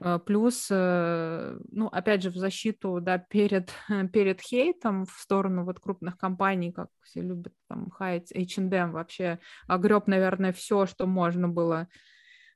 Э, 0.00 0.20
плюс, 0.24 0.68
э, 0.70 1.58
ну, 1.72 1.88
опять 1.88 2.22
же, 2.22 2.30
в 2.30 2.36
защиту, 2.36 3.00
да, 3.00 3.18
перед, 3.18 3.72
перед 4.12 4.40
хейтом 4.40 5.06
в 5.06 5.10
сторону 5.10 5.64
вот 5.64 5.80
крупных 5.80 6.16
компаний, 6.16 6.70
как 6.70 6.90
все 7.02 7.22
любят 7.22 7.54
там 7.68 7.90
Хайт, 7.90 8.30
H&M, 8.30 8.92
вообще 8.92 9.40
огреб, 9.66 10.06
наверное, 10.06 10.52
все, 10.52 10.86
что 10.86 11.06
можно 11.08 11.48
было 11.48 11.88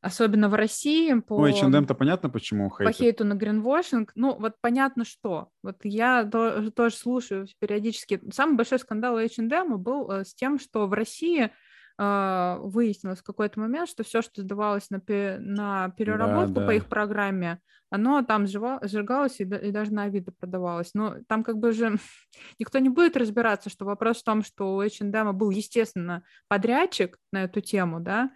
особенно 0.01 0.49
в 0.49 0.55
России. 0.55 1.13
По, 1.21 1.39
ну, 1.39 1.47
H&M-то 1.47 1.95
понятно, 1.95 2.31
почему 2.31 2.71
хейтят. 2.71 2.87
По 2.87 2.93
хейту 2.93 3.25
на 3.25 3.35
гринвошинг. 3.35 4.13
Ну, 4.15 4.37
вот 4.39 4.55
понятно, 4.61 5.05
что. 5.05 5.49
Вот 5.63 5.77
я 5.83 6.25
то, 6.25 6.71
тоже 6.71 6.97
слушаю 6.97 7.47
периодически. 7.59 8.21
Самый 8.33 8.57
большой 8.57 8.79
скандал 8.79 9.19
H&M 9.19 9.79
был 9.79 10.11
э, 10.11 10.25
с 10.25 10.35
тем, 10.35 10.59
что 10.59 10.87
в 10.87 10.93
России 10.93 11.51
э, 11.99 12.57
выяснилось 12.61 13.21
в 13.21 13.25
какой-то 13.25 13.61
момент, 13.61 13.89
что 13.89 14.03
все, 14.03 14.23
что 14.23 14.43
сдавалось 14.43 14.89
на, 14.91 15.03
на 15.39 15.91
переработку 15.91 16.55
да, 16.55 16.61
да. 16.63 16.67
по 16.67 16.71
их 16.75 16.87
программе, 16.87 17.61
оно 17.91 18.23
там 18.23 18.47
сжигалось 18.47 19.41
и, 19.41 19.43
и 19.43 19.71
даже 19.73 19.93
на 19.93 20.05
Авито 20.05 20.33
продавалось. 20.33 20.95
Но 20.95 21.17
там 21.27 21.43
как 21.45 21.59
бы 21.59 21.73
же 21.73 21.99
никто 22.59 22.79
не 22.79 22.89
будет 22.89 23.17
разбираться, 23.19 23.69
что 23.69 23.85
вопрос 23.85 24.21
в 24.21 24.25
том, 24.25 24.43
что 24.43 24.77
у 24.77 24.81
H&M 24.81 25.37
был, 25.37 25.51
естественно, 25.51 26.23
подрядчик 26.49 27.19
на 27.33 27.45
эту 27.45 27.61
тему, 27.61 28.01
да, 28.01 28.25
а, 28.25 28.31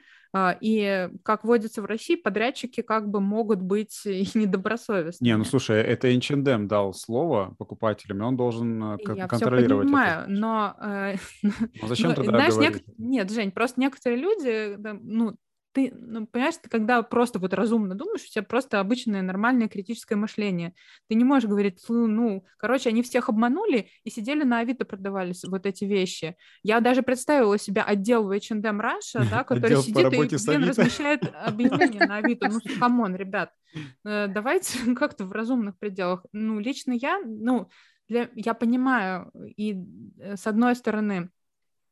и, 0.61 1.11
как 1.22 1.45
водится 1.45 1.80
в 1.82 1.85
России, 1.85 2.16
подрядчики 2.16 2.80
как 2.80 3.09
бы 3.09 3.20
могут 3.20 3.62
быть 3.62 4.01
и 4.05 4.26
недобросовестными. 4.35 5.28
Не, 5.28 5.37
ну 5.37 5.45
слушай, 5.45 5.80
это 5.80 6.09
H&M 6.09 6.66
дал 6.66 6.93
слово 6.93 7.55
покупателям, 7.59 8.18
и 8.18 8.22
он 8.22 8.37
должен 8.37 8.82
э, 8.95 8.97
Я 9.14 9.28
контролировать 9.28 9.87
все 9.87 9.95
понимаю, 9.95 10.22
это. 10.22 10.30
но... 10.30 10.76
Э, 10.80 11.14
ну, 11.43 11.89
зачем 11.89 12.11
ну, 12.11 12.14
тогда 12.16 12.32
знаешь, 12.32 12.55
говорить? 12.55 12.87
Нек... 12.89 12.99
Нет, 12.99 13.30
Жень, 13.30 13.53
просто 13.53 13.80
некоторые 13.80 14.20
люди, 14.20 14.76
ну, 15.03 15.37
ты, 15.75 15.93
ну, 15.93 16.27
понимаешь, 16.27 16.55
ты 16.62 16.70
когда 16.70 17.03
просто 17.03 17.41
вот 17.41 17.53
разумно 17.53 17.97
думаешь, 17.97 18.22
у 18.22 18.31
тебя 18.31 18.45
просто 18.45 18.79
обычное 18.79 19.22
нормальное 19.22 19.68
критическое 19.68 20.14
мышление. 20.14 20.72
Ты 21.09 21.16
не 21.16 21.25
можешь 21.25 21.49
говорить, 21.49 21.83
ну, 21.89 22.45
короче, 22.59 22.91
они 22.91 23.03
всех 23.03 23.29
обманули 23.29 23.91
и 24.05 24.11
сидели 24.11 24.45
на 24.45 24.61
Авито 24.61 24.85
продавались 24.85 25.43
вот 25.45 25.66
эти 25.66 25.85
вещи. 25.85 26.37
Я 26.62 26.81
даже 26.81 27.03
представила 27.03 27.59
себе 27.59 27.83
отдел 27.83 28.25
в 28.25 28.31
H&M 28.31 28.81
Russia, 28.81 29.29
да, 29.29 29.43
который 29.45 29.79
сидит 29.79 30.12
и 30.12 30.16
блин, 30.16 30.68
размещает 30.68 31.22
объявления 31.45 32.07
на 32.07 32.16
Авито. 32.18 32.49
Ну, 32.49 32.61
come 32.78 33.00
on, 33.00 33.16
ребят, 33.16 33.51
э, 34.05 34.29
давайте 34.29 34.79
как-то 34.95 35.27
в 35.27 35.33
разумных 35.33 35.77
пределах. 35.77 36.25
Ну, 36.33 36.61
лично 36.61 36.93
я, 36.93 37.20
ну, 37.25 37.68
для, 38.09 38.31
я 38.37 38.55
понимаю, 38.55 39.33
и 39.57 39.83
э, 40.20 40.37
с 40.37 40.47
одной 40.47 40.77
стороны, 40.77 41.31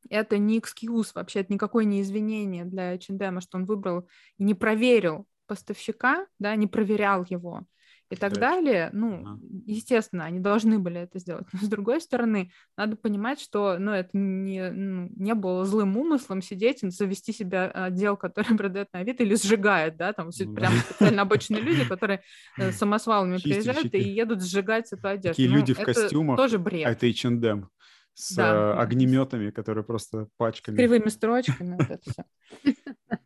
это 0.09 0.39
не 0.39 0.59
excuse 0.59 1.15
вообще, 1.15 1.41
это 1.41 1.53
никакое 1.53 1.85
не 1.85 2.03
извинение 2.03 2.65
для 2.65 2.95
H&M, 2.95 3.41
что 3.41 3.59
он 3.59 3.65
выбрал 3.65 4.09
и 4.39 4.45
не 4.45 4.55
проверил 4.55 5.27
поставщика, 5.47 6.27
да, 6.39 6.55
не 6.57 6.67
проверял 6.67 7.25
его 7.29 7.67
и 8.13 8.17
так 8.17 8.35
далее, 8.35 8.91
ну, 8.93 9.23
ага. 9.25 9.41
естественно, 9.65 10.27
они 10.27 10.39
должны 10.39 10.79
были 10.79 11.01
это 11.01 11.19
сделать. 11.19 11.47
Но 11.53 11.61
с 11.61 11.69
другой 11.69 11.99
стороны, 12.01 12.53
надо 12.77 12.97
понимать, 12.97 13.41
что, 13.41 13.79
ну, 13.79 13.91
это 13.91 14.11
не, 14.13 14.71
ну, 14.71 15.09
не 15.17 15.35
было 15.35 15.65
злым 15.65 15.97
умыслом 15.97 16.43
сидеть 16.43 16.83
и 16.83 16.91
завести 16.91 17.33
себя 17.33 17.71
отдел, 17.71 18.19
который 18.19 18.55
продает 18.59 18.89
на 18.93 19.03
Авито 19.03 19.23
или 19.23 19.35
сжигает, 19.35 19.97
да, 19.97 20.13
там 20.13 20.31
ну, 20.39 20.55
прям 20.55 20.73
специально 20.75 21.23
обычные 21.23 21.63
люди, 21.63 21.87
которые 21.87 22.23
э, 22.59 22.71
самосвалами 22.73 23.39
приезжают 23.39 23.95
и 23.95 24.01
едут 24.01 24.43
сжигать 24.43 24.93
эту 24.93 25.09
одежду. 25.09 25.31
Такие 25.31 25.49
ну, 25.49 25.57
люди 25.57 25.73
в 25.73 25.81
костюмах, 25.81 26.37
тоже 26.37 26.59
бред. 26.59 26.87
А 26.87 26.91
это 26.91 27.07
H&M 27.07 27.71
с 28.15 28.35
да. 28.35 28.81
огнеметами, 28.81 29.51
которые 29.51 29.85
просто 29.85 30.29
пачками. 30.37 30.77
С 30.77 30.79
кривыми 30.79 31.09
строчками, 31.09 31.77
вот 31.77 31.91
это 31.91 32.11
все. 32.11 32.25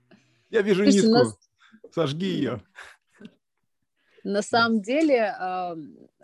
Я 0.51 0.63
вижу 0.63 0.85
нитку, 0.85 1.09
нас... 1.09 1.39
сожги 1.93 2.27
ее. 2.27 2.63
На 4.23 4.43
самом 4.43 4.83
деле, 4.83 5.33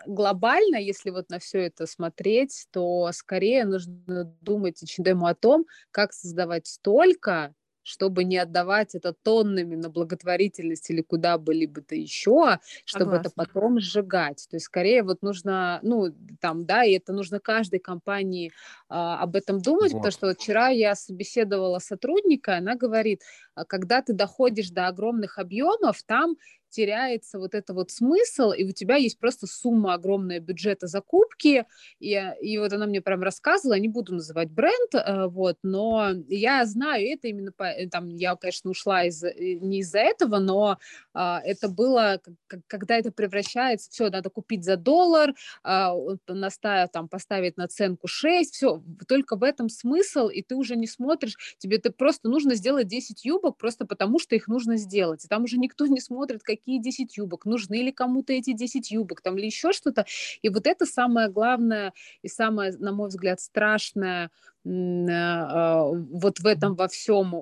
глобально, 0.05 0.75
если 0.75 1.09
вот 1.09 1.29
на 1.29 1.39
все 1.39 1.59
это 1.59 1.85
смотреть, 1.85 2.67
то 2.71 3.09
скорее 3.13 3.63
нужно 3.63 4.25
думать 4.41 4.83
H&M 4.83 5.23
о 5.23 5.33
том, 5.35 5.65
как 5.91 6.11
создавать 6.11 6.67
столько 6.67 7.53
чтобы 7.83 8.23
не 8.23 8.37
отдавать 8.37 8.95
это 8.95 9.13
тоннами 9.13 9.75
на 9.75 9.89
благотворительность 9.89 10.89
или 10.89 11.01
куда 11.01 11.37
бы 11.37 11.53
либо 11.53 11.81
то 11.81 11.95
еще, 11.95 12.59
чтобы 12.85 13.11
Согласна. 13.11 13.27
это 13.27 13.31
потом 13.35 13.79
сжигать. 13.79 14.47
То 14.49 14.55
есть 14.55 14.65
скорее 14.65 15.03
вот 15.03 15.21
нужно, 15.21 15.79
ну, 15.83 16.07
там, 16.39 16.65
да, 16.65 16.83
и 16.83 16.93
это 16.93 17.13
нужно 17.13 17.39
каждой 17.39 17.79
компании 17.79 18.51
а, 18.89 19.19
об 19.19 19.35
этом 19.35 19.61
думать, 19.61 19.91
вот. 19.91 19.99
потому 19.99 20.11
что 20.11 20.27
вот 20.27 20.37
вчера 20.39 20.69
я 20.69 20.95
собеседовала 20.95 21.79
сотрудника, 21.79 22.57
она 22.57 22.75
говорит, 22.75 23.21
а, 23.55 23.65
когда 23.65 24.01
ты 24.01 24.13
доходишь 24.13 24.69
до 24.69 24.87
огромных 24.87 25.37
объемов, 25.37 26.01
там 26.03 26.37
теряется 26.73 27.39
вот 27.39 27.53
это 27.53 27.73
вот 27.73 27.91
смысл, 27.91 28.51
и 28.51 28.63
у 28.63 28.71
тебя 28.71 28.95
есть 28.95 29.19
просто 29.19 29.47
сумма 29.47 29.93
огромная 29.93 30.39
бюджета 30.39 30.87
закупки, 30.87 31.65
и, 31.99 32.33
и 32.41 32.57
вот 32.57 32.73
она 32.73 32.87
мне 32.87 33.01
прям 33.01 33.21
рассказывала, 33.21 33.77
не 33.77 33.87
буду 33.87 34.15
называть 34.15 34.49
бренд, 34.49 34.95
э, 34.95 35.27
вот, 35.27 35.57
но 35.63 36.09
я 36.27 36.65
знаю 36.65 37.07
это 37.07 37.27
именно, 37.27 37.51
по, 37.51 37.63
э, 37.63 37.87
там, 37.87 38.09
я, 38.09 38.35
конечно, 38.35 38.71
ушла 38.71 39.05
из, 39.05 39.23
э, 39.23 39.33
не 39.61 39.79
из-за 39.79 39.99
этого, 39.99 40.39
но 40.39 40.79
а, 41.13 41.41
это 41.43 41.69
было, 41.69 42.19
когда 42.67 42.97
это 42.97 43.11
превращается, 43.11 43.91
все, 43.91 44.09
надо 44.09 44.29
купить 44.29 44.63
за 44.63 44.75
доллар, 44.75 45.33
а, 45.63 45.95
наставить, 46.27 46.91
там, 46.91 47.07
поставить 47.07 47.57
наценку 47.57 48.07
6, 48.07 48.53
все, 48.53 48.83
только 49.07 49.35
в 49.35 49.43
этом 49.43 49.69
смысл, 49.69 50.27
и 50.27 50.41
ты 50.41 50.55
уже 50.55 50.75
не 50.75 50.87
смотришь, 50.87 51.37
тебе 51.59 51.77
ты 51.77 51.91
просто 51.91 52.29
нужно 52.29 52.55
сделать 52.55 52.87
10 52.87 53.25
юбок 53.25 53.57
просто 53.57 53.85
потому, 53.85 54.17
что 54.17 54.35
их 54.35 54.47
нужно 54.47 54.77
сделать, 54.77 55.23
и 55.25 55.27
там 55.27 55.43
уже 55.43 55.57
никто 55.57 55.85
не 55.85 55.99
смотрит, 55.99 56.41
какие 56.41 56.62
какие 56.63 56.79
10 56.79 57.17
юбок, 57.17 57.45
нужны 57.45 57.75
ли 57.83 57.91
кому-то 57.91 58.31
эти 58.33 58.53
10 58.53 58.91
юбок, 58.91 59.21
там, 59.21 59.37
или 59.37 59.45
еще 59.47 59.73
что-то. 59.73 60.05
И 60.41 60.49
вот 60.49 60.65
это 60.65 60.85
самое 60.85 61.29
главное 61.29 61.93
и 62.21 62.29
самое, 62.29 62.71
на 62.79 62.93
мой 62.93 63.09
взгляд, 63.09 63.41
страшное 63.41 64.31
э, 64.65 64.69
а, 64.69 65.83
вот 65.83 66.39
в 66.39 66.45
этом 66.45 66.75
во 66.75 66.87
всем 66.87 67.33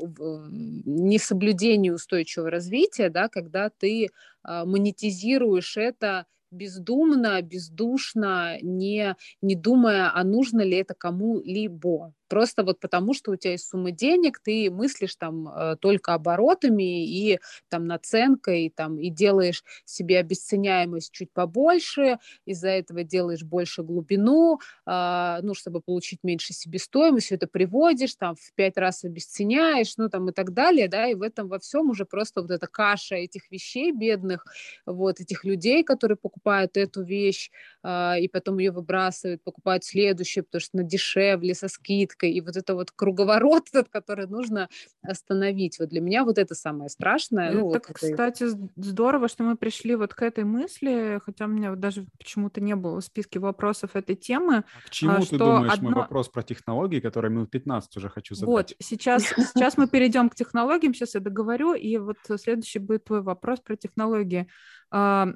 несоблюдении 0.86 1.92
устойчивого 1.92 2.50
развития, 2.50 3.10
да, 3.10 3.30
когда 3.30 3.70
ты 3.70 4.10
а, 4.44 4.66
монетизируешь 4.66 5.78
это 5.78 6.26
бездумно, 6.50 7.42
бездушно, 7.42 8.58
не, 8.62 9.16
не 9.42 9.56
думая, 9.56 10.12
а 10.14 10.24
нужно 10.24 10.62
ли 10.62 10.78
это 10.78 10.96
кому-либо. 10.96 12.14
Просто 12.32 12.64
вот 12.64 12.80
потому, 12.80 13.14
что 13.14 13.32
у 13.32 13.36
тебя 13.36 13.52
есть 13.52 13.68
сумма 13.68 13.92
денег, 13.92 14.40
ты 14.40 14.72
мыслишь 14.72 15.18
там 15.18 15.50
э, 15.50 15.76
только 15.82 16.14
оборотами 16.14 17.06
и 17.06 17.40
там 17.68 17.88
наценкой, 17.88 18.72
там, 18.74 18.98
и 18.98 19.10
делаешь 19.10 19.66
себе 19.84 20.18
обесценяемость 20.20 21.12
чуть 21.12 21.34
побольше, 21.34 22.20
из-за 22.46 22.70
этого 22.70 23.04
делаешь 23.04 23.44
больше 23.44 23.84
глубину, 23.84 24.60
э, 24.88 25.40
ну, 25.42 25.54
чтобы 25.54 25.82
получить 25.82 26.20
меньше 26.24 26.54
себестоимость, 26.54 27.26
все 27.26 27.36
это 27.36 27.48
приводишь, 27.48 28.16
там, 28.16 28.36
в 28.36 28.54
пять 28.56 28.78
раз 28.78 29.04
обесценяешь, 29.04 29.98
ну, 29.98 30.08
там, 30.08 30.30
и 30.30 30.32
так 30.32 30.54
далее, 30.54 30.88
да, 30.88 31.08
и 31.08 31.16
в 31.16 31.24
этом 31.24 31.50
во 31.50 31.60
всем 31.60 31.90
уже 31.90 32.06
просто 32.06 32.42
вот 32.42 32.52
эта 32.52 32.68
каша 32.68 33.16
этих 33.16 33.52
вещей 33.52 33.92
бедных, 33.92 34.46
вот, 34.86 35.20
этих 35.20 35.44
людей, 35.44 35.84
которые 35.84 36.16
покупают 36.16 36.78
эту 36.78 37.04
вещь, 37.04 37.52
э, 37.84 38.22
и 38.22 38.30
потом 38.30 38.58
ее 38.60 38.72
выбрасывают, 38.72 39.44
покупают 39.44 39.84
следующую, 39.84 40.46
потому 40.46 40.62
что 40.62 40.78
она 40.78 40.88
дешевле, 40.88 41.54
со 41.56 41.68
скидкой, 41.68 42.21
и 42.28 42.42
вот 42.42 42.56
это 42.56 42.76
вот 42.76 42.92
круговорот, 42.92 43.70
этот, 43.72 43.90
который 43.92 44.28
нужно 44.28 44.70
остановить. 45.02 45.80
Вот 45.80 45.90
для 45.90 46.02
меня 46.02 46.24
вот 46.24 46.38
это 46.38 46.56
самое 46.56 46.90
страшное. 46.90 47.52
Ну, 47.52 47.72
так, 47.72 47.88
вот 47.88 47.98
кстати, 47.98 48.44
это... 48.44 48.70
здорово, 48.76 49.28
что 49.28 49.44
мы 49.44 49.56
пришли 49.56 49.96
вот 49.96 50.14
к 50.14 50.22
этой 50.22 50.44
мысли, 50.44 51.20
хотя 51.26 51.46
у 51.46 51.50
меня 51.50 51.76
даже 51.76 52.06
почему-то 52.18 52.62
не 52.62 52.76
было 52.76 53.02
в 53.02 53.04
списке 53.04 53.40
вопросов 53.40 53.96
этой 53.96 54.16
темы. 54.16 54.64
А 54.78 54.88
к 54.88 54.90
чему 54.90 55.14
а, 55.14 55.22
ты 55.22 55.38
думаешь 55.38 55.74
одно... 55.74 55.90
мой 55.90 56.00
вопрос 56.00 56.30
про 56.30 56.44
технологии, 56.44 57.00
который 57.00 57.30
минут 57.30 57.52
15 57.52 57.98
уже 57.98 58.10
хочу 58.10 58.36
задать? 58.36 58.48
Вот, 58.48 58.74
сейчас, 58.80 59.24
сейчас 59.54 59.78
мы 59.78 59.88
перейдем 59.88 60.30
к 60.30 60.36
технологиям, 60.36 60.94
сейчас 60.94 61.16
я 61.16 61.22
договорю, 61.22 61.74
и 61.74 61.98
вот 61.98 62.18
следующий 62.38 62.80
будет 62.80 63.06
твой 63.06 63.22
вопрос 63.22 63.60
про 63.60 63.76
технологии 63.76 64.48
а, 64.92 65.30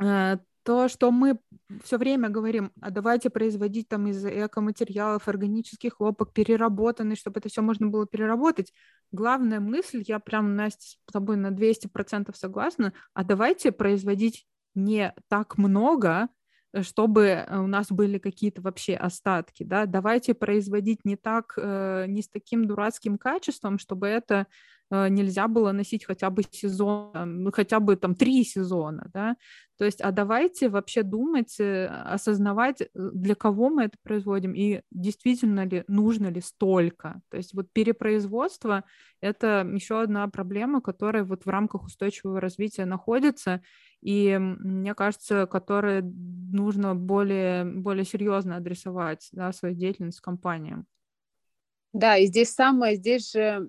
э, 0.00 0.38
то, 0.68 0.86
что 0.88 1.10
мы 1.10 1.38
все 1.82 1.96
время 1.96 2.28
говорим, 2.28 2.72
а 2.82 2.90
давайте 2.90 3.30
производить 3.30 3.88
там 3.88 4.06
из 4.06 4.22
экоматериалов 4.22 5.26
органический 5.26 5.88
хлопок 5.88 6.34
переработанный, 6.34 7.16
чтобы 7.16 7.40
это 7.40 7.48
все 7.48 7.62
можно 7.62 7.86
было 7.86 8.06
переработать. 8.06 8.74
Главная 9.10 9.60
мысль, 9.60 10.04
я 10.06 10.18
прям, 10.18 10.56
Настя, 10.56 10.98
с 11.08 11.10
тобой 11.10 11.38
на 11.38 11.52
200% 11.52 12.34
согласна, 12.36 12.92
а 13.14 13.24
давайте 13.24 13.72
производить 13.72 14.46
не 14.74 15.14
так 15.28 15.56
много, 15.56 16.28
чтобы 16.82 17.46
у 17.50 17.66
нас 17.66 17.90
были 17.90 18.18
какие-то 18.18 18.60
вообще 18.60 18.94
остатки, 18.94 19.62
да, 19.62 19.86
давайте 19.86 20.34
производить 20.34 21.02
не 21.06 21.16
так, 21.16 21.54
э, 21.56 22.04
не 22.08 22.20
с 22.20 22.28
таким 22.28 22.66
дурацким 22.66 23.16
качеством, 23.16 23.78
чтобы 23.78 24.06
это 24.06 24.40
Э, 24.40 24.44
нельзя 24.90 25.48
было 25.48 25.72
носить 25.72 26.04
хотя 26.04 26.30
бы 26.30 26.42
сезон, 26.50 27.12
ну, 27.14 27.52
хотя 27.52 27.80
бы 27.80 27.96
там 27.96 28.14
три 28.14 28.44
сезона, 28.44 29.10
да, 29.12 29.36
то 29.78 29.84
есть, 29.84 30.00
а 30.00 30.10
давайте 30.10 30.68
вообще 30.68 31.02
думать, 31.02 31.60
э, 31.60 31.86
осознавать, 31.86 32.80
э, 32.82 32.86
для 32.94 33.34
кого 33.34 33.70
мы 33.70 33.84
это 33.84 33.96
производим 34.02 34.52
и 34.54 34.82
действительно 34.90 35.64
ли, 35.66 35.84
нужно 35.88 36.28
ли 36.28 36.40
столько, 36.40 37.20
то 37.30 37.36
есть 37.36 37.54
вот 37.54 37.72
перепроизводство— 37.72 38.84
это 39.20 39.68
еще 39.72 40.00
одна 40.00 40.26
проблема, 40.28 40.80
которая 40.80 41.24
вот 41.24 41.44
в 41.44 41.48
рамках 41.48 41.84
устойчивого 41.84 42.40
развития 42.40 42.86
находится, 42.86 43.62
и, 44.00 44.36
мне 44.38 44.94
кажется, 44.94 45.46
которой 45.46 46.02
нужно 46.02 46.94
более, 46.94 47.64
более 47.64 48.04
серьезно 48.04 48.56
адресовать, 48.56 49.28
да, 49.32 49.52
свою 49.52 49.74
деятельность 49.74 50.20
компаниям. 50.20 50.86
Да, 51.94 52.16
и 52.18 52.26
здесь 52.26 52.50
самое, 52.50 52.96
здесь 52.96 53.32
же 53.32 53.66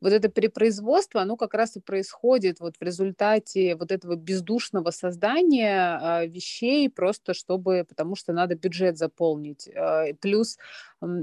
вот 0.00 0.12
это 0.12 0.28
перепроизводство, 0.28 1.22
оно 1.22 1.36
как 1.36 1.54
раз 1.54 1.76
и 1.76 1.80
происходит 1.80 2.58
вот 2.60 2.76
в 2.78 2.82
результате 2.82 3.76
вот 3.76 3.92
этого 3.92 4.16
бездушного 4.16 4.90
создания 4.90 5.98
а, 6.00 6.26
вещей, 6.26 6.90
просто 6.90 7.34
чтобы, 7.34 7.84
потому 7.88 8.16
что 8.16 8.32
надо 8.32 8.56
бюджет 8.56 8.98
заполнить. 8.98 9.68
А, 9.76 10.06
плюс 10.20 10.58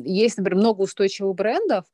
есть, 0.06 0.38
например, 0.38 0.60
много 0.62 0.82
устойчивых 0.84 1.36
брендов, 1.36 1.86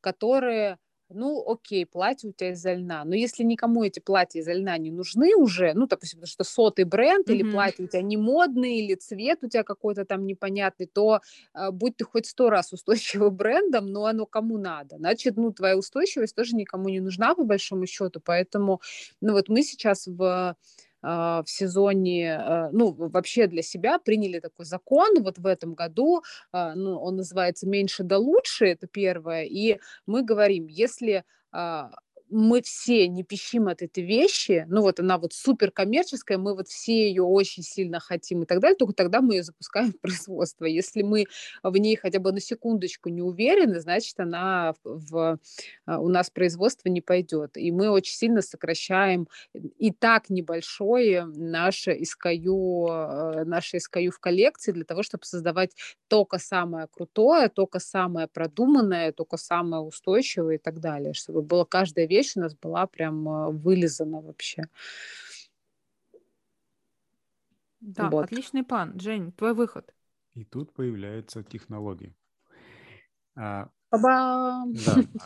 которые 0.00 0.78
ну, 1.10 1.42
окей, 1.46 1.86
платье 1.86 2.30
у 2.30 2.32
тебя 2.32 2.50
из 2.52 2.64
льна. 2.64 3.04
Но 3.04 3.14
если 3.14 3.42
никому 3.42 3.82
эти 3.82 3.98
платья 3.98 4.40
из 4.40 4.48
льна 4.48 4.76
не 4.78 4.90
нужны 4.90 5.34
уже, 5.34 5.72
ну, 5.74 5.86
допустим, 5.86 6.18
потому 6.18 6.28
что 6.28 6.44
сотый 6.44 6.84
бренд 6.84 7.28
mm-hmm. 7.28 7.34
или 7.34 7.50
платье 7.50 7.84
у 7.84 7.88
тебя 7.88 8.02
не 8.02 8.16
модный, 8.16 8.78
или 8.78 8.94
цвет 8.94 9.38
у 9.42 9.48
тебя 9.48 9.62
какой-то 9.62 10.04
там 10.04 10.26
непонятный, 10.26 10.86
то 10.86 11.20
э, 11.54 11.70
будь 11.70 11.96
ты 11.96 12.04
хоть 12.04 12.26
сто 12.26 12.50
раз 12.50 12.72
устойчивым 12.74 13.34
брендом, 13.34 13.86
но 13.86 14.06
оно 14.06 14.26
кому 14.26 14.58
надо. 14.58 14.96
Значит, 14.98 15.36
ну, 15.36 15.52
твоя 15.52 15.76
устойчивость 15.76 16.34
тоже 16.34 16.54
никому 16.54 16.88
не 16.88 17.00
нужна, 17.00 17.34
по 17.34 17.44
большому 17.44 17.86
счету. 17.86 18.20
Поэтому, 18.22 18.80
ну, 19.20 19.32
вот 19.32 19.48
мы 19.48 19.62
сейчас 19.62 20.06
в 20.06 20.56
в 21.02 21.44
сезоне, 21.46 22.34
а, 22.36 22.70
ну, 22.72 22.92
вообще 22.92 23.46
для 23.46 23.62
себя 23.62 23.98
приняли 23.98 24.40
такой 24.40 24.64
закон 24.66 25.22
вот 25.22 25.38
в 25.38 25.46
этом 25.46 25.74
году, 25.74 26.22
а, 26.52 26.74
ну, 26.74 26.98
он 27.00 27.16
называется 27.16 27.68
«Меньше 27.68 28.02
да 28.04 28.18
лучше», 28.18 28.66
это 28.66 28.86
первое, 28.88 29.44
и 29.44 29.78
мы 30.06 30.22
говорим, 30.24 30.66
если 30.66 31.24
мы 32.30 32.62
все 32.62 33.08
не 33.08 33.22
пищим 33.22 33.68
от 33.68 33.82
этой 33.82 34.04
вещи, 34.04 34.66
ну 34.68 34.82
вот 34.82 35.00
она 35.00 35.18
вот 35.18 35.32
супер 35.32 35.70
коммерческая, 35.70 36.38
мы 36.38 36.54
вот 36.54 36.68
все 36.68 37.08
ее 37.08 37.22
очень 37.22 37.62
сильно 37.62 38.00
хотим 38.00 38.42
и 38.42 38.46
так 38.46 38.60
далее, 38.60 38.76
только 38.76 38.94
тогда 38.94 39.20
мы 39.20 39.36
ее 39.36 39.42
запускаем 39.42 39.92
в 39.92 40.00
производство. 40.00 40.64
Если 40.64 41.02
мы 41.02 41.26
в 41.62 41.76
ней 41.76 41.96
хотя 41.96 42.18
бы 42.20 42.32
на 42.32 42.40
секундочку 42.40 43.08
не 43.08 43.22
уверены, 43.22 43.80
значит 43.80 44.18
она 44.20 44.74
в, 44.84 45.10
в, 45.10 45.38
а, 45.86 45.98
у 45.98 46.08
нас 46.08 46.30
производство 46.30 46.88
не 46.88 47.00
пойдет. 47.00 47.56
И 47.56 47.72
мы 47.72 47.90
очень 47.90 48.14
сильно 48.14 48.42
сокращаем 48.42 49.28
и 49.54 49.90
так 49.92 50.30
небольшое 50.30 51.24
наше 51.24 51.92
SKU, 51.92 52.86
а, 52.90 53.44
наше 53.44 53.78
SKU 53.78 54.10
в 54.10 54.20
коллекции 54.20 54.72
для 54.72 54.84
того, 54.84 55.02
чтобы 55.02 55.24
создавать 55.24 55.74
только 56.08 56.38
самое 56.38 56.86
крутое, 56.88 57.48
только 57.48 57.78
самое 57.78 58.28
продуманное, 58.28 59.12
только 59.12 59.36
самое 59.36 59.82
устойчивое 59.82 60.56
и 60.56 60.58
так 60.58 60.80
далее, 60.80 61.14
чтобы 61.14 61.42
было 61.42 61.64
каждая 61.64 62.06
вещь 62.06 62.17
вещь 62.18 62.36
у 62.36 62.40
нас 62.40 62.54
была 62.54 62.86
прям 62.86 63.28
э, 63.28 63.50
вылизана 63.52 64.20
вообще. 64.20 64.64
Да, 67.80 68.10
вот. 68.10 68.24
отличный 68.24 68.64
план. 68.64 68.98
Жень, 68.98 69.32
твой 69.32 69.54
выход. 69.54 69.94
И 70.34 70.44
тут 70.44 70.72
появляются 70.74 71.42
технологии. 71.42 72.14
А, 73.36 73.70
Да, 73.90 74.64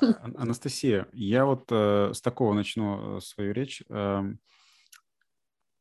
а, 0.00 0.30
Анастасия, 0.36 1.08
я 1.12 1.44
вот 1.46 1.64
э, 1.70 2.12
с 2.12 2.20
такого 2.20 2.52
начну 2.52 3.16
э, 3.16 3.20
свою 3.20 3.52
речь. 3.52 3.82
Э, 3.88 4.22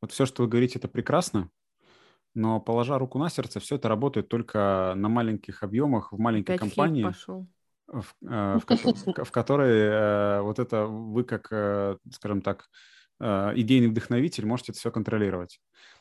вот 0.02 0.12
все, 0.12 0.26
что 0.26 0.44
вы 0.44 0.50
говорите, 0.50 0.80
это 0.80 0.88
прекрасно, 0.88 1.50
но 2.34 2.60
положа 2.62 2.98
руку 2.98 3.20
на 3.20 3.30
сердце, 3.30 3.60
все 3.60 3.76
это 3.76 3.90
работает 3.90 4.30
только 4.30 4.94
на 4.96 5.10
маленьких 5.10 5.62
объемах 5.62 6.14
в 6.14 6.18
маленькой 6.18 6.56
Опять 6.56 6.70
компании. 6.70 7.04
пошел 7.04 7.48
в, 7.92 8.16
э, 8.28 8.60
в, 8.66 9.24
в 9.26 9.32
которой 9.32 9.72
э, 9.72 10.42
вот 10.42 10.60
это 10.60 10.86
вы 10.86 11.24
как, 11.24 11.48
э, 11.52 11.98
скажем 12.12 12.42
так, 12.42 12.68
идейный 13.20 13.90
вдохновитель 13.90 14.48
можете 14.48 14.72
это 14.72 14.80
все 14.80 14.90
контролировать. 14.90 15.60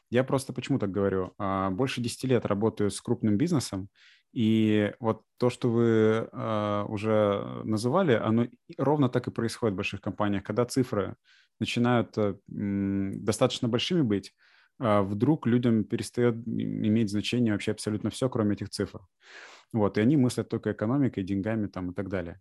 Я 0.08 0.24
просто 0.24 0.54
почему 0.54 0.78
так 0.78 0.90
говорю? 0.90 1.34
А, 1.36 1.68
больше 1.68 2.00
10 2.00 2.24
лет 2.24 2.46
работаю 2.46 2.90
с 2.90 2.98
крупным 2.98 3.36
бизнесом, 3.36 3.90
и 4.32 4.94
вот 5.00 5.20
то, 5.36 5.50
что 5.50 5.68
вы 5.68 6.30
уже 6.90 7.62
называли, 7.64 8.14
оно 8.14 8.46
ровно 8.78 9.10
так 9.10 9.28
и 9.28 9.30
происходит 9.30 9.74
в 9.74 9.76
больших 9.76 10.00
компаниях. 10.00 10.44
Когда 10.44 10.64
цифры 10.64 11.14
начинают 11.58 12.16
достаточно 12.48 13.68
большими 13.68 14.00
быть, 14.00 14.32
вдруг 14.80 15.46
людям 15.46 15.84
перестает 15.84 16.36
иметь 16.46 17.10
значение 17.10 17.52
вообще 17.52 17.72
абсолютно 17.72 18.10
все, 18.10 18.28
кроме 18.28 18.54
этих 18.54 18.70
цифр. 18.70 19.00
Вот, 19.72 19.98
и 19.98 20.00
они 20.00 20.16
мыслят 20.16 20.48
только 20.48 20.72
экономикой, 20.72 21.22
деньгами 21.22 21.66
там 21.66 21.90
и 21.90 21.94
так 21.94 22.08
далее. 22.08 22.40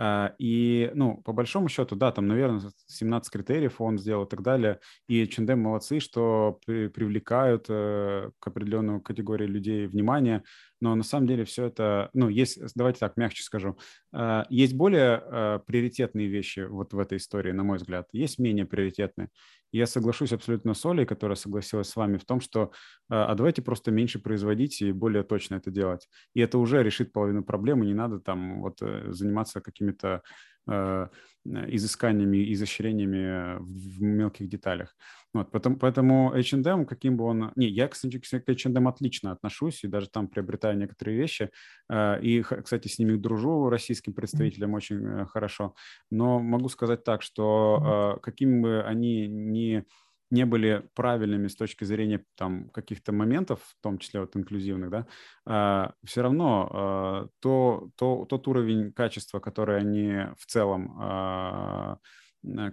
А, 0.00 0.34
и, 0.38 0.90
ну, 0.94 1.16
по 1.22 1.32
большому 1.32 1.68
счету, 1.68 1.96
да, 1.96 2.12
там, 2.12 2.28
наверное, 2.28 2.62
17 2.86 3.32
критериев 3.32 3.80
он 3.80 3.98
сделал 3.98 4.24
и 4.24 4.28
так 4.28 4.42
далее. 4.42 4.78
И 5.08 5.22
H&M 5.24 5.60
молодцы, 5.60 5.98
что 5.98 6.60
при, 6.64 6.88
привлекают 6.88 7.66
э, 7.68 8.30
к 8.38 8.46
определенной 8.46 9.00
категории 9.00 9.46
людей 9.46 9.86
внимание. 9.88 10.44
Но 10.80 10.94
на 10.94 11.02
самом 11.02 11.26
деле 11.26 11.44
все 11.44 11.66
это, 11.66 12.10
ну, 12.12 12.28
есть, 12.28 12.58
давайте 12.74 13.00
так, 13.00 13.16
мягче 13.16 13.42
скажу, 13.42 13.78
э, 14.12 14.44
есть 14.48 14.74
более 14.74 15.22
э, 15.24 15.58
приоритетные 15.66 16.28
вещи 16.28 16.60
вот 16.60 16.92
в 16.92 16.98
этой 16.98 17.18
истории, 17.18 17.52
на 17.52 17.64
мой 17.64 17.78
взгляд. 17.78 18.08
Есть 18.12 18.38
менее 18.38 18.66
приоритетные. 18.66 19.30
Я 19.70 19.86
соглашусь 19.86 20.32
абсолютно 20.32 20.72
с 20.72 20.86
Олей, 20.86 21.04
которая 21.04 21.36
согласилась 21.36 21.90
с 21.90 21.96
вами 21.96 22.16
в 22.16 22.24
том, 22.24 22.40
что 22.40 22.72
а 23.10 23.34
давайте 23.34 23.60
просто 23.60 23.90
меньше 23.90 24.18
производить 24.18 24.80
и 24.80 24.92
более 24.92 25.24
точно 25.24 25.56
это 25.56 25.70
делать. 25.70 26.08
И 26.34 26.40
это 26.40 26.56
уже 26.58 26.82
решит 26.82 27.12
половину 27.12 27.42
проблемы, 27.44 27.84
не 27.84 27.92
надо 27.92 28.18
там 28.18 28.62
вот 28.62 28.80
э, 28.80 29.12
заниматься 29.12 29.60
какими-то 29.60 30.22
Э, 30.68 31.08
изысканиями, 31.44 32.52
изощрениями 32.52 33.56
в 33.58 34.02
мелких 34.02 34.50
деталях. 34.50 34.94
Вот, 35.34 35.50
поэтому, 35.50 35.76
поэтому 35.76 36.32
H&M, 36.32 36.86
каким 36.86 37.16
бы 37.16 37.24
он... 37.24 37.52
Не, 37.56 37.68
я, 37.68 37.88
кстати, 37.88 38.18
к 38.18 38.48
H&M 38.48 38.88
отлично 38.88 39.32
отношусь 39.32 39.84
и 39.84 39.88
даже 39.88 40.08
там 40.08 40.28
приобретаю 40.28 40.78
некоторые 40.78 41.18
вещи. 41.18 41.50
Э, 41.90 42.18
и, 42.20 42.42
кстати, 42.42 42.88
с 42.88 42.98
ними 42.98 43.16
дружу, 43.16 43.68
российским 43.68 44.14
представителям 44.14 44.74
очень 44.74 45.04
э, 45.04 45.26
хорошо. 45.26 45.74
Но 46.10 46.38
могу 46.38 46.68
сказать 46.68 47.04
так, 47.04 47.22
что 47.22 48.18
каким 48.22 48.62
бы 48.62 48.82
они 48.82 49.28
ни 49.28 49.84
не 50.30 50.44
были 50.44 50.88
правильными 50.94 51.48
с 51.48 51.56
точки 51.56 51.84
зрения 51.84 52.24
там 52.36 52.68
каких-то 52.70 53.12
моментов, 53.12 53.60
в 53.62 53.82
том 53.82 53.98
числе 53.98 54.20
вот 54.20 54.36
инклюзивных, 54.36 54.90
да, 54.90 55.06
а, 55.46 55.94
все 56.04 56.22
равно 56.22 56.68
а, 56.70 57.28
то, 57.40 57.90
то, 57.96 58.26
тот 58.26 58.46
уровень 58.48 58.92
качества, 58.92 59.40
который 59.40 59.78
они 59.78 60.26
в 60.36 60.46
целом 60.46 60.96
а, 61.00 61.98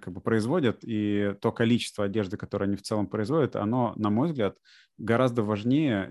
как 0.02 0.14
бы 0.14 0.22
производят, 0.22 0.80
и 0.84 1.36
то 1.42 1.52
количество 1.52 2.06
одежды, 2.06 2.38
которое 2.38 2.66
они 2.66 2.76
в 2.76 2.82
целом 2.82 3.08
производят, 3.08 3.56
оно, 3.56 3.94
на 3.96 4.10
мой 4.10 4.28
взгляд, 4.30 4.58
гораздо 4.98 5.44
важнее, 5.44 6.08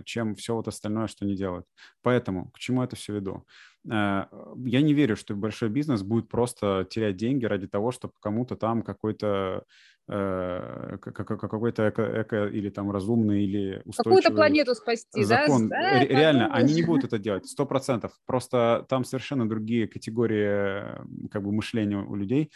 э, 0.00 0.02
чем 0.04 0.34
все 0.34 0.54
вот 0.54 0.68
остальное, 0.68 1.06
что 1.06 1.24
они 1.24 1.36
делают. 1.36 1.66
Поэтому 2.02 2.50
к 2.50 2.58
чему 2.58 2.82
это 2.82 2.96
все 2.96 3.14
веду? 3.14 3.46
Э, 3.90 4.26
я 4.64 4.82
не 4.82 4.94
верю, 4.94 5.16
что 5.16 5.34
большой 5.34 5.68
бизнес 5.68 6.02
будет 6.02 6.28
просто 6.28 6.86
терять 6.88 7.16
деньги 7.16 7.44
ради 7.44 7.66
того, 7.66 7.92
чтобы 7.92 8.14
кому-то 8.20 8.56
там 8.56 8.82
какой-то 8.82 9.64
э, 10.08 10.96
какой-то 11.00 11.88
эко, 11.88 12.22
эко 12.22 12.46
или 12.46 12.70
там 12.70 12.90
разумный 12.90 13.44
или 13.44 13.82
устойчивый 13.84 14.22
какую-то 14.22 14.34
планету 14.34 14.74
спасти, 14.74 15.24
закон. 15.24 15.68
да? 15.68 16.04
Реально, 16.04 16.52
они 16.54 16.74
не 16.74 16.82
будут 16.82 17.04
это 17.04 17.18
делать, 17.18 17.46
сто 17.46 17.66
процентов. 17.66 18.12
Просто 18.26 18.86
там 18.88 19.04
совершенно 19.04 19.48
другие 19.48 19.86
категории 19.86 21.28
как 21.30 21.42
бы 21.42 21.52
мышления 21.52 21.98
у 21.98 22.14
людей. 22.14 22.50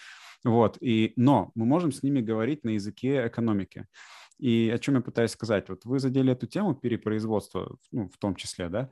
Вот, 0.45 0.79
и, 0.81 1.15
но 1.17 1.51
мы 1.57 1.67
можем 1.67 1.91
с 1.91 2.05
ними 2.05 2.21
говорить 2.21 2.65
на 2.65 2.71
языке 2.71 3.27
экономики. 3.27 3.87
И 4.39 4.71
о 4.73 4.79
чем 4.79 4.95
я 4.95 5.01
пытаюсь 5.01 5.33
сказать? 5.33 5.69
Вот 5.69 5.85
вы 5.85 5.99
задели 5.99 6.33
эту 6.33 6.47
тему 6.47 6.75
перепроизводства, 6.75 7.77
ну, 7.91 8.09
в 8.09 8.19
том 8.19 8.37
числе, 8.37 8.69
да, 8.69 8.89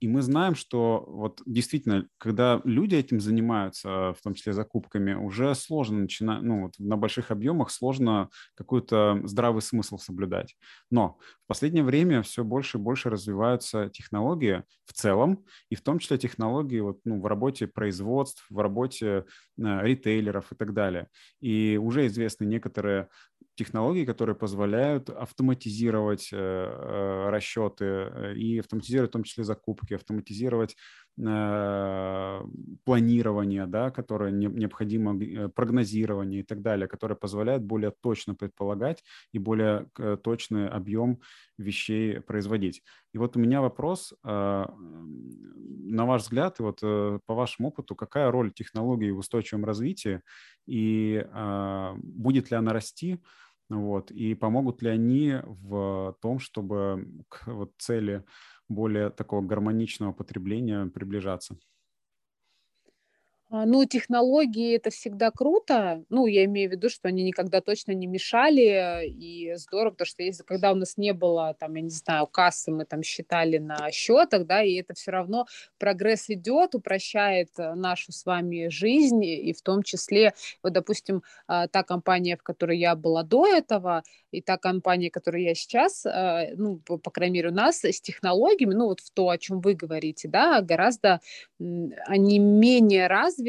и 0.00 0.08
мы 0.08 0.22
знаем, 0.22 0.56
что 0.56 1.04
вот 1.06 1.40
действительно, 1.46 2.08
когда 2.18 2.60
люди 2.64 2.96
этим 2.96 3.20
занимаются, 3.20 4.12
в 4.14 4.16
том 4.22 4.34
числе 4.34 4.52
закупками, 4.52 5.14
уже 5.14 5.54
сложно 5.54 6.00
начинать, 6.00 6.42
ну, 6.42 6.62
вот 6.62 6.74
на 6.78 6.96
больших 6.96 7.30
объемах 7.30 7.70
сложно 7.70 8.30
какой-то 8.56 9.20
здравый 9.24 9.62
смысл 9.62 9.96
соблюдать. 9.98 10.56
Но 10.90 11.18
в 11.44 11.46
последнее 11.46 11.84
время 11.84 12.22
все 12.22 12.42
больше 12.42 12.78
и 12.78 12.80
больше 12.80 13.10
развиваются 13.10 13.90
технологии 13.90 14.64
в 14.86 14.92
целом, 14.92 15.44
и 15.70 15.76
в 15.76 15.82
том 15.82 15.98
числе 15.98 16.18
технологии 16.18 16.80
вот, 16.80 17.00
ну, 17.04 17.20
в 17.20 17.26
работе 17.26 17.68
производств, 17.68 18.44
в 18.50 18.58
работе 18.58 19.06
э, 19.06 19.22
ритейлеров 19.56 20.50
и 20.52 20.56
так 20.56 20.72
далее. 20.74 21.08
И 21.40 21.78
уже 21.80 22.06
известны 22.06 22.44
некоторые 22.44 23.08
технологии, 23.56 24.04
которые 24.04 24.34
позволяют 24.34 25.10
автоматизировать 25.10 26.30
э, 26.32 26.36
э, 26.36 27.30
расчеты 27.30 28.34
и 28.36 28.58
автоматизировать 28.58 29.10
в 29.10 29.12
том 29.12 29.22
числе 29.22 29.43
закупки, 29.44 29.94
автоматизировать 29.94 30.76
э, 31.18 32.40
планирование, 32.84 33.66
да, 33.66 33.90
которое 33.90 34.30
не, 34.30 34.46
необходимо, 34.46 35.22
э, 35.22 35.48
прогнозирование 35.48 36.40
и 36.40 36.42
так 36.42 36.62
далее, 36.62 36.88
которое 36.88 37.14
позволяет 37.14 37.64
более 37.64 37.92
точно 38.00 38.34
предполагать 38.34 39.04
и 39.32 39.38
более 39.38 39.88
э, 39.98 40.16
точный 40.22 40.68
объем 40.68 41.20
вещей 41.58 42.20
производить. 42.20 42.82
И 43.12 43.18
вот 43.18 43.36
у 43.36 43.40
меня 43.40 43.60
вопрос, 43.60 44.12
на 44.24 44.66
ваш 46.04 46.22
взгляд, 46.22 46.58
и 46.58 46.64
вот 46.64 46.80
по 46.80 47.34
вашему 47.34 47.68
опыту, 47.68 47.94
какая 47.94 48.28
роль 48.32 48.52
технологии 48.52 49.12
в 49.12 49.18
устойчивом 49.18 49.64
развитии 49.64 50.20
и 50.66 51.24
будет 51.94 52.50
ли 52.50 52.56
она 52.56 52.72
расти? 52.72 53.20
Вот, 53.70 54.10
и 54.10 54.34
помогут 54.34 54.82
ли 54.82 54.90
они 54.90 55.36
в 55.44 56.16
том, 56.20 56.38
чтобы 56.38 57.24
к 57.28 57.46
вот, 57.46 57.72
цели 57.78 58.22
более 58.68 59.10
такого 59.10 59.42
гармоничного 59.42 60.12
потребления 60.12 60.86
приближаться? 60.86 61.58
А, 63.54 63.66
ну, 63.66 63.84
технологии 63.84 64.74
это 64.74 64.90
всегда 64.90 65.30
круто. 65.30 66.02
Ну, 66.08 66.26
я 66.26 66.44
имею 66.44 66.68
в 66.68 66.72
виду, 66.72 66.88
что 66.88 67.06
они 67.06 67.22
никогда 67.22 67.60
точно 67.60 67.92
не 67.92 68.08
мешали. 68.08 69.06
И 69.06 69.54
здорово, 69.54 69.92
потому 69.92 70.06
что 70.06 70.24
если 70.24 70.42
когда 70.42 70.72
у 70.72 70.74
нас 70.74 70.96
не 70.96 71.12
было, 71.12 71.54
там, 71.60 71.76
я 71.76 71.82
не 71.82 71.90
знаю, 71.90 72.26
кассы, 72.26 72.72
мы 72.72 72.84
там 72.84 73.04
считали 73.04 73.58
на 73.58 73.92
счетах, 73.92 74.46
да, 74.46 74.60
и 74.64 74.74
это 74.74 74.94
все 74.94 75.12
равно 75.12 75.46
прогресс 75.78 76.30
идет, 76.30 76.74
упрощает 76.74 77.50
э, 77.56 77.74
нашу 77.74 78.10
с 78.10 78.26
вами 78.26 78.66
жизнь, 78.70 79.24
и 79.24 79.52
в 79.52 79.62
том 79.62 79.84
числе, 79.84 80.34
вот, 80.64 80.72
допустим, 80.72 81.22
а, 81.46 81.68
та 81.68 81.84
компания, 81.84 82.36
в 82.36 82.42
которой 82.42 82.78
я 82.78 82.96
была 82.96 83.22
до 83.22 83.46
этого, 83.46 84.02
и 84.32 84.42
та 84.42 84.58
компания, 84.58 85.10
которой 85.10 85.44
я 85.44 85.54
сейчас, 85.54 86.04
а, 86.04 86.48
ну, 86.56 86.78
по 86.78 87.10
крайней 87.12 87.34
мере, 87.34 87.50
у 87.50 87.54
нас 87.54 87.84
с 87.84 88.00
технологиями, 88.00 88.74
ну, 88.74 88.86
вот 88.86 88.98
в 88.98 89.12
то, 89.12 89.28
о 89.28 89.38
чем 89.38 89.60
вы 89.60 89.74
говорите, 89.74 90.26
да, 90.26 90.60
гораздо 90.60 91.20
они 91.60 92.40
менее 92.40 93.06
развиты, 93.06 93.43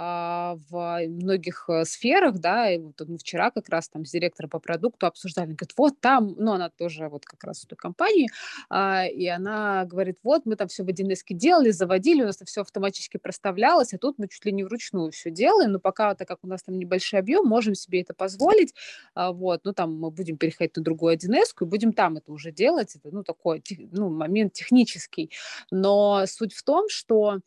а, 0.00 0.56
в 0.70 1.08
многих 1.08 1.64
э, 1.68 1.84
сферах, 1.84 2.38
да, 2.38 2.70
и 2.70 2.78
вот 2.78 3.00
мы 3.08 3.18
вчера 3.18 3.50
как 3.50 3.68
раз 3.68 3.88
там 3.88 4.04
с 4.04 4.12
директором 4.12 4.48
по 4.48 4.60
продукту 4.60 5.06
обсуждали, 5.06 5.46
говорит, 5.48 5.72
вот 5.76 6.00
там, 6.00 6.36
ну, 6.38 6.52
она 6.52 6.70
тоже 6.70 7.08
вот 7.08 7.24
как 7.24 7.42
раз 7.42 7.62
в 7.62 7.66
той 7.66 7.76
компании, 7.76 8.28
а, 8.70 9.06
и 9.06 9.26
она 9.26 9.84
говорит, 9.86 10.18
вот 10.22 10.46
мы 10.46 10.54
там 10.54 10.68
все 10.68 10.84
в 10.84 10.86
1С 10.86 11.24
делали, 11.30 11.70
заводили, 11.70 12.22
у 12.22 12.26
нас 12.26 12.38
все 12.44 12.60
автоматически 12.60 13.16
проставлялось, 13.16 13.92
а 13.92 13.98
тут 13.98 14.18
мы 14.18 14.28
чуть 14.28 14.44
ли 14.44 14.52
не 14.52 14.62
вручную 14.62 15.10
все 15.10 15.32
делаем, 15.32 15.72
но 15.72 15.80
пока, 15.80 16.14
так 16.14 16.28
как 16.28 16.38
у 16.44 16.46
нас 16.46 16.62
там 16.62 16.78
небольшой 16.78 17.18
объем, 17.18 17.44
можем 17.48 17.74
себе 17.74 18.02
это 18.02 18.14
позволить, 18.14 18.74
а, 19.14 19.32
вот, 19.32 19.62
ну, 19.64 19.72
там 19.72 19.98
мы 19.98 20.12
будем 20.12 20.36
переходить 20.36 20.76
на 20.76 20.84
другую 20.84 21.16
1С 21.16 21.56
и 21.60 21.64
будем 21.64 21.92
там 21.92 22.18
это 22.18 22.30
уже 22.30 22.52
делать, 22.52 22.94
это, 22.94 23.08
ну, 23.10 23.24
такой, 23.24 23.64
ну, 23.90 24.10
момент 24.10 24.52
технический, 24.52 25.32
но 25.72 26.24
суть 26.26 26.54
в 26.54 26.62
том, 26.62 26.88
что 26.88 27.40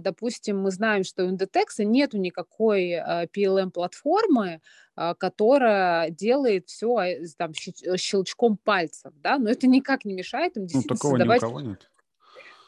допустим, 0.00 0.60
мы 0.60 0.70
знаем, 0.70 1.04
что 1.04 1.24
у 1.24 1.30
Inditex 1.30 1.82
нету 1.84 2.18
никакой 2.18 2.94
а, 2.94 3.26
PLM-платформы, 3.26 4.60
а, 4.94 5.14
которая 5.14 6.10
делает 6.10 6.68
все 6.68 7.24
там, 7.38 7.52
щелчком 7.54 8.58
пальцев, 8.58 9.12
да, 9.22 9.38
но 9.38 9.50
это 9.50 9.66
никак 9.66 10.04
не 10.04 10.14
мешает 10.14 10.56
им 10.56 10.62
ну, 10.62 10.68
действительно 10.68 10.94
ну, 10.94 10.96
такого 10.96 11.12
создавать... 11.12 11.42
ни 11.42 11.44
у 11.44 11.48
кого 11.48 11.60
нет. 11.60 11.90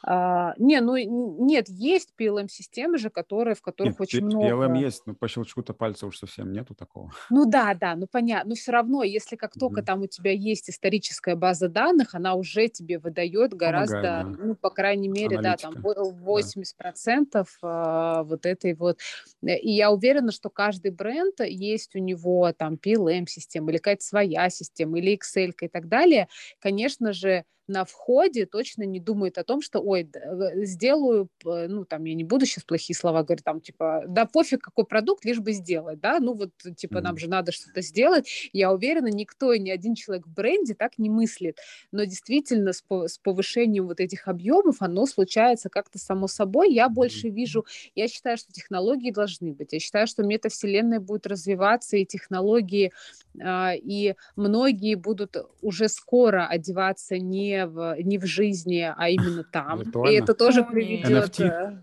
А, 0.04 0.54
не, 0.58 0.80
ну 0.80 0.96
нет, 0.96 1.68
есть 1.68 2.12
PLM-системы 2.18 2.98
же, 2.98 3.10
которые, 3.10 3.54
в 3.54 3.62
которых 3.62 3.94
нет, 3.94 4.00
очень 4.00 4.24
много... 4.24 4.46
PLM 4.46 4.78
есть, 4.78 5.02
но 5.06 5.14
по 5.14 5.28
щелчку-то 5.28 5.74
пальца 5.74 6.06
уж 6.06 6.18
совсем 6.18 6.52
нету 6.52 6.74
такого. 6.74 7.12
Ну 7.30 7.46
да, 7.46 7.74
да, 7.74 7.96
ну 7.96 8.06
понятно. 8.10 8.50
Но 8.50 8.54
все 8.54 8.72
равно, 8.72 9.02
если 9.02 9.36
как 9.36 9.56
mm-hmm. 9.56 9.60
только 9.60 9.82
там 9.82 10.02
у 10.02 10.06
тебя 10.06 10.32
есть 10.32 10.70
историческая 10.70 11.34
база 11.34 11.68
данных, 11.68 12.14
она 12.14 12.34
уже 12.34 12.68
тебе 12.68 12.98
выдает 12.98 13.54
гораздо, 13.54 13.96
Помогает, 13.96 14.36
да. 14.36 14.44
ну, 14.44 14.54
по 14.54 14.70
крайней 14.70 15.08
мере, 15.08 15.38
Аналитика. 15.38 15.72
да, 15.72 15.82
там 15.82 16.18
80% 16.24 17.26
да. 17.32 17.44
А, 17.62 18.22
вот 18.22 18.46
этой 18.46 18.74
вот. 18.74 18.98
И 19.42 19.70
я 19.70 19.90
уверена, 19.90 20.32
что 20.32 20.50
каждый 20.50 20.90
бренд 20.90 21.40
есть 21.40 21.94
у 21.94 21.98
него 21.98 22.52
там 22.52 22.74
PLM-система 22.74 23.70
или 23.70 23.78
какая-то 23.78 24.04
своя 24.04 24.48
система, 24.50 24.98
или 24.98 25.16
Excel 25.16 25.54
и 25.60 25.68
так 25.68 25.88
далее. 25.88 26.28
Конечно 26.60 27.12
же, 27.12 27.44
на 27.68 27.84
входе 27.84 28.46
точно 28.46 28.82
не 28.84 28.98
думает 28.98 29.36
о 29.36 29.44
том, 29.44 29.60
что, 29.60 29.80
ой, 29.80 30.10
сделаю, 30.54 31.28
ну, 31.44 31.84
там, 31.84 32.04
я 32.04 32.14
не 32.14 32.24
буду 32.24 32.46
сейчас 32.46 32.64
плохие 32.64 32.96
слова 32.96 33.22
говорить, 33.22 33.44
там, 33.44 33.60
типа, 33.60 34.04
да 34.08 34.24
пофиг, 34.24 34.62
какой 34.62 34.86
продукт, 34.86 35.24
лишь 35.24 35.38
бы 35.38 35.52
сделать, 35.52 36.00
да, 36.00 36.18
ну, 36.18 36.32
вот, 36.32 36.50
типа, 36.76 36.98
mm-hmm. 36.98 37.02
нам 37.02 37.18
же 37.18 37.28
надо 37.28 37.52
что-то 37.52 37.82
сделать. 37.82 38.50
Я 38.52 38.72
уверена, 38.72 39.08
никто 39.08 39.52
и 39.52 39.58
ни 39.58 39.70
один 39.70 39.94
человек 39.94 40.26
в 40.26 40.32
бренде 40.32 40.74
так 40.74 40.98
не 40.98 41.10
мыслит. 41.10 41.58
Но 41.92 42.04
действительно, 42.04 42.72
с, 42.72 42.82
с 42.88 43.18
повышением 43.18 43.86
вот 43.86 44.00
этих 44.00 44.28
объемов 44.28 44.76
оно 44.80 45.04
случается 45.06 45.68
как-то 45.68 45.98
само 45.98 46.26
собой. 46.26 46.72
Я 46.72 46.88
больше 46.88 47.28
вижу, 47.28 47.66
я 47.94 48.08
считаю, 48.08 48.38
что 48.38 48.50
технологии 48.50 49.10
должны 49.10 49.52
быть. 49.52 49.74
Я 49.74 49.78
считаю, 49.78 50.06
что 50.06 50.22
метавселенная 50.22 51.00
будет 51.00 51.26
развиваться, 51.26 51.98
и 51.98 52.06
технологии, 52.06 52.92
э, 53.38 53.76
и 53.76 54.14
многие 54.36 54.94
будут 54.94 55.36
уже 55.60 55.88
скоро 55.88 56.46
одеваться 56.46 57.18
не 57.18 57.57
в, 57.66 57.96
не 58.02 58.18
в 58.18 58.26
жизни, 58.26 58.92
а 58.96 59.08
именно 59.08 59.44
там. 59.52 59.82
И 59.82 60.12
это 60.12 60.34
тоже 60.34 60.64
приведет... 60.64 61.40
Э, 61.40 61.82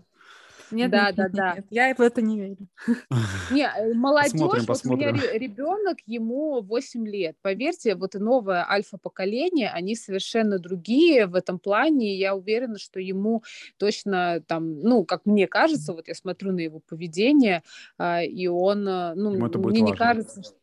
нет, 0.70 0.90
да, 0.90 1.06
нет, 1.06 1.16
да, 1.16 1.22
нет, 1.24 1.32
да. 1.32 1.54
Нет, 1.54 1.66
я 1.70 1.94
в 1.94 2.00
это 2.00 2.22
не 2.22 2.40
верю. 2.40 2.56
Не, 3.50 3.62
э, 3.62 3.94
молодежь, 3.94 4.32
посмотрим, 4.32 4.66
посмотрим. 4.66 5.14
вот 5.14 5.22
у 5.22 5.26
меня 5.26 5.38
ребенок, 5.38 5.98
ему 6.06 6.60
8 6.60 7.06
лет. 7.06 7.36
Поверьте, 7.42 7.94
вот 7.94 8.14
и 8.14 8.18
новое 8.18 8.68
альфа-поколение, 8.68 9.70
они 9.70 9.94
совершенно 9.94 10.58
другие 10.58 11.26
в 11.26 11.34
этом 11.34 11.58
плане. 11.58 12.14
И 12.14 12.18
я 12.18 12.34
уверена, 12.34 12.78
что 12.78 12.98
ему 13.00 13.44
точно 13.76 14.42
там, 14.46 14.80
ну, 14.80 15.04
как 15.04 15.24
мне 15.24 15.46
кажется, 15.46 15.92
вот 15.92 16.08
я 16.08 16.14
смотрю 16.14 16.52
на 16.52 16.60
его 16.60 16.80
поведение, 16.80 17.62
а, 17.98 18.22
и 18.22 18.46
он, 18.48 18.88
э, 18.88 19.14
ну, 19.14 19.30
мне 19.30 19.80
не 19.80 19.94
кажется, 19.94 20.42
что 20.42 20.56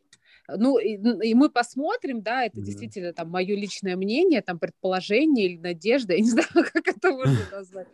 ну, 0.48 0.78
и, 0.78 0.96
и 1.26 1.34
мы 1.34 1.48
посмотрим, 1.48 2.22
да, 2.22 2.44
это 2.44 2.58
mm-hmm. 2.58 2.64
действительно 2.64 3.12
там 3.12 3.30
мое 3.30 3.54
личное 3.56 3.96
мнение, 3.96 4.42
там 4.42 4.58
предположение 4.58 5.46
или 5.46 5.58
надежда, 5.58 6.14
я 6.14 6.20
не 6.20 6.30
знаю, 6.30 6.48
как 6.52 6.86
это 6.86 7.12
можно 7.12 7.38
назвать. 7.52 7.88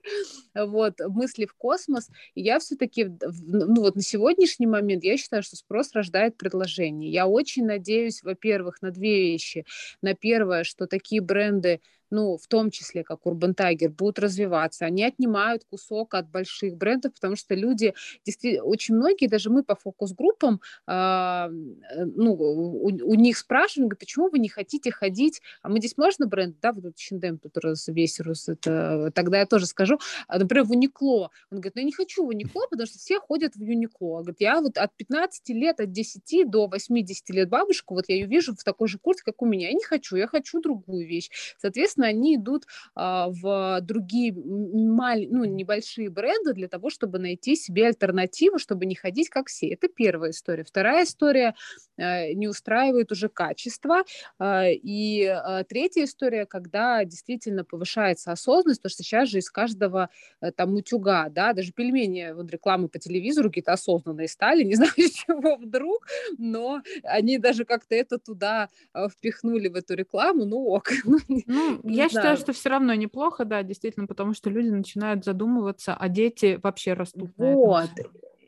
Вот, 0.54 0.94
мысли 1.08 1.46
в 1.46 1.54
космос. 1.54 2.08
И 2.34 2.42
я 2.42 2.58
все-таки, 2.58 3.04
ну 3.04 3.82
вот 3.82 3.96
на 3.96 4.02
сегодняшний 4.02 4.66
момент, 4.66 5.04
я 5.04 5.16
считаю, 5.16 5.42
что 5.42 5.56
спрос 5.56 5.92
рождает 5.92 6.36
предложение. 6.36 7.10
Я 7.10 7.26
очень 7.26 7.64
надеюсь, 7.64 8.22
во-первых, 8.22 8.82
на 8.82 8.90
две 8.90 9.32
вещи. 9.32 9.64
На 10.02 10.14
первое, 10.14 10.64
что 10.64 10.86
такие 10.86 11.20
бренды 11.20 11.80
ну, 12.10 12.36
в 12.36 12.46
том 12.46 12.70
числе, 12.70 13.04
как 13.04 13.20
Urban 13.24 13.54
Tiger, 13.54 13.88
будут 13.88 14.18
развиваться. 14.18 14.84
Они 14.84 15.04
отнимают 15.04 15.64
кусок 15.64 16.14
от 16.14 16.28
больших 16.28 16.76
брендов, 16.76 17.14
потому 17.14 17.36
что 17.36 17.54
люди, 17.54 17.94
действительно, 18.24 18.64
очень 18.64 18.94
многие, 18.94 19.26
даже 19.26 19.50
мы 19.50 19.62
по 19.62 19.74
фокус-группам, 19.74 20.60
э, 20.86 21.48
ну, 21.50 22.32
у, 22.32 22.86
у 22.86 23.14
них 23.14 23.38
спрашиваем, 23.38 23.88
говорят, 23.88 24.00
почему 24.00 24.28
вы 24.28 24.38
не 24.38 24.48
хотите 24.48 24.90
ходить, 24.90 25.40
а 25.62 25.68
мы 25.68 25.78
здесь 25.78 25.96
можно 25.96 26.26
бренд, 26.26 26.56
да, 26.60 26.72
вот 26.72 26.82
тут 26.82 26.96
Чиндем, 26.96 27.38
тут 27.38 27.56
раз, 27.58 27.88
весь 27.88 28.20
рус, 28.20 28.48
это, 28.48 29.10
тогда 29.14 29.38
я 29.38 29.46
тоже 29.46 29.66
скажу, 29.66 29.98
а, 30.26 30.38
например, 30.38 30.64
в 30.64 30.70
Уникло. 30.72 31.30
Он 31.50 31.58
говорит, 31.58 31.74
ну, 31.74 31.80
я 31.80 31.86
не 31.86 31.92
хочу 31.92 32.24
в 32.24 32.28
Уникло, 32.28 32.66
потому 32.70 32.86
что 32.86 32.98
все 32.98 33.20
ходят 33.20 33.54
в 33.54 33.62
Юникло. 33.62 34.16
Он 34.16 34.22
говорит, 34.22 34.40
я 34.40 34.60
вот 34.60 34.78
от 34.78 34.94
15 34.96 35.48
лет, 35.50 35.80
от 35.80 35.92
10 35.92 36.50
до 36.50 36.66
80 36.66 37.30
лет 37.30 37.48
бабушку, 37.48 37.94
вот 37.94 38.08
я 38.08 38.16
ее 38.16 38.26
вижу 38.26 38.54
в 38.54 38.64
такой 38.64 38.88
же 38.88 38.98
куртке, 38.98 39.24
как 39.24 39.42
у 39.42 39.46
меня. 39.46 39.68
Я 39.68 39.74
не 39.74 39.84
хочу, 39.84 40.16
я 40.16 40.26
хочу 40.26 40.60
другую 40.60 41.06
вещь. 41.06 41.30
Соответственно, 41.58 41.99
они 42.06 42.36
идут 42.36 42.66
а, 42.94 43.28
в 43.28 43.80
другие 43.82 44.32
маль, 44.34 45.26
ну, 45.30 45.44
небольшие 45.44 46.10
бренды 46.10 46.54
для 46.54 46.68
того, 46.68 46.90
чтобы 46.90 47.18
найти 47.18 47.56
себе 47.56 47.86
альтернативу, 47.86 48.58
чтобы 48.58 48.86
не 48.86 48.94
ходить 48.94 49.28
как 49.28 49.48
все. 49.48 49.68
Это 49.68 49.88
первая 49.88 50.30
история. 50.30 50.64
Вторая 50.64 51.04
история 51.04 51.54
э, 51.96 52.32
не 52.32 52.48
устраивает 52.48 53.12
уже 53.12 53.28
качество. 53.28 54.04
Э, 54.38 54.72
и 54.72 55.34
третья 55.68 56.04
история, 56.04 56.46
когда 56.46 57.04
действительно 57.04 57.64
повышается 57.64 58.32
осознанность, 58.32 58.80
потому 58.80 58.90
что 58.90 59.02
сейчас 59.02 59.28
же 59.28 59.38
из 59.38 59.50
каждого 59.50 60.10
э, 60.40 60.52
там 60.52 60.74
утюга, 60.74 61.28
да, 61.28 61.52
даже 61.52 61.72
пельмени, 61.72 62.32
вот 62.32 62.50
рекламы 62.50 62.88
по 62.88 62.98
телевизору 62.98 63.48
какие-то 63.50 63.72
осознанные 63.72 64.28
стали, 64.28 64.62
не 64.70 64.74
знаю, 64.74 64.92
с 64.96 65.10
чего 65.12 65.56
вдруг, 65.56 66.06
но 66.38 66.82
они 67.04 67.38
даже 67.38 67.64
как-то 67.64 67.94
это 67.94 68.18
туда 68.18 68.68
впихнули 69.10 69.68
в 69.68 69.76
эту 69.76 69.94
рекламу, 69.94 70.44
ну 70.44 70.58
ок. 70.66 70.90
Ну, 71.46 71.80
я 71.96 72.08
считаю, 72.08 72.36
что 72.36 72.52
все 72.52 72.68
равно 72.68 72.94
неплохо, 72.94 73.44
да, 73.44 73.62
действительно, 73.62 74.06
потому 74.06 74.34
что 74.34 74.50
люди 74.50 74.68
начинают 74.68 75.24
задумываться, 75.24 75.94
а 75.94 76.08
дети 76.08 76.58
вообще 76.62 76.94
растут. 76.94 77.30
Вот. 77.36 77.90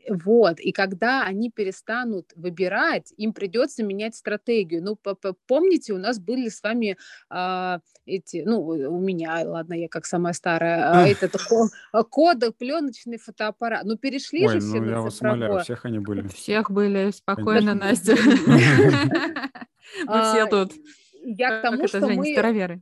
Вот, 0.09 0.59
и 0.59 0.73
когда 0.73 1.23
они 1.23 1.49
перестанут 1.49 2.31
выбирать, 2.35 3.13
им 3.15 3.31
придется 3.31 3.83
менять 3.83 4.15
стратегию. 4.15 4.83
Ну, 4.83 4.97
помните, 5.47 5.93
у 5.93 5.97
нас 5.97 6.19
были 6.19 6.49
с 6.49 6.61
вами 6.61 6.97
а, 7.29 7.79
эти, 8.05 8.43
ну, 8.45 8.61
у 8.61 8.99
меня, 8.99 9.43
ладно, 9.45 9.73
я 9.73 9.87
как 9.87 10.05
самая 10.05 10.33
старая, 10.33 10.91
а, 10.91 11.07
этот 11.07 11.37
кода, 12.09 12.51
пленочный 12.51 13.17
фотоаппарат. 13.17 13.85
Ну, 13.85 13.97
перешли 13.97 14.45
Ой, 14.45 14.53
же 14.53 14.59
все 14.59 14.81
ну, 14.81 14.89
я 14.89 14.99
вас 14.99 15.21
умоляю, 15.21 15.59
всех 15.61 15.85
они 15.85 15.99
были. 15.99 16.27
Всех 16.27 16.69
были, 16.69 17.11
спокойно, 17.11 17.73
Настя. 17.73 18.15
Мы 20.05 20.21
все 20.21 20.43
а, 20.43 20.47
тут. 20.47 20.73
Я 21.23 21.59
к 21.59 21.61
тому, 21.61 21.87
что 21.87 22.01
мы... 22.01 22.33
староверы. 22.33 22.81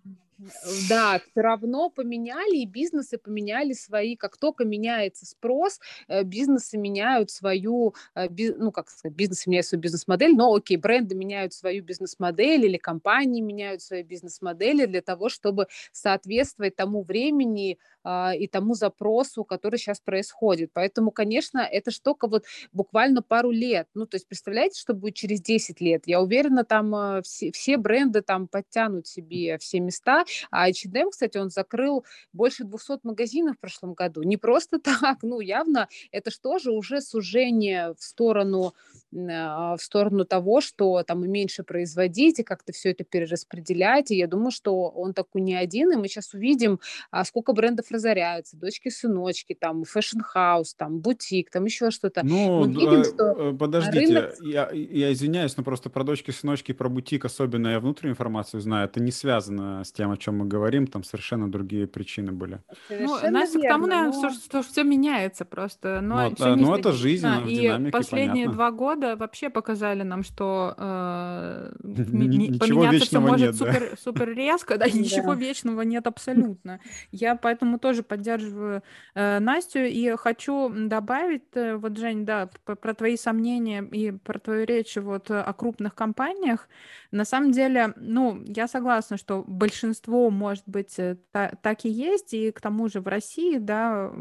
Да, 0.90 1.20
все 1.20 1.42
равно 1.42 1.90
поменяли, 1.90 2.58
и 2.58 2.66
бизнесы 2.66 3.18
поменяли 3.20 3.74
свои, 3.74 4.16
как 4.16 4.38
только 4.38 4.66
меняется 4.66 5.26
спрос, 5.26 5.80
э, 6.08 6.24
бизнесы 6.24 6.78
меняют 6.78 7.30
свою, 7.30 7.94
э, 8.16 8.28
ну, 8.58 8.72
как 8.72 8.90
сказать, 8.90 9.16
бизнесы 9.16 9.50
меняют 9.50 9.68
свою 9.68 9.82
бизнес-модель, 9.82 10.36
но, 10.36 10.54
окей, 10.54 10.78
бренды 10.78 11.14
меняют 11.16 11.54
свою 11.54 11.84
бизнес-модель 11.84 12.66
или 12.66 12.78
компании 12.78 13.42
меняют 13.42 13.82
свои 13.84 14.02
бизнес-модели 14.04 14.86
для 14.88 15.02
того, 15.02 15.30
чтобы 15.30 15.68
соответствовать 15.92 16.76
тому 16.76 17.04
времени, 17.04 17.78
и 18.06 18.48
тому 18.48 18.74
запросу, 18.74 19.44
который 19.44 19.78
сейчас 19.78 20.00
происходит. 20.00 20.72
Поэтому, 20.74 21.12
конечно, 21.12 21.60
это 21.60 21.92
штука 21.92 22.28
вот 22.28 22.46
буквально 22.72 23.22
пару 23.22 23.52
лет. 23.52 23.88
Ну, 23.94 24.06
то 24.06 24.16
есть 24.16 24.28
представляете, 24.28 24.80
что 24.80 24.94
будет 24.94 25.16
через 25.16 25.42
10 25.42 25.82
лет? 25.82 26.04
Я 26.06 26.22
уверена, 26.22 26.64
там 26.64 26.94
а, 26.96 27.22
все, 27.22 27.52
все 27.52 27.78
бренды 27.78 28.22
там 28.22 28.48
подтянут 28.48 29.08
себе 29.08 29.58
все 29.60 29.80
места. 29.80 30.26
А 30.50 30.68
H&M, 30.68 31.12
кстати, 31.12 31.38
он 31.38 31.50
закрыл 31.50 32.06
больше 32.34 32.64
200 32.64 33.00
магазинов 33.04 33.58
в 33.58 33.60
прошлом 33.60 33.94
году. 33.94 34.24
Не 34.24 34.38
просто 34.38 34.80
так, 34.80 35.20
ну, 35.22 35.40
явно 35.40 35.88
это 36.12 36.32
что 36.32 36.58
же 36.58 36.72
уже 36.72 37.02
сужение 37.02 37.94
в 37.98 38.04
сторону 38.04 38.68
а, 38.68 39.01
в 39.12 39.78
сторону 39.80 40.26
того, 40.26 40.62
что 40.62 41.04
там 41.04 41.26
и 41.26 41.28
меньше 41.28 41.64
производить, 41.64 42.40
и 42.40 42.44
как-то 42.44 42.72
все 42.72 42.92
это 42.92 43.04
перераспределять. 43.04 44.12
И 44.12 44.16
я 44.16 44.28
думаю, 44.28 44.52
что 44.52 44.90
он 44.90 45.14
такой 45.14 45.42
не 45.42 45.56
один, 45.56 45.92
и 45.92 45.96
мы 45.96 46.08
сейчас 46.08 46.34
увидим, 46.34 46.80
сколько 47.26 47.54
брендов 47.54 47.92
разоряются, 47.92 48.58
дочки-сыночки, 48.58 49.54
там, 49.54 49.84
Fashion 49.84 50.33
House, 50.33 50.76
там, 50.76 51.00
бутик, 51.00 51.50
там 51.52 51.66
еще 51.66 51.92
что-то. 51.92 52.22
Ну, 52.24 52.66
видим, 52.66 53.04
что 53.04 53.50
э, 53.50 53.54
подождите, 53.58 54.14
рынок... 54.14 54.36
я, 54.42 54.70
я 54.72 55.12
извиняюсь, 55.12 55.58
но 55.58 55.64
просто 55.64 55.90
про 55.90 56.04
дочки-сыночки, 56.04 56.72
про 56.72 56.90
бутик, 56.90 57.26
особенно 57.26 57.70
я 57.70 57.80
внутреннюю 57.80 58.14
информацию 58.14 58.62
знаю, 58.62 58.86
это 58.86 59.02
не 59.02 59.12
связано 59.12 59.84
с 59.84 59.92
тем, 59.92 60.12
о 60.12 60.18
чем 60.18 60.38
мы 60.38 60.46
говорим, 60.46 60.88
там 60.88 61.04
совершенно 61.04 61.52
другие 61.52 61.88
причины 61.88 62.32
были. 62.32 62.60
Ну, 62.90 63.18
Настя, 63.30 63.60
к 63.60 63.68
тому, 63.68 63.88
наверное, 63.88 64.14
но... 64.14 64.30
что, 64.30 64.40
что 64.40 64.62
все 64.64 64.84
меняется 64.84 65.46
просто, 65.46 66.00
но 66.02 66.30
ну, 66.30 66.56
ну, 66.56 66.76
это 66.76 66.92
жизнь, 66.92 67.28
и 67.48 67.62
динамике, 67.62 67.92
последние 67.92 68.46
понятно. 68.46 68.54
два 68.54 68.72
года 68.72 69.01
вообще 69.02 69.50
показали 69.50 70.04
нам, 70.04 70.24
что 70.24 70.74
э, 70.78 71.72
поменяться 71.82 73.06
все 73.06 73.20
может 73.20 73.48
нет, 73.48 73.56
супер, 73.56 73.90
да? 73.92 73.98
супер 73.98 74.34
резко, 74.34 74.78
да, 74.78 74.86
ничего 74.94 75.34
вечного 75.34 75.82
нет 75.82 76.08
абсолютно. 76.08 76.80
Я 77.12 77.36
поэтому 77.36 77.80
тоже 77.80 78.04
поддерживаю 78.04 78.84
э, 79.16 79.40
Настю 79.40 79.80
и 79.80 80.16
хочу 80.16 80.70
добавить, 80.70 81.44
э, 81.54 81.76
вот, 81.76 81.98
Жень, 81.98 82.26
да, 82.26 82.50
про 82.66 82.94
твои 82.94 83.18
сомнения 83.18 83.84
и 83.84 84.12
про 84.12 84.40
твою 84.40 84.66
речь 84.66 84.96
вот 84.98 85.30
о 85.30 85.54
крупных 85.54 85.96
компаниях. 85.96 86.68
На 87.12 87.26
самом 87.26 87.52
деле, 87.52 87.94
ну, 87.98 88.42
я 88.46 88.68
согласна, 88.68 89.18
что 89.18 89.44
большинство, 89.46 90.30
может 90.30 90.64
быть, 90.66 90.98
э, 90.98 91.18
та, 91.32 91.52
так 91.62 91.86
и 91.86 91.90
есть, 91.90 92.34
и 92.34 92.52
к 92.52 92.62
тому 92.62 92.88
же 92.88 93.02
в 93.02 93.08
России, 93.08 93.58
да, 93.58 94.12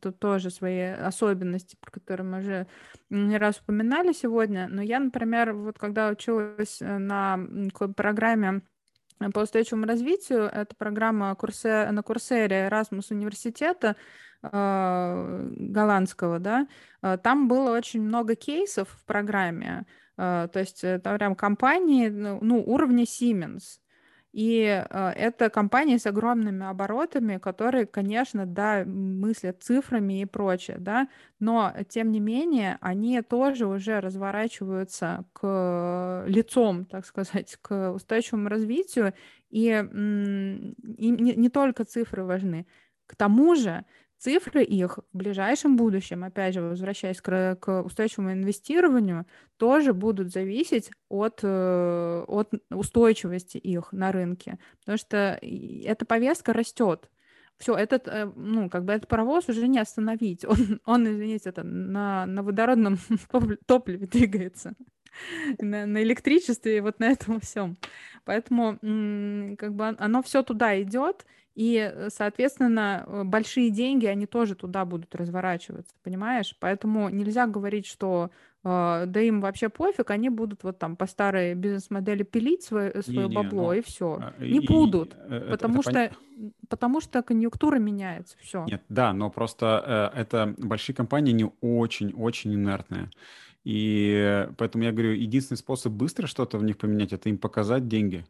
тут 0.00 0.18
тоже 0.18 0.50
свои 0.50 0.80
особенности, 0.80 1.76
про 1.80 1.90
которые 1.90 2.26
мы 2.26 2.38
уже 2.38 2.66
не 3.10 3.38
раз 3.38 3.58
упоминали 3.60 4.12
сегодня. 4.20 4.68
Но 4.68 4.82
я, 4.82 4.98
например, 4.98 5.52
вот 5.52 5.78
когда 5.78 6.08
училась 6.08 6.80
э, 6.80 6.98
на 6.98 7.38
программе 7.96 8.62
по 9.32 9.40
устойчивому 9.40 9.86
развитию. 9.86 10.44
Это 10.44 10.74
программа 10.76 11.34
курсе, 11.34 11.90
на 11.90 12.02
Курсере 12.02 12.68
Erasmus 12.68 13.06
университета 13.10 13.96
э, 14.42 15.48
голландского, 15.56 16.38
да. 16.38 16.68
Э, 17.02 17.18
там 17.22 17.48
было 17.48 17.76
очень 17.76 18.02
много 18.02 18.34
кейсов 18.36 18.88
в 18.88 19.04
программе. 19.04 19.86
Э, 20.16 20.48
то 20.52 20.60
есть 20.60 20.84
это 20.84 21.14
прям 21.16 21.34
компании, 21.34 22.08
ну, 22.08 22.38
ну 22.40 22.62
уровня 22.64 23.04
Siemens. 23.04 23.80
И 24.32 24.62
э, 24.62 25.10
это 25.16 25.48
компании 25.48 25.96
с 25.96 26.06
огромными 26.06 26.66
оборотами, 26.66 27.38
которые, 27.38 27.86
конечно, 27.86 28.44
да, 28.44 28.84
мыслят 28.84 29.62
цифрами 29.62 30.20
и 30.20 30.26
прочее, 30.26 30.76
да, 30.78 31.08
но 31.40 31.72
тем 31.88 32.12
не 32.12 32.20
менее 32.20 32.76
они 32.82 33.22
тоже 33.22 33.66
уже 33.66 34.00
разворачиваются 34.00 35.24
к 35.32 36.24
лицом, 36.26 36.84
так 36.84 37.06
сказать, 37.06 37.56
к 37.62 37.92
устойчивому 37.92 38.48
развитию, 38.48 39.14
и, 39.50 39.68
и 39.68 41.10
не, 41.10 41.34
не 41.34 41.48
только 41.48 41.84
цифры 41.84 42.24
важны. 42.24 42.66
К 43.06 43.16
тому 43.16 43.54
же 43.54 43.86
цифры 44.18 44.62
их 44.64 44.98
в 45.12 45.16
ближайшем 45.16 45.76
будущем, 45.76 46.24
опять 46.24 46.54
же, 46.54 46.60
возвращаясь 46.60 47.20
к, 47.20 47.56
к 47.56 47.82
устойчивому 47.82 48.32
инвестированию, 48.32 49.26
тоже 49.56 49.94
будут 49.94 50.32
зависеть 50.32 50.90
от, 51.08 51.40
э, 51.42 52.24
от 52.26 52.52
устойчивости 52.70 53.56
их 53.58 53.92
на 53.92 54.12
рынке, 54.12 54.58
потому 54.80 54.98
что 54.98 55.38
эта 55.40 56.04
повестка 56.04 56.52
растет. 56.52 57.08
Все, 57.58 57.74
этот, 57.74 58.06
э, 58.06 58.30
ну, 58.36 58.68
как 58.70 58.84
бы 58.84 58.92
этот 58.92 59.08
паровоз 59.08 59.48
уже 59.48 59.66
не 59.68 59.78
остановить. 59.78 60.44
Он, 60.44 60.80
он 60.84 61.08
извините, 61.08 61.50
это 61.50 61.62
на, 61.62 62.26
на 62.26 62.42
водородном 62.42 62.98
топливе 63.66 64.06
двигается. 64.06 64.74
На, 65.58 65.86
на 65.86 66.02
электричестве 66.02 66.76
и 66.76 66.80
вот 66.80 67.00
на 67.00 67.06
этом 67.06 67.40
всем. 67.40 67.76
Поэтому 68.24 68.78
как 69.56 69.74
бы 69.74 69.88
оно 69.98 70.22
все 70.22 70.42
туда 70.42 70.80
идет, 70.80 71.24
и, 71.58 71.76
э, 71.76 72.08
соответственно, 72.10 73.04
э, 73.04 73.24
большие 73.24 73.70
деньги, 73.70 74.06
они 74.06 74.26
тоже 74.26 74.54
туда 74.54 74.84
будут 74.84 75.12
разворачиваться, 75.16 75.92
понимаешь? 76.04 76.56
Поэтому 76.60 77.08
нельзя 77.08 77.48
говорить, 77.48 77.84
что 77.84 78.30
э, 78.62 79.04
да 79.08 79.20
им 79.20 79.40
вообще 79.40 79.68
пофиг, 79.68 80.12
они 80.12 80.28
будут 80.28 80.62
вот 80.62 80.78
там 80.78 80.94
по 80.94 81.06
старой 81.06 81.54
бизнес-модели 81.54 82.22
пилить 82.22 82.62
свое, 82.62 83.02
свое 83.02 83.26
не, 83.26 83.34
бабло, 83.34 83.62
не, 83.62 83.66
ну, 83.66 83.72
и 83.72 83.80
все. 83.82 84.20
А, 84.22 84.34
не 84.40 84.58
и, 84.60 84.66
будут, 84.68 85.14
и, 85.14 85.50
потому, 85.50 85.80
это, 85.80 85.90
что, 85.90 85.98
это 85.98 86.16
потому 86.68 87.00
что 87.00 87.22
конъюнктура 87.24 87.80
меняется, 87.80 88.36
все. 88.38 88.64
Нет, 88.66 88.84
да, 88.88 89.12
но 89.12 89.28
просто 89.28 90.12
э, 90.14 90.20
это 90.20 90.54
большие 90.58 90.94
компании, 90.94 91.32
не 91.32 91.50
очень-очень 91.60 92.54
инертные. 92.54 93.10
И 93.64 94.48
поэтому 94.58 94.84
я 94.84 94.92
говорю, 94.92 95.10
единственный 95.10 95.58
способ 95.58 95.92
быстро 95.92 96.28
что-то 96.28 96.56
в 96.56 96.62
них 96.62 96.78
поменять, 96.78 97.12
это 97.12 97.28
им 97.28 97.36
показать 97.36 97.88
деньги. 97.88 98.24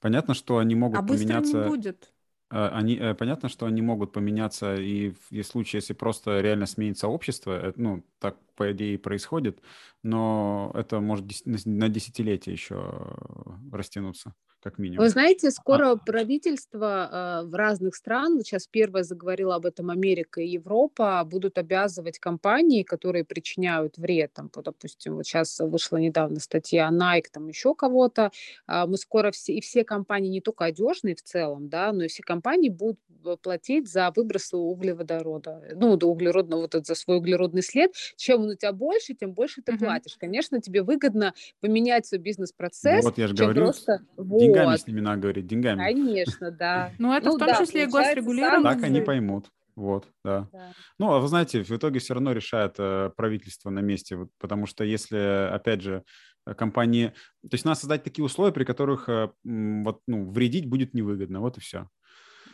Понятно, 0.00 0.34
что 0.34 0.58
они 0.58 0.76
могут 0.76 1.00
а 1.00 1.02
поменяться... 1.02 1.40
быстро 1.40 1.64
не 1.64 1.68
будет. 1.68 2.12
Э, 2.52 2.68
они, 2.68 2.96
э, 2.96 3.14
понятно, 3.14 3.48
что 3.48 3.66
они 3.66 3.82
могут 3.82 4.12
поменяться, 4.12 4.76
и 4.76 5.14
в 5.30 5.42
случае, 5.42 5.78
если 5.78 5.94
просто 5.94 6.40
реально 6.40 6.66
сменится 6.66 7.08
общество, 7.08 7.68
э, 7.68 7.72
ну, 7.76 8.04
так, 8.22 8.36
по 8.54 8.70
идее, 8.70 8.98
происходит, 8.98 9.60
но 10.04 10.70
это 10.74 11.00
может 11.00 11.26
на 11.44 11.88
десятилетия 11.88 12.52
еще 12.52 13.16
растянуться 13.72 14.34
как 14.62 14.78
минимум. 14.78 15.04
Вы 15.04 15.10
знаете, 15.10 15.50
скоро 15.50 15.92
а. 15.92 15.96
правительство 15.96 17.42
э, 17.42 17.46
в 17.48 17.54
разных 17.54 17.96
странах, 17.96 18.46
сейчас 18.46 18.68
первое 18.68 19.02
заговорила 19.02 19.56
об 19.56 19.66
этом 19.66 19.90
Америка 19.90 20.40
и 20.40 20.46
Европа, 20.46 21.22
будут 21.24 21.58
обязывать 21.58 22.20
компании, 22.20 22.84
которые 22.84 23.24
причиняют 23.24 23.98
вред, 23.98 24.32
там, 24.34 24.50
допустим, 24.54 25.16
вот 25.16 25.26
сейчас 25.26 25.58
вышла 25.58 25.96
недавно 25.96 26.38
статья 26.38 26.90
Nike, 26.92 27.26
там 27.32 27.48
еще 27.48 27.74
кого-то, 27.74 28.30
э, 28.68 28.86
мы 28.86 28.96
скоро 28.96 29.32
все, 29.32 29.54
и 29.54 29.60
все 29.60 29.84
компании, 29.84 30.28
не 30.28 30.40
только 30.40 30.66
одежные 30.66 31.16
в 31.16 31.22
целом, 31.22 31.68
да, 31.68 31.92
но 31.92 32.04
и 32.04 32.08
все 32.08 32.22
компании 32.22 32.68
будут 32.68 33.00
платить 33.42 33.90
за 33.90 34.12
выбросы 34.14 34.56
углеводорода, 34.56 35.62
ну, 35.74 35.96
до 35.96 36.06
углеродного, 36.06 36.62
вот 36.72 36.86
за 36.86 36.94
свой 36.94 37.18
углеродный 37.18 37.62
след. 37.62 37.92
Чем 38.16 38.42
он 38.42 38.50
у 38.50 38.54
тебя 38.54 38.72
больше, 38.72 39.14
тем 39.14 39.32
больше 39.32 39.62
ты 39.62 39.72
uh-huh. 39.72 39.78
платишь. 39.78 40.16
Конечно, 40.18 40.60
тебе 40.60 40.82
выгодно 40.82 41.34
поменять 41.60 42.06
свой 42.06 42.20
бизнес-процесс, 42.20 43.04
ну, 43.04 43.10
вот 43.10 43.18
я 43.18 43.28
же 43.28 43.34
говорю, 43.34 43.64
просто... 43.64 44.00
Вот, 44.16 44.40
деньгами 44.40 44.76
с 44.76 44.86
ними 44.86 45.00
надо 45.00 45.20
говорить, 45.20 45.46
деньгами. 45.46 45.78
Конечно, 45.78 46.50
да. 46.50 46.92
Ну, 46.98 47.12
это 47.12 47.30
ну, 47.30 47.36
в 47.36 47.38
том 47.38 47.48
да, 47.48 47.64
числе 47.64 47.84
и 47.84 47.86
госрегулирование. 47.86 48.62
Так 48.62 48.82
они 48.82 49.00
поймут. 49.00 49.50
Вот, 49.74 50.08
да. 50.22 50.48
да. 50.52 50.72
Ну, 50.98 51.12
а 51.12 51.18
вы 51.18 51.28
знаете, 51.28 51.62
в 51.62 51.70
итоге 51.70 51.98
все 51.98 52.14
равно 52.14 52.32
решает 52.32 52.74
э, 52.78 53.10
правительство 53.16 53.70
на 53.70 53.80
месте, 53.80 54.16
вот, 54.16 54.28
потому 54.38 54.66
что 54.66 54.84
если, 54.84 55.48
опять 55.50 55.80
же, 55.80 56.04
компании... 56.56 57.08
То 57.42 57.54
есть 57.54 57.64
надо 57.64 57.80
создать 57.80 58.04
такие 58.04 58.24
условия, 58.24 58.52
при 58.52 58.64
которых 58.64 59.08
э, 59.08 59.30
вот, 59.44 60.02
ну, 60.06 60.30
вредить 60.30 60.66
будет 60.66 60.92
невыгодно, 60.92 61.40
вот 61.40 61.56
и 61.56 61.60
все 61.60 61.88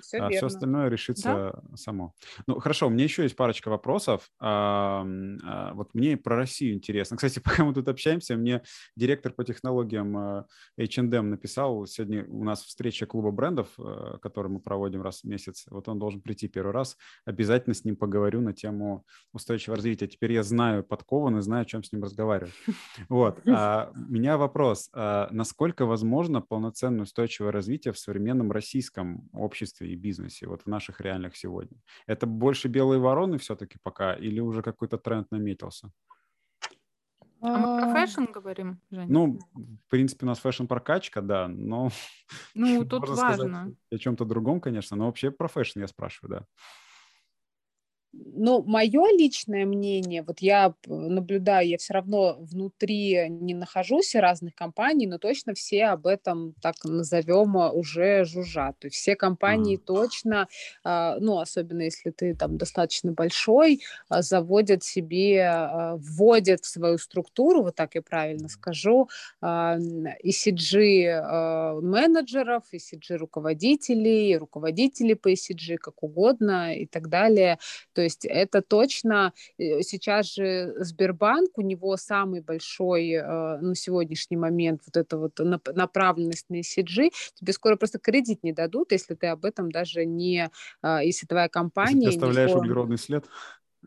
все 0.00 0.18
а 0.18 0.20
верно. 0.22 0.36
все 0.36 0.46
остальное 0.46 0.88
решится 0.88 1.52
да? 1.54 1.76
само. 1.76 2.14
Ну, 2.46 2.58
хорошо, 2.60 2.86
у 2.86 2.90
меня 2.90 3.04
еще 3.04 3.22
есть 3.22 3.36
парочка 3.36 3.68
вопросов. 3.68 4.30
А, 4.40 5.06
а, 5.44 5.74
вот 5.74 5.94
мне 5.94 6.16
про 6.16 6.36
Россию 6.36 6.74
интересно. 6.74 7.16
Кстати, 7.16 7.38
пока 7.44 7.64
мы 7.64 7.74
тут 7.74 7.88
общаемся, 7.88 8.36
мне 8.36 8.62
директор 8.96 9.32
по 9.32 9.44
технологиям 9.44 10.44
H&M 10.78 11.30
написал, 11.30 11.86
сегодня 11.86 12.24
у 12.28 12.44
нас 12.44 12.62
встреча 12.62 13.06
клуба 13.06 13.30
брендов, 13.30 13.68
э, 13.78 14.18
который 14.20 14.48
мы 14.48 14.60
проводим 14.60 15.02
раз 15.02 15.22
в 15.22 15.24
месяц. 15.24 15.64
Вот 15.70 15.88
он 15.88 15.98
должен 15.98 16.20
прийти 16.20 16.48
первый 16.48 16.72
раз. 16.72 16.96
Обязательно 17.24 17.74
с 17.74 17.84
ним 17.84 17.96
поговорю 17.96 18.40
на 18.40 18.52
тему 18.52 19.04
устойчивого 19.32 19.76
развития. 19.76 20.06
Теперь 20.06 20.32
я 20.32 20.42
знаю 20.42 20.84
подкован 20.84 21.38
и 21.38 21.42
знаю, 21.42 21.62
о 21.62 21.64
чем 21.64 21.82
с 21.82 21.92
ним 21.92 22.02
разговаривать. 22.02 22.54
Вот. 23.08 23.40
А, 23.46 23.92
у 23.94 24.12
меня 24.12 24.36
вопрос. 24.36 24.90
А, 24.92 25.28
насколько 25.30 25.86
возможно 25.86 26.40
полноценное 26.40 27.02
устойчивое 27.02 27.52
развитие 27.52 27.92
в 27.92 27.98
современном 27.98 28.52
российском 28.52 29.28
обществе 29.32 29.87
и 29.88 29.96
бизнесе, 29.96 30.46
вот 30.46 30.62
в 30.62 30.66
наших 30.66 31.00
реальных 31.00 31.36
сегодня? 31.36 31.78
Это 32.06 32.26
больше 32.26 32.68
белые 32.68 33.00
вороны 33.00 33.38
все-таки 33.38 33.78
пока 33.82 34.14
или 34.14 34.40
уже 34.40 34.62
какой-то 34.62 34.98
тренд 34.98 35.30
наметился? 35.30 35.90
А 37.40 37.56
мы 37.56 37.80
про 37.80 37.90
а. 37.90 37.94
fashion 37.94 38.24
говорим, 38.24 38.80
Женя? 38.90 39.06
Ну, 39.08 39.38
в 39.54 39.90
принципе, 39.90 40.26
у 40.26 40.28
нас 40.28 40.40
fashion-прокачка, 40.40 41.20
да, 41.20 41.46
но... 41.46 41.90
Ну, 42.54 42.84
тут 42.88 43.08
важно. 43.08 43.72
О 43.92 43.98
чем-то 43.98 44.24
другом, 44.24 44.60
конечно, 44.60 44.96
но 44.96 45.06
вообще 45.06 45.30
про 45.30 45.46
fashion 45.46 45.80
я 45.80 45.86
спрашиваю, 45.86 46.40
да. 46.40 46.46
Ну, 48.24 48.62
мое 48.62 49.06
личное 49.16 49.64
мнение, 49.64 50.22
вот 50.22 50.40
я 50.40 50.74
наблюдаю, 50.86 51.68
я 51.68 51.78
все 51.78 51.94
равно 51.94 52.36
внутри 52.38 53.28
не 53.28 53.54
нахожусь 53.54 54.14
разных 54.14 54.54
компаний, 54.54 55.06
но 55.06 55.18
точно 55.18 55.54
все 55.54 55.86
об 55.86 56.06
этом, 56.06 56.54
так 56.60 56.74
назовем, 56.84 57.56
уже 57.56 58.24
жужжат. 58.24 58.78
То 58.78 58.88
есть 58.88 58.96
все 58.96 59.16
компании 59.16 59.76
mm. 59.76 59.82
точно, 59.84 60.48
а, 60.84 61.16
ну, 61.20 61.38
особенно 61.38 61.82
если 61.82 62.10
ты 62.10 62.34
там 62.34 62.58
достаточно 62.58 63.12
большой, 63.12 63.80
а, 64.08 64.22
заводят 64.22 64.82
себе, 64.82 65.48
а, 65.48 65.96
вводят 65.96 66.64
в 66.64 66.66
свою 66.66 66.98
структуру, 66.98 67.62
вот 67.62 67.76
так 67.76 67.94
я 67.94 68.02
правильно 68.02 68.48
скажу, 68.48 69.08
ECG 69.42 71.80
менеджеров, 71.80 72.64
ECG 72.72 73.16
руководителей, 73.16 74.36
руководителей 74.36 75.14
по 75.14 75.32
ECG, 75.32 75.76
как 75.76 76.02
угодно 76.02 76.74
и 76.74 76.86
так 76.86 77.08
далее. 77.08 77.58
То 77.92 78.07
есть 78.08 78.24
это 78.24 78.62
точно 78.62 79.32
э, 79.58 79.82
сейчас 79.82 80.34
же 80.34 80.74
Сбербанк, 80.78 81.56
у 81.56 81.62
него 81.62 81.96
самый 81.96 82.40
большой 82.40 83.10
э, 83.10 83.58
на 83.58 83.74
сегодняшний 83.74 84.36
момент 84.36 84.82
вот 84.86 84.96
эта 84.96 85.16
вот 85.16 85.38
направленность 85.74 86.46
на 86.48 86.60
ECG, 86.60 87.10
тебе 87.34 87.52
скоро 87.52 87.76
просто 87.76 87.98
кредит 87.98 88.42
не 88.42 88.52
дадут, 88.52 88.92
если 88.92 89.14
ты 89.14 89.28
об 89.28 89.44
этом 89.44 89.70
даже 89.70 90.04
не, 90.04 90.50
а, 90.82 91.02
если 91.02 91.26
твоя 91.26 91.48
компания... 91.48 92.06
Если 92.06 92.18
ты 92.20 92.26
оставляешь 92.26 92.50
не... 92.50 92.56
углеродный 92.56 92.98
след? 92.98 93.24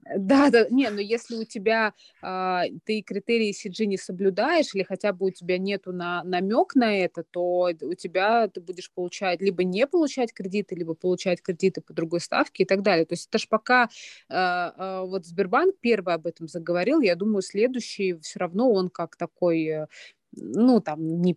Да, 0.03 0.49
да, 0.49 0.67
не, 0.69 0.89
но 0.89 0.99
если 0.99 1.35
у 1.35 1.43
тебя 1.45 1.93
э, 2.23 2.61
ты 2.85 3.01
критерии 3.01 3.53
CG 3.53 3.85
не 3.85 3.97
соблюдаешь, 3.97 4.73
или 4.73 4.83
хотя 4.83 5.13
бы 5.13 5.27
у 5.27 5.29
тебя 5.31 5.57
нету 5.59 5.93
на, 5.93 6.23
намек 6.23 6.75
на 6.75 6.97
это, 6.97 7.23
то 7.23 7.69
у 7.81 7.93
тебя 7.93 8.47
ты 8.47 8.61
будешь 8.61 8.91
получать 8.91 9.41
либо 9.41 9.63
не 9.63 9.85
получать 9.85 10.33
кредиты, 10.33 10.75
либо 10.75 10.95
получать 10.95 11.41
кредиты 11.41 11.81
по 11.81 11.93
другой 11.93 12.19
ставке 12.19 12.63
и 12.63 12.65
так 12.65 12.81
далее. 12.81 13.05
То 13.05 13.13
есть 13.13 13.27
это 13.29 13.37
ж 13.37 13.47
пока 13.47 13.89
э, 14.29 14.33
э, 14.35 15.01
вот 15.05 15.25
Сбербанк 15.25 15.75
первый 15.79 16.15
об 16.15 16.25
этом 16.25 16.47
заговорил, 16.47 17.01
я 17.01 17.15
думаю, 17.15 17.41
следующий 17.43 18.19
все 18.21 18.39
равно 18.39 18.71
он 18.71 18.89
как 18.89 19.15
такой 19.15 19.63
э, 19.65 19.87
ну, 20.34 20.79
там, 20.82 21.21
не, 21.21 21.36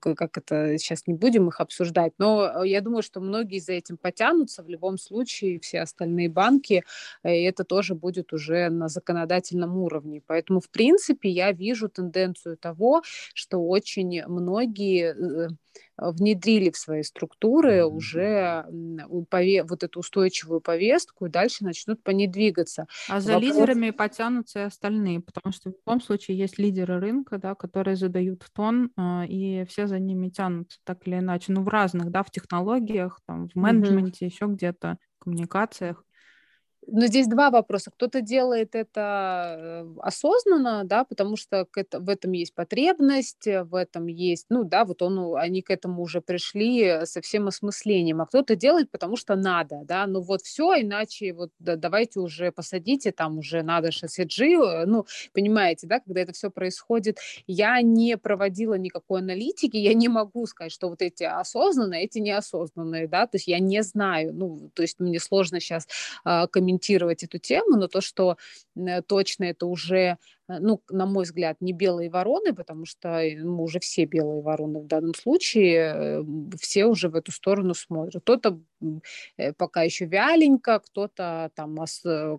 как 0.00 0.38
это, 0.38 0.76
сейчас 0.78 1.06
не 1.06 1.14
будем 1.14 1.48
их 1.48 1.60
обсуждать, 1.60 2.12
но 2.18 2.64
я 2.64 2.80
думаю, 2.80 3.02
что 3.02 3.20
многие 3.20 3.60
за 3.60 3.72
этим 3.72 3.96
потянутся 3.96 4.62
в 4.62 4.68
любом 4.68 4.98
случае, 4.98 5.60
все 5.60 5.80
остальные 5.80 6.28
банки, 6.28 6.84
э, 7.22 7.36
и 7.36 7.42
это 7.44 7.64
тоже 7.64 7.94
будет 7.94 8.32
уже 8.32 8.68
на 8.68 8.88
законодательном 8.88 9.76
уровне. 9.76 10.22
Поэтому, 10.26 10.60
в 10.60 10.70
принципе, 10.70 11.28
я 11.28 11.52
вижу 11.52 11.88
тенденцию 11.88 12.56
того, 12.56 13.02
что 13.34 13.58
очень 13.58 14.24
многие 14.26 15.14
э, 15.14 15.48
внедрили 15.96 16.70
в 16.70 16.76
свои 16.76 17.02
структуры 17.02 17.84
уже 17.84 18.64
вот 18.68 19.82
эту 19.82 20.00
устойчивую 20.00 20.60
повестку 20.60 21.26
и 21.26 21.30
дальше 21.30 21.64
начнут 21.64 22.02
по 22.02 22.10
ней 22.10 22.26
двигаться. 22.26 22.86
А 23.08 23.20
за 23.20 23.34
Вопрос... 23.34 23.50
лидерами 23.50 23.90
потянутся 23.90 24.60
и 24.60 24.62
остальные, 24.62 25.20
потому 25.20 25.52
что 25.52 25.70
в 25.70 25.74
любом 25.74 26.00
случае 26.00 26.38
есть 26.38 26.58
лидеры 26.58 26.98
рынка, 26.98 27.38
да, 27.38 27.54
которые 27.54 27.96
задают 27.96 28.44
тон, 28.54 28.90
а, 28.96 29.24
и 29.26 29.64
все 29.66 29.86
за 29.86 29.98
ними 29.98 30.28
тянутся 30.28 30.78
так 30.84 31.06
или 31.06 31.18
иначе, 31.18 31.52
ну 31.52 31.62
в 31.62 31.68
разных, 31.68 32.10
да, 32.10 32.22
в 32.22 32.30
технологиях, 32.30 33.20
там, 33.26 33.48
в 33.48 33.54
менеджменте, 33.56 34.26
mm-hmm. 34.26 34.28
еще 34.28 34.46
где-то, 34.46 34.98
в 35.18 35.24
коммуникациях. 35.24 36.04
Но 36.86 37.06
здесь 37.06 37.28
два 37.28 37.50
вопроса. 37.50 37.90
Кто-то 37.92 38.20
делает 38.22 38.74
это 38.74 39.56
э, 39.58 39.94
осознанно, 40.00 40.82
да, 40.84 41.04
потому 41.04 41.36
что 41.36 41.66
в 41.92 42.08
этом 42.08 42.32
есть 42.32 42.54
потребность, 42.54 43.46
э, 43.46 43.62
в 43.62 43.76
этом 43.76 44.06
есть, 44.08 44.46
ну 44.48 44.64
да, 44.64 44.84
вот 44.84 45.00
он, 45.00 45.36
они 45.36 45.62
к 45.62 45.70
этому 45.70 46.02
уже 46.02 46.20
пришли 46.20 47.04
со 47.04 47.20
всем 47.20 47.46
осмыслением, 47.46 48.20
а 48.20 48.26
кто-то 48.26 48.56
делает, 48.56 48.90
потому 48.90 49.16
что 49.16 49.36
надо, 49.36 49.82
да, 49.84 50.06
ну 50.06 50.20
вот 50.20 50.42
все, 50.42 50.80
иначе 50.80 51.32
вот 51.32 51.50
да, 51.60 51.76
давайте 51.76 52.18
уже 52.18 52.50
посадите, 52.50 53.12
там 53.12 53.38
уже 53.38 53.62
надо 53.62 53.90
SSG, 53.90 54.82
э, 54.82 54.86
ну, 54.86 55.06
понимаете, 55.32 55.86
да, 55.86 56.00
когда 56.00 56.20
это 56.20 56.32
все 56.32 56.50
происходит. 56.50 57.18
Я 57.46 57.80
не 57.80 58.16
проводила 58.18 58.74
никакой 58.74 59.20
аналитики, 59.20 59.76
я 59.76 59.94
не 59.94 60.08
могу 60.08 60.46
сказать, 60.46 60.72
что 60.72 60.88
вот 60.88 61.00
эти 61.00 61.22
осознанные, 61.22 62.04
эти 62.04 62.18
неосознанные, 62.18 63.06
да, 63.06 63.26
то 63.26 63.36
есть 63.36 63.46
я 63.46 63.60
не 63.60 63.82
знаю, 63.84 64.34
ну, 64.34 64.70
то 64.74 64.82
есть 64.82 64.98
мне 64.98 65.20
сложно 65.20 65.60
сейчас 65.60 65.86
э, 66.24 66.46
комментировать 66.48 66.71
комментировать 66.72 67.22
эту 67.22 67.38
тему, 67.38 67.76
но 67.76 67.88
то, 67.88 68.00
что 68.00 68.36
точно 69.06 69.44
это 69.44 69.66
уже 69.66 70.18
ну, 70.48 70.82
на 70.90 71.06
мой 71.06 71.24
взгляд, 71.24 71.56
не 71.60 71.72
белые 71.72 72.10
вороны, 72.10 72.54
потому 72.54 72.84
что 72.84 73.08
мы 73.08 73.34
ну, 73.36 73.62
уже 73.62 73.80
все 73.80 74.04
белые 74.04 74.42
вороны 74.42 74.80
в 74.80 74.86
данном 74.86 75.14
случае, 75.14 75.94
э, 75.94 76.24
все 76.60 76.86
уже 76.86 77.08
в 77.08 77.14
эту 77.14 77.32
сторону 77.32 77.74
смотрят. 77.74 78.22
Кто-то 78.22 78.60
э, 79.36 79.52
пока 79.52 79.82
еще 79.82 80.06
вяленько, 80.06 80.80
кто-то 80.80 81.50
там 81.54 81.76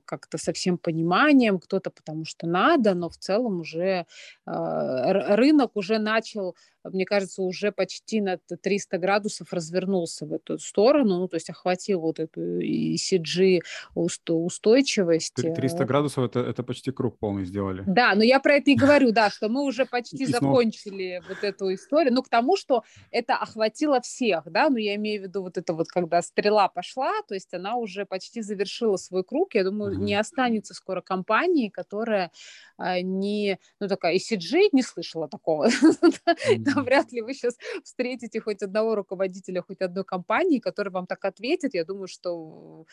как-то 0.06 0.38
со 0.38 0.54
всем 0.54 0.78
пониманием, 0.78 1.60
кто-то 1.60 1.90
потому 1.92 2.26
что 2.26 2.48
надо, 2.48 2.94
но 2.94 3.10
в 3.10 3.18
целом 3.18 3.62
уже 3.62 4.06
рынок 4.46 5.72
уже 5.76 6.00
начал, 6.00 6.56
мне 6.84 7.06
кажется, 7.06 7.42
уже 7.42 7.72
почти 7.72 8.22
на 8.22 8.38
300 8.38 8.98
градусов 8.98 9.54
развернулся 9.54 10.26
в 10.26 10.34
эту 10.34 10.60
сторону, 10.60 11.20
ну, 11.20 11.28
то 11.28 11.36
есть 11.36 11.50
охватил 11.50 12.02
вот 12.02 12.20
эту 12.20 12.60
ECG 12.60 13.62
устойчивость. 13.96 15.36
300 15.36 15.86
градусов 15.86 16.26
это, 16.26 16.40
это 16.40 16.64
почти 16.64 16.92
круг 16.92 17.18
полный 17.20 17.46
сделали. 17.46 17.84
Да, 17.94 18.16
но 18.16 18.24
я 18.24 18.40
про 18.40 18.56
это 18.56 18.72
и 18.72 18.76
говорю, 18.76 19.12
да, 19.12 19.30
что 19.30 19.50
мы 19.50 19.64
уже 19.64 19.86
почти 19.86 20.26
закончили 20.26 21.22
вот 21.28 21.44
эту 21.44 21.74
историю. 21.74 22.14
Ну, 22.14 22.24
к 22.24 22.30
тому, 22.30 22.58
что 22.58 22.84
это 23.12 23.36
охватило 23.36 24.02
всех, 24.02 24.44
да, 24.46 24.70
но 24.70 24.78
я 24.80 24.96
имею 24.96 25.22
в 25.22 25.24
виду 25.26 25.44
вот 25.44 25.58
это 25.58 25.74
вот, 25.74 25.88
когда 25.88 26.22
стрела 26.22 26.68
пошла, 26.68 27.12
то 27.28 27.36
есть 27.36 27.54
она 27.54 27.76
уже 27.76 28.06
почти 28.06 28.42
завершила 28.42 28.98
свой 28.98 29.24
круг. 29.24 29.54
Я 29.56 29.64
думаю, 29.64 30.00
не 30.00 30.16
останется 30.16 30.74
скоро 30.74 31.02
компании, 31.02 31.70
которая 31.70 32.32
а, 32.78 33.02
не, 33.02 33.60
ну, 33.80 33.88
такая, 33.88 34.16
ECG 34.16 34.70
не 34.72 34.82
слышала 34.82 35.28
такого. 35.28 35.70
Вряд 36.84 37.12
ли 37.12 37.22
вы 37.22 37.34
сейчас 37.34 37.56
встретите 37.84 38.40
хоть 38.40 38.64
одного 38.64 38.96
руководителя, 38.96 39.62
хоть 39.62 39.82
одной 39.82 40.04
компании, 40.04 40.60
который 40.60 40.90
вам 40.90 41.06
так 41.06 41.24
ответит. 41.26 41.74
Я 41.76 41.86
думаю, 41.86 42.08
что 42.08 42.86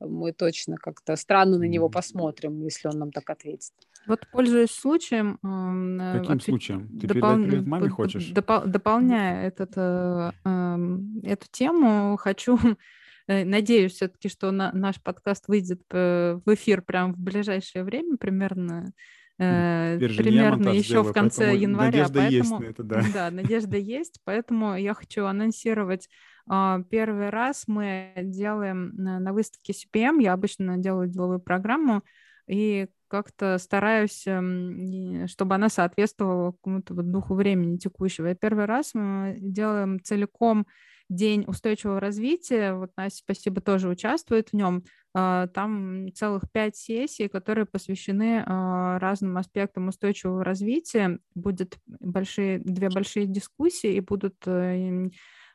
мы 0.00 0.32
точно 0.32 0.76
как-то 0.76 1.16
странно 1.16 1.58
на 1.58 1.64
него 1.64 1.88
посмотрим, 1.88 2.62
если 2.62 2.88
он 2.88 2.98
нам 2.98 3.12
так 3.12 3.28
ответит. 3.30 3.72
Вот 4.06 4.26
пользуясь 4.32 4.70
случаем... 4.70 5.38
Э, 5.42 6.18
Каким 6.18 6.32
ответ... 6.32 6.42
случаем? 6.42 6.98
Ты 6.98 7.06
допол... 7.06 7.30
передать 7.30 7.48
привет 7.48 7.66
маме 7.66 7.88
хочешь? 7.88 8.28
Допол... 8.30 8.62
Дополняя 8.66 9.46
этот, 9.46 9.72
э, 9.76 10.32
эм, 10.44 11.20
эту 11.22 11.46
тему, 11.50 12.16
хочу... 12.16 12.58
Надеюсь 13.26 13.94
все-таки, 13.94 14.28
что 14.28 14.50
на, 14.50 14.70
наш 14.72 15.00
подкаст 15.02 15.48
выйдет 15.48 15.80
в 15.90 16.42
эфир 16.46 16.82
прямо 16.82 17.14
в 17.14 17.18
ближайшее 17.18 17.82
время, 17.82 18.18
примерно 18.18 18.92
Теперь 19.36 20.16
примерно 20.16 20.68
еще 20.68 20.84
сделаю, 20.84 21.10
в 21.10 21.12
конце 21.12 21.56
января. 21.56 22.06
Надежда 22.06 22.20
поэтому, 22.20 22.36
есть 22.36 22.50
на 22.50 22.64
это, 22.64 22.82
да. 22.84 23.02
Да, 23.14 23.30
надежда 23.32 23.76
есть, 23.76 24.20
поэтому 24.24 24.76
я 24.76 24.94
хочу 24.94 25.24
анонсировать 25.24 26.08
а, 26.46 26.82
Первый 26.90 27.30
раз 27.30 27.64
мы 27.66 28.12
делаем 28.16 28.92
на 28.94 29.32
выставке 29.32 29.72
CPM, 29.72 30.22
я 30.22 30.34
обычно 30.34 30.76
делаю 30.76 31.08
деловую 31.08 31.40
программу, 31.40 32.04
и 32.46 32.88
как-то 33.14 33.58
стараюсь, 33.58 34.26
эм, 34.26 35.28
чтобы 35.28 35.54
она 35.54 35.68
соответствовала 35.68 36.50
какому-то 36.50 36.94
вот 36.94 37.12
духу 37.12 37.34
времени 37.34 37.76
текущего. 37.76 38.32
И 38.32 38.34
первый 38.34 38.64
раз 38.64 38.92
мы 38.94 39.36
делаем 39.38 40.02
целиком 40.02 40.66
День 41.08 41.44
устойчивого 41.46 42.00
развития. 42.00 42.74
Вот 42.74 42.90
Настя, 42.96 43.18
спасибо, 43.18 43.60
тоже 43.60 43.88
участвует 43.88 44.48
в 44.48 44.54
нем. 44.54 44.82
А, 45.14 45.46
там 45.46 46.12
целых 46.12 46.50
пять 46.50 46.76
сессий, 46.76 47.28
которые 47.28 47.66
посвящены 47.66 48.42
а, 48.44 48.98
разным 48.98 49.36
аспектам 49.36 49.86
устойчивого 49.86 50.42
развития. 50.42 51.20
Будет 51.36 51.78
большие, 51.86 52.58
две 52.58 52.88
большие 52.88 53.26
дискуссии 53.26 53.94
и 53.94 54.00
будут 54.00 54.34
э, 54.46 55.08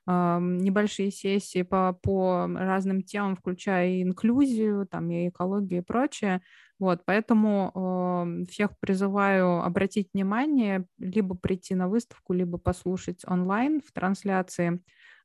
небольшие 0.07 1.11
сессии 1.11 1.61
по, 1.61 1.93
по 1.93 2.47
разным 2.47 3.03
темам, 3.03 3.35
включая 3.35 3.89
и 3.89 4.01
инклюзию, 4.01 4.87
там, 4.87 5.11
и 5.11 5.29
экологию 5.29 5.81
и 5.81 5.85
прочее. 5.85 6.41
Вот, 6.79 7.01
поэтому 7.05 7.71
э, 7.75 8.45
всех 8.49 8.71
призываю 8.79 9.61
обратить 9.61 10.09
внимание, 10.13 10.85
либо 10.97 11.35
прийти 11.35 11.75
на 11.75 11.89
выставку, 11.89 12.33
либо 12.33 12.57
послушать 12.57 13.23
онлайн 13.27 13.81
в 13.85 13.91
трансляции, 13.91 14.75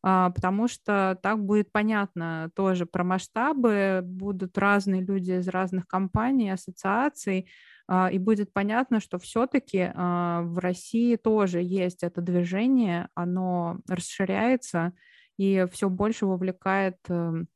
э, 0.04 0.30
потому 0.34 0.66
что 0.66 1.18
так 1.22 1.44
будет 1.44 1.70
понятно 1.70 2.50
тоже 2.56 2.86
про 2.86 3.04
масштабы, 3.04 4.00
будут 4.02 4.58
разные 4.58 5.00
люди 5.00 5.32
из 5.32 5.46
разных 5.46 5.86
компаний, 5.86 6.50
ассоциаций, 6.50 7.48
а, 7.86 8.10
и 8.10 8.18
будет 8.18 8.52
понятно, 8.52 9.00
что 9.00 9.18
все-таки 9.18 9.90
а, 9.94 10.42
в 10.42 10.58
России 10.58 11.16
тоже 11.16 11.60
есть 11.62 12.02
это 12.02 12.20
движение, 12.22 13.08
оно 13.14 13.78
расширяется 13.88 14.92
и 15.36 15.66
все 15.72 15.90
больше 15.90 16.26
вовлекает 16.26 16.96
эм, 17.08 17.48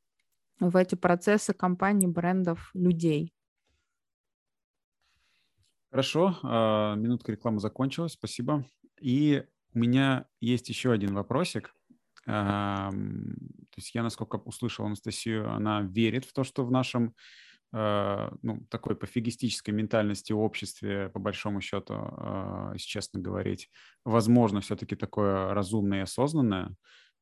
в 0.58 0.76
эти 0.76 0.96
процессы 0.96 1.54
компаний, 1.54 2.08
брендов, 2.08 2.70
людей. 2.74 3.32
Хорошо, 5.90 6.38
а, 6.42 6.94
минутка 6.94 7.32
рекламы 7.32 7.60
закончилась, 7.60 8.12
спасибо. 8.12 8.64
И 9.00 9.44
у 9.74 9.78
меня 9.78 10.26
есть 10.40 10.68
еще 10.68 10.92
один 10.92 11.14
вопросик. 11.14 11.74
То 12.24 12.92
есть 13.76 13.94
я, 13.94 14.02
насколько 14.02 14.36
услышал 14.36 14.84
Анастасию, 14.84 15.50
она 15.50 15.80
верит 15.80 16.26
в 16.26 16.34
то, 16.34 16.44
что 16.44 16.66
в 16.66 16.70
нашем 16.70 17.14
Э, 17.70 18.30
ну, 18.42 18.60
такой 18.70 18.96
пофигистической 18.96 19.74
ментальности 19.74 20.32
в 20.32 20.40
обществе, 20.40 21.10
по 21.10 21.18
большому 21.18 21.60
счету, 21.60 21.94
э, 21.94 22.70
если 22.74 22.86
честно 22.86 23.20
говорить, 23.20 23.68
возможно, 24.04 24.62
все-таки 24.62 24.96
такое 24.96 25.52
разумное 25.52 25.98
и 25.98 26.02
осознанное. 26.02 26.74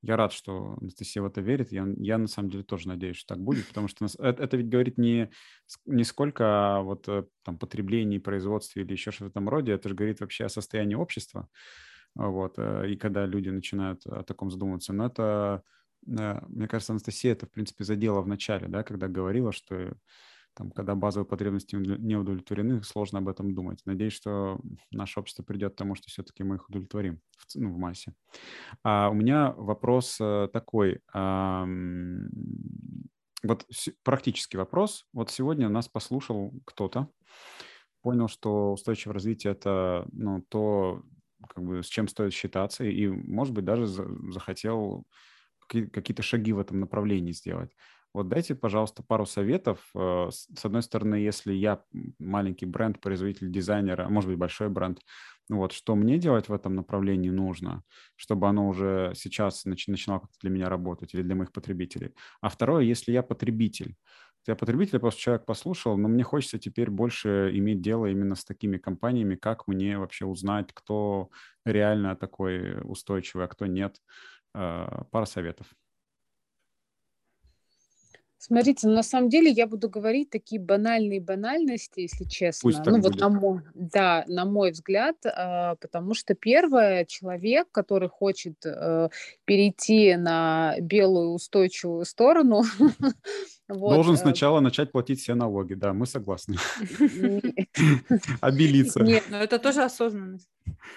Я 0.03 0.17
рад, 0.17 0.33
что 0.33 0.77
Анастасия 0.81 1.23
в 1.23 1.27
это 1.27 1.41
верит. 1.41 1.73
Я, 1.73 1.87
я 1.97 2.19
на 2.19 2.29
самом 2.29 2.51
деле 2.51 2.65
тоже 2.65 2.89
надеюсь, 2.89 3.17
что 3.17 3.35
так 3.35 3.43
будет, 3.43 3.67
потому 3.69 3.89
что 3.89 4.05
это, 4.05 4.43
это 4.43 4.57
ведь 4.57 4.69
говорит 4.69 4.99
не, 4.99 5.31
не 5.87 6.05
сколько 6.05 6.77
о 6.77 6.83
вот, 6.83 7.09
э, 7.09 7.25
там, 7.45 7.59
потреблении, 7.59 8.19
производстве 8.19 8.83
или 8.83 8.93
еще 8.93 9.11
что-то 9.11 9.27
в 9.27 9.31
этом 9.31 9.49
роде, 9.49 9.73
это 9.73 9.89
же 9.89 9.95
говорит 9.95 10.21
вообще 10.21 10.45
о 10.45 10.49
состоянии 10.49 10.95
общества. 10.95 11.49
Вот, 12.15 12.59
и 12.59 12.97
когда 12.97 13.27
люди 13.27 13.51
начинают 13.51 14.07
о 14.07 14.23
таком 14.23 14.51
задумываться. 14.51 14.95
Но 14.95 15.07
это, 15.07 15.63
мне 16.03 16.67
кажется, 16.67 16.93
Анастасия 16.95 17.33
это, 17.33 17.47
в 17.47 17.51
принципе, 17.51 17.85
задела 17.85 18.23
в 18.23 18.27
начале, 18.27 18.69
да, 18.69 18.83
когда 18.83 19.07
говорила, 19.07 19.53
что 19.53 19.97
там, 20.57 20.71
когда 20.71 20.95
базовые 20.95 21.27
потребности 21.29 21.77
не 21.77 22.17
удовлетворены, 22.17 22.83
сложно 22.83 23.19
об 23.19 23.29
этом 23.29 23.55
думать. 23.55 23.83
Надеюсь, 23.85 24.15
что 24.15 24.59
наше 24.91 25.21
общество 25.21 25.43
придет 25.43 25.75
к 25.75 25.77
тому, 25.77 25.95
что 25.95 26.09
все-таки 26.09 26.45
мы 26.45 26.57
их 26.57 26.69
удовлетворим 26.69 27.21
в, 27.37 27.55
ну, 27.57 27.73
в 27.73 27.77
массе. 27.77 28.15
А 28.83 29.11
у 29.11 29.15
меня 29.15 29.53
вопрос 29.53 30.17
э, 30.19 30.49
такой. 30.51 31.01
А, 31.13 31.67
вот 33.43 33.67
практический 34.03 34.57
вопрос. 34.57 35.07
Вот 35.13 35.31
сегодня 35.31 35.69
нас 35.69 35.89
послушал 35.89 36.55
кто-то, 36.65 37.11
понял, 38.01 38.29
что 38.29 38.73
устойчивое 38.73 39.15
развитие– 39.15 39.53
это 39.53 40.07
ну, 40.11 40.41
то, 40.49 41.03
как 41.49 41.65
бы, 41.65 41.83
с 41.83 41.87
чем 41.87 42.09
стоит 42.09 42.33
считаться, 42.33 42.83
и, 42.85 43.09
может 43.09 43.53
быть, 43.53 43.67
даже 43.67 43.87
захотел 43.87 45.05
какие-то 45.69 46.23
шаги 46.23 46.53
в 46.53 46.59
этом 46.59 46.81
направлении 46.81 47.33
сделать. 47.33 47.73
Вот 48.17 48.29
дайте, 48.29 48.55
пожалуйста, 48.55 49.03
пару 49.03 49.27
советов. 49.27 49.91
Э, 49.95 50.29
с 50.31 50.65
одной 50.65 50.83
стороны, 50.83 51.17
если 51.17 51.53
я 51.53 51.85
маленький 52.19 52.65
бренд, 52.65 52.99
производитель 52.99 53.53
дизайнера, 53.53 54.09
может 54.09 54.31
быть, 54.31 54.39
большой 54.39 54.71
бренд, 54.71 55.01
вот, 55.51 55.73
что 55.73 55.95
мне 55.95 56.17
делать 56.17 56.49
в 56.49 56.53
этом 56.55 56.75
направлении 56.75 57.29
нужно, 57.29 57.83
чтобы 58.15 58.49
оно 58.49 58.69
уже 58.69 59.13
сейчас 59.15 59.67
начинало 59.67 60.21
как-то 60.21 60.39
для 60.41 60.49
меня 60.49 60.71
работать 60.71 61.13
или 61.13 61.21
для 61.21 61.35
моих 61.35 61.53
потребителей. 61.53 62.15
А 62.41 62.49
второе, 62.49 62.85
если 62.85 63.13
я 63.13 63.23
потребитель, 63.23 63.97
я 64.47 64.57
потребитель, 64.57 64.99
просто 64.99 65.21
человек 65.21 65.45
послушал, 65.45 65.99
но 65.99 66.09
мне 66.09 66.23
хочется 66.25 66.59
теперь 66.59 66.89
больше 66.89 67.51
иметь 67.53 67.83
дело 67.83 68.07
именно 68.07 68.35
с 68.35 68.47
такими 68.47 68.79
компаниями, 68.79 69.35
как 69.35 69.69
мне 69.69 69.99
вообще 69.99 70.25
узнать, 70.25 70.71
кто 70.73 71.29
реально 71.67 72.17
такой 72.17 72.81
устойчивый, 72.83 73.45
а 73.45 73.49
кто 73.49 73.67
нет. 73.67 74.01
Э, 74.55 75.05
пара 75.11 75.27
советов. 75.27 75.67
Смотрите, 78.39 78.87
ну, 78.87 78.95
на 78.95 79.03
самом 79.03 79.29
деле 79.31 79.51
я 79.51 79.67
буду 79.67 79.89
говорить 79.89 80.31
такие 80.31 80.61
банальные 80.61 81.21
банальности, 81.21 82.01
если 82.01 82.25
честно. 82.25 82.69
Пусть 82.69 82.79
так 82.79 82.89
ну, 82.89 83.01
будет. 83.01 83.13
вот 83.13 83.21
на 83.21 83.29
мой, 83.31 83.63
да, 83.75 84.25
на 84.29 84.45
мой 84.45 84.73
взгляд, 84.73 85.17
э, 85.25 85.77
потому 85.81 86.13
что 86.15 86.35
первое, 86.35 87.07
человек, 87.07 87.69
который 87.73 88.09
хочет 88.11 88.65
э, 88.65 89.09
перейти 89.47 90.17
на 90.17 90.75
белую 90.81 91.31
устойчивую 91.31 92.05
сторону, 92.05 92.63
вот, 93.69 93.95
должен 93.95 94.15
э, 94.15 94.19
сначала 94.19 94.61
начать 94.61 94.93
платить 94.93 95.21
все 95.21 95.35
налоги, 95.35 95.73
да, 95.75 95.95
мы 95.95 96.05
согласны. 96.05 96.57
Обелиться. 98.41 99.01
Нет, 99.03 99.25
но 99.31 99.39
это 99.39 99.59
тоже 99.59 99.83
осознанность. 99.83 100.49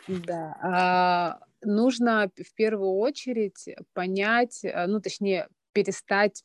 Да. 0.07 0.57
А, 0.61 1.39
нужно 1.61 2.29
в 2.35 2.53
первую 2.53 2.95
очередь 2.95 3.69
понять, 3.93 4.59
э, 4.63 4.87
ну, 4.87 4.99
точнее, 4.99 5.47
перестать 5.71 6.43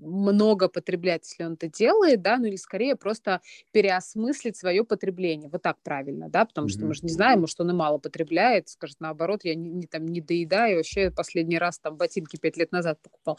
много 0.00 0.68
потреблять, 0.68 1.28
если 1.28 1.44
он 1.44 1.54
это 1.54 1.68
делает, 1.68 2.22
да, 2.22 2.38
ну 2.38 2.46
или 2.46 2.56
скорее 2.56 2.96
просто 2.96 3.40
переосмыслить 3.72 4.56
свое 4.56 4.84
потребление, 4.84 5.50
вот 5.50 5.62
так 5.62 5.76
правильно, 5.82 6.28
да, 6.28 6.44
потому 6.44 6.66
mm-hmm. 6.66 6.70
что 6.70 6.86
мы 6.86 6.94
же 6.94 7.00
не 7.02 7.10
знаем, 7.10 7.40
может, 7.40 7.60
он 7.60 7.70
и 7.70 7.74
мало 7.74 7.98
потребляет, 7.98 8.68
скажет 8.68 8.96
наоборот, 9.00 9.40
я 9.44 9.54
не, 9.54 9.70
не, 9.70 9.86
там, 9.86 10.06
не 10.06 10.20
доедаю, 10.20 10.78
вообще 10.78 11.10
последний 11.10 11.58
раз 11.58 11.78
там 11.78 11.96
ботинки 11.96 12.36
пять 12.36 12.56
лет 12.56 12.72
назад 12.72 12.98
покупал, 13.02 13.38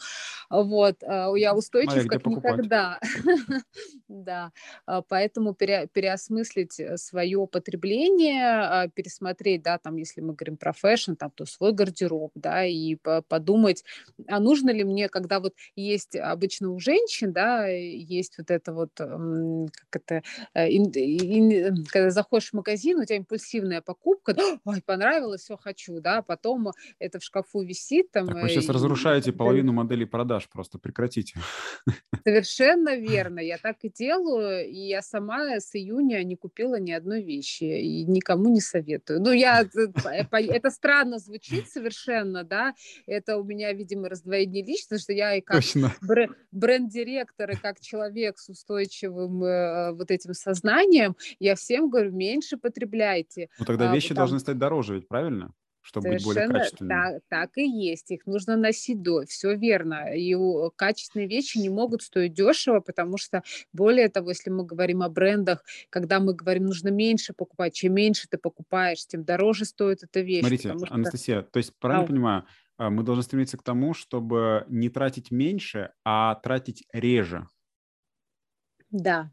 вот, 0.50 1.02
а, 1.02 1.32
я 1.34 1.54
устойчив 1.54 2.06
как 2.06 2.24
никогда, 2.26 3.00
да, 4.08 4.52
а, 4.86 5.02
поэтому 5.02 5.54
пере, 5.54 5.88
переосмыслить 5.92 6.78
э, 6.78 6.96
свое 6.96 7.46
потребление, 7.46 8.44
а, 8.44 8.88
пересмотреть, 8.88 9.62
да, 9.62 9.78
там, 9.78 9.96
если 9.96 10.20
мы 10.20 10.34
говорим 10.34 10.56
про 10.56 10.72
fashion, 10.72 11.14
там, 11.14 11.30
то 11.34 11.44
свой 11.44 11.72
гардероб, 11.72 12.32
да, 12.34 12.64
и 12.64 12.96
подумать, 13.28 13.84
а 14.28 14.38
нужно 14.40 14.70
ли 14.70 14.84
мне, 14.84 15.08
когда 15.08 15.40
вот 15.40 15.54
есть 15.74 16.16
обычно 16.32 16.70
у 16.70 16.78
женщин, 16.78 17.32
да, 17.32 17.66
есть 17.66 18.38
вот 18.38 18.50
это 18.50 18.72
вот, 18.72 18.90
как 18.94 20.02
это, 20.02 20.22
э, 20.54 20.68
когда 21.88 22.10
заходишь 22.10 22.50
в 22.50 22.54
магазин, 22.54 22.98
у 22.98 23.04
тебя 23.04 23.16
импульсивная 23.16 23.80
покупка, 23.80 24.34
ой, 24.64 24.82
понравилось, 24.84 25.42
все 25.42 25.56
хочу, 25.56 26.00
да, 26.00 26.22
потом 26.22 26.72
это 26.98 27.18
в 27.18 27.22
шкафу 27.22 27.62
висит 27.62 28.10
там. 28.10 28.26
Так 28.26 28.42
вы 28.42 28.48
сейчас 28.48 28.68
и, 28.68 28.72
разрушаете 28.72 29.32
половину 29.32 29.72
моделей 29.72 30.06
продаж, 30.06 30.48
просто 30.48 30.78
прекратите. 30.78 31.38
Совершенно 32.24 32.96
верно, 32.96 33.40
я 33.40 33.58
так 33.58 33.76
и 33.82 33.90
делаю, 33.90 34.68
и 34.68 34.88
я 34.88 35.02
сама 35.02 35.60
с 35.60 35.74
июня 35.74 36.22
не 36.24 36.36
купила 36.36 36.78
ни 36.78 36.92
одной 36.92 37.22
вещи, 37.22 37.64
и 37.64 38.04
никому 38.04 38.48
не 38.48 38.60
советую. 38.60 39.20
Ну, 39.20 39.32
я, 39.32 39.64
это 40.32 40.70
странно 40.70 41.18
звучит 41.18 41.68
совершенно, 41.68 42.44
да, 42.44 42.74
это 43.06 43.36
у 43.36 43.44
меня, 43.44 43.72
видимо, 43.72 44.08
раздвоение 44.08 44.64
личности, 44.64 45.02
что 45.02 45.12
я 45.12 45.36
и 45.36 45.40
как 45.40 45.56
Точно 45.56 45.92
бренд-директор 46.00 46.21
и 47.52 47.56
как 47.56 47.80
человек 47.80 48.38
с 48.38 48.48
устойчивым 48.48 49.44
э, 49.44 49.92
вот 49.92 50.10
этим 50.10 50.34
сознанием, 50.34 51.16
я 51.38 51.54
всем 51.54 51.90
говорю, 51.90 52.12
меньше 52.12 52.56
потребляйте. 52.56 53.48
Ну 53.58 53.64
тогда 53.64 53.90
а, 53.90 53.94
вещи 53.94 54.08
там... 54.08 54.16
должны 54.18 54.38
стать 54.40 54.58
дороже, 54.58 54.94
ведь 54.94 55.08
правильно? 55.08 55.52
чтобы 55.82 56.10
быть 56.10 56.24
более 56.24 56.46
Совершенно 56.46 56.58
качественными. 56.60 56.88
так, 56.88 57.22
так 57.28 57.58
и 57.58 57.68
есть. 57.68 58.10
Их 58.12 58.26
нужно 58.26 58.56
носить 58.56 59.02
до. 59.02 59.24
Все 59.26 59.54
верно. 59.56 60.14
И 60.14 60.34
качественные 60.76 61.28
вещи 61.28 61.58
не 61.58 61.68
могут 61.68 62.02
стоить 62.02 62.32
дешево, 62.32 62.80
потому 62.80 63.18
что, 63.18 63.42
более 63.72 64.08
того, 64.08 64.30
если 64.30 64.50
мы 64.50 64.64
говорим 64.64 65.02
о 65.02 65.08
брендах, 65.08 65.64
когда 65.90 66.20
мы 66.20 66.34
говорим, 66.34 66.66
нужно 66.66 66.88
меньше 66.88 67.34
покупать, 67.34 67.74
чем 67.74 67.94
меньше 67.94 68.28
ты 68.28 68.38
покупаешь, 68.38 69.04
тем 69.06 69.24
дороже 69.24 69.64
стоит 69.64 70.04
эта 70.04 70.20
вещь. 70.20 70.40
Смотрите, 70.40 70.68
потому 70.68 70.86
что 70.86 70.94
Анастасия, 70.94 71.42
то 71.42 71.56
есть 71.58 71.74
правильно 71.74 72.02
Ау. 72.02 72.08
понимаю, 72.08 72.44
а, 72.44 72.46
мы 72.90 73.02
должны 73.02 73.22
стремиться 73.22 73.58
к 73.58 73.62
тому, 73.62 73.94
чтобы 73.94 74.64
не 74.68 74.88
тратить 74.88 75.30
меньше, 75.30 75.92
а 76.04 76.34
тратить 76.36 76.84
реже. 76.92 77.46
да, 78.90 79.30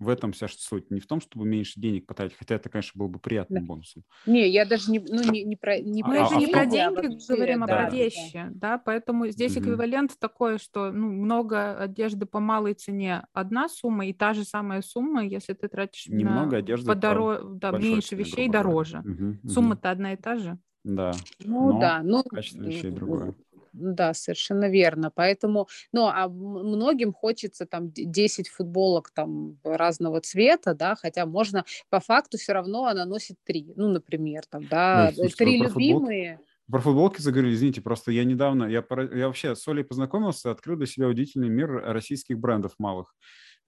В 0.00 0.08
этом 0.08 0.32
вся 0.32 0.48
суть. 0.48 0.90
Не 0.90 1.00
в 1.00 1.06
том, 1.06 1.20
чтобы 1.20 1.46
меньше 1.46 1.80
денег 1.80 2.06
потратить, 2.06 2.36
хотя 2.36 2.56
это, 2.56 2.68
конечно, 2.68 2.98
был 2.98 3.08
бы 3.08 3.20
приятным 3.20 3.64
бонусом. 3.64 4.02
не, 4.26 4.48
я 4.48 4.64
даже 4.66 4.90
не, 4.90 4.98
ну, 4.98 5.22
не, 5.22 5.44
не 5.44 5.54
про 5.56 5.78
не 5.78 6.02
А- 6.02 6.08
Мы 6.08 6.18
а- 6.18 6.26
же 6.26 6.34
а 6.34 6.38
не 6.40 6.46
про 6.48 6.60
том- 6.64 6.70
деньги 6.72 6.94
вообще, 7.08 7.34
говорим, 7.36 7.62
а 7.62 7.66
да, 7.68 7.76
про 7.84 7.90
да. 7.90 7.96
вещи, 7.96 8.46
да, 8.50 8.78
поэтому 8.78 9.28
здесь 9.28 9.52
Мгм. 9.52 9.62
эквивалент 9.62 10.18
такой, 10.18 10.58
что 10.58 10.90
ну, 10.90 11.10
много 11.12 11.78
одежды 11.78 12.26
по 12.26 12.40
малой 12.40 12.74
цене 12.74 13.24
одна 13.32 13.68
сумма, 13.68 14.06
и 14.06 14.12
та 14.12 14.34
же 14.34 14.44
самая 14.44 14.82
сумма, 14.82 15.24
если 15.24 15.54
ты 15.54 15.68
тратишь 15.68 16.06
на 16.06 16.16
Немного 16.18 16.56
одежды 16.56 16.86
по 16.86 16.98
подоро- 16.98 17.54
да, 17.54 17.70
большой 17.72 17.90
меньше 17.92 18.08
цене, 18.08 18.24
вещей 18.24 18.48
дороже. 18.48 18.98
Мгм, 18.98 19.28
мгм. 19.28 19.48
Сумма-то 19.48 19.90
одна 19.90 20.12
и 20.14 20.16
та 20.16 20.36
же. 20.36 20.58
Да, 20.84 21.12
Ну 21.40 21.72
но 21.72 21.80
да, 21.80 22.02
ну 22.02 22.22
качество 22.22 22.62
вещей 22.62 22.90
другое. 22.90 23.34
Да, 23.72 24.14
совершенно 24.14 24.68
верно. 24.68 25.10
Поэтому, 25.10 25.66
ну, 25.92 26.06
а 26.06 26.28
многим 26.28 27.12
хочется 27.12 27.66
там 27.66 27.90
д- 27.90 28.04
10 28.04 28.48
футболок 28.48 29.10
там 29.10 29.58
разного 29.64 30.20
цвета, 30.20 30.74
да, 30.74 30.94
хотя 30.94 31.26
можно, 31.26 31.64
по 31.90 31.98
факту 31.98 32.38
все 32.38 32.52
равно 32.52 32.84
она 32.84 33.04
носит 33.04 33.36
три, 33.44 33.72
ну, 33.74 33.88
например, 33.88 34.44
там, 34.48 34.68
да, 34.68 35.10
слушайте, 35.12 35.44
три 35.44 35.58
любимые. 35.58 36.40
Про 36.70 36.80
футболки 36.80 37.20
заговорили, 37.20 37.54
извините, 37.54 37.80
просто 37.82 38.12
я 38.12 38.24
недавно, 38.24 38.64
я, 38.64 38.84
я 39.12 39.26
вообще 39.26 39.56
с 39.56 39.66
Олей 39.66 39.84
познакомился, 39.84 40.50
открыл 40.50 40.76
для 40.76 40.86
себя 40.86 41.08
удивительный 41.08 41.48
мир 41.48 41.68
российских 41.70 42.38
брендов 42.38 42.74
малых. 42.78 43.14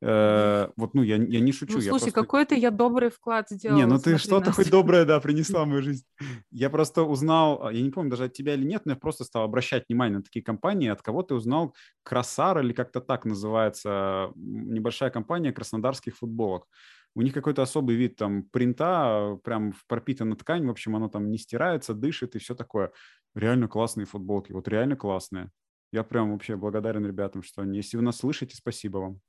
Э, 0.03 0.69
вот, 0.77 0.95
ну, 0.95 1.03
я, 1.03 1.17
я 1.17 1.41
не 1.41 1.53
шучу. 1.53 1.75
Ну, 1.75 1.81
я 1.81 1.91
слушай, 1.91 2.13
просто- 2.13 2.21
какой-то 2.23 2.55
я 2.55 2.71
добрый 2.71 3.09
вклад 3.11 3.49
сделала. 3.49 3.79
Не, 3.79 3.87
ну 3.87 3.99
ты 3.99 4.19
что-то 4.19 4.53
хоть 4.53 4.71
доброе, 4.71 5.05
да, 5.07 5.21
принесла 5.21 5.65
в 5.65 5.69
мою 5.69 5.83
жизнь. 5.83 6.05
Я 6.51 6.69
просто 6.71 7.03
узнал, 7.03 7.67
а, 7.67 7.73
я 7.73 7.81
не 7.83 7.91
помню 7.91 8.11
даже 8.11 8.25
от 8.25 8.33
тебя 8.35 8.55
или 8.55 8.65
нет, 8.65 8.83
но 8.85 8.93
я 8.93 8.97
просто 8.97 9.25
стал 9.25 9.45
обращать 9.45 9.85
внимание 9.89 10.19
на 10.19 10.23
такие 10.23 10.45
компании, 10.45 10.89
от 10.91 11.01
кого 11.03 11.23
ты 11.23 11.35
узнал 11.35 11.75
Красар 12.03 12.59
или 12.61 12.73
как-то 12.73 13.01
так 13.01 13.25
называется 13.25 14.33
небольшая 14.35 15.11
компания 15.11 15.53
краснодарских 15.53 16.17
футболок. 16.17 16.67
У 17.15 17.23
них 17.23 17.33
какой-то 17.33 17.63
особый 17.63 17.97
вид 17.97 18.17
там 18.17 18.43
принта, 18.43 19.39
прям 19.43 19.73
в- 19.73 19.87
пропитана 19.87 20.37
ткань, 20.37 20.67
в 20.67 20.71
общем, 20.71 20.95
оно 20.95 21.09
там 21.09 21.31
не 21.31 21.39
стирается, 21.39 21.95
дышит 21.95 22.37
и 22.37 22.39
все 22.39 22.55
такое. 22.55 22.93
Реально 23.35 23.69
классные 23.69 24.05
футболки, 24.05 24.53
вот 24.53 24.69
реально 24.69 24.97
классные. 24.97 25.51
Я 25.93 26.03
прям 26.05 26.33
вообще 26.33 26.57
благодарен 26.57 27.07
ребятам, 27.07 27.43
что 27.43 27.63
они, 27.63 27.79
если 27.79 27.97
вы 27.97 28.03
нас 28.03 28.19
слышите, 28.19 28.55
спасибо 28.57 28.99
вам. 28.99 29.21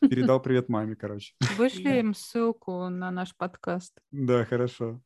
Передал 0.00 0.40
привет 0.40 0.68
маме, 0.68 0.96
короче. 0.96 1.34
Вышли 1.56 2.00
им 2.00 2.14
ссылку 2.14 2.88
на 2.88 3.10
наш 3.10 3.34
подкаст. 3.34 3.98
Да, 4.10 4.44
хорошо. 4.44 5.00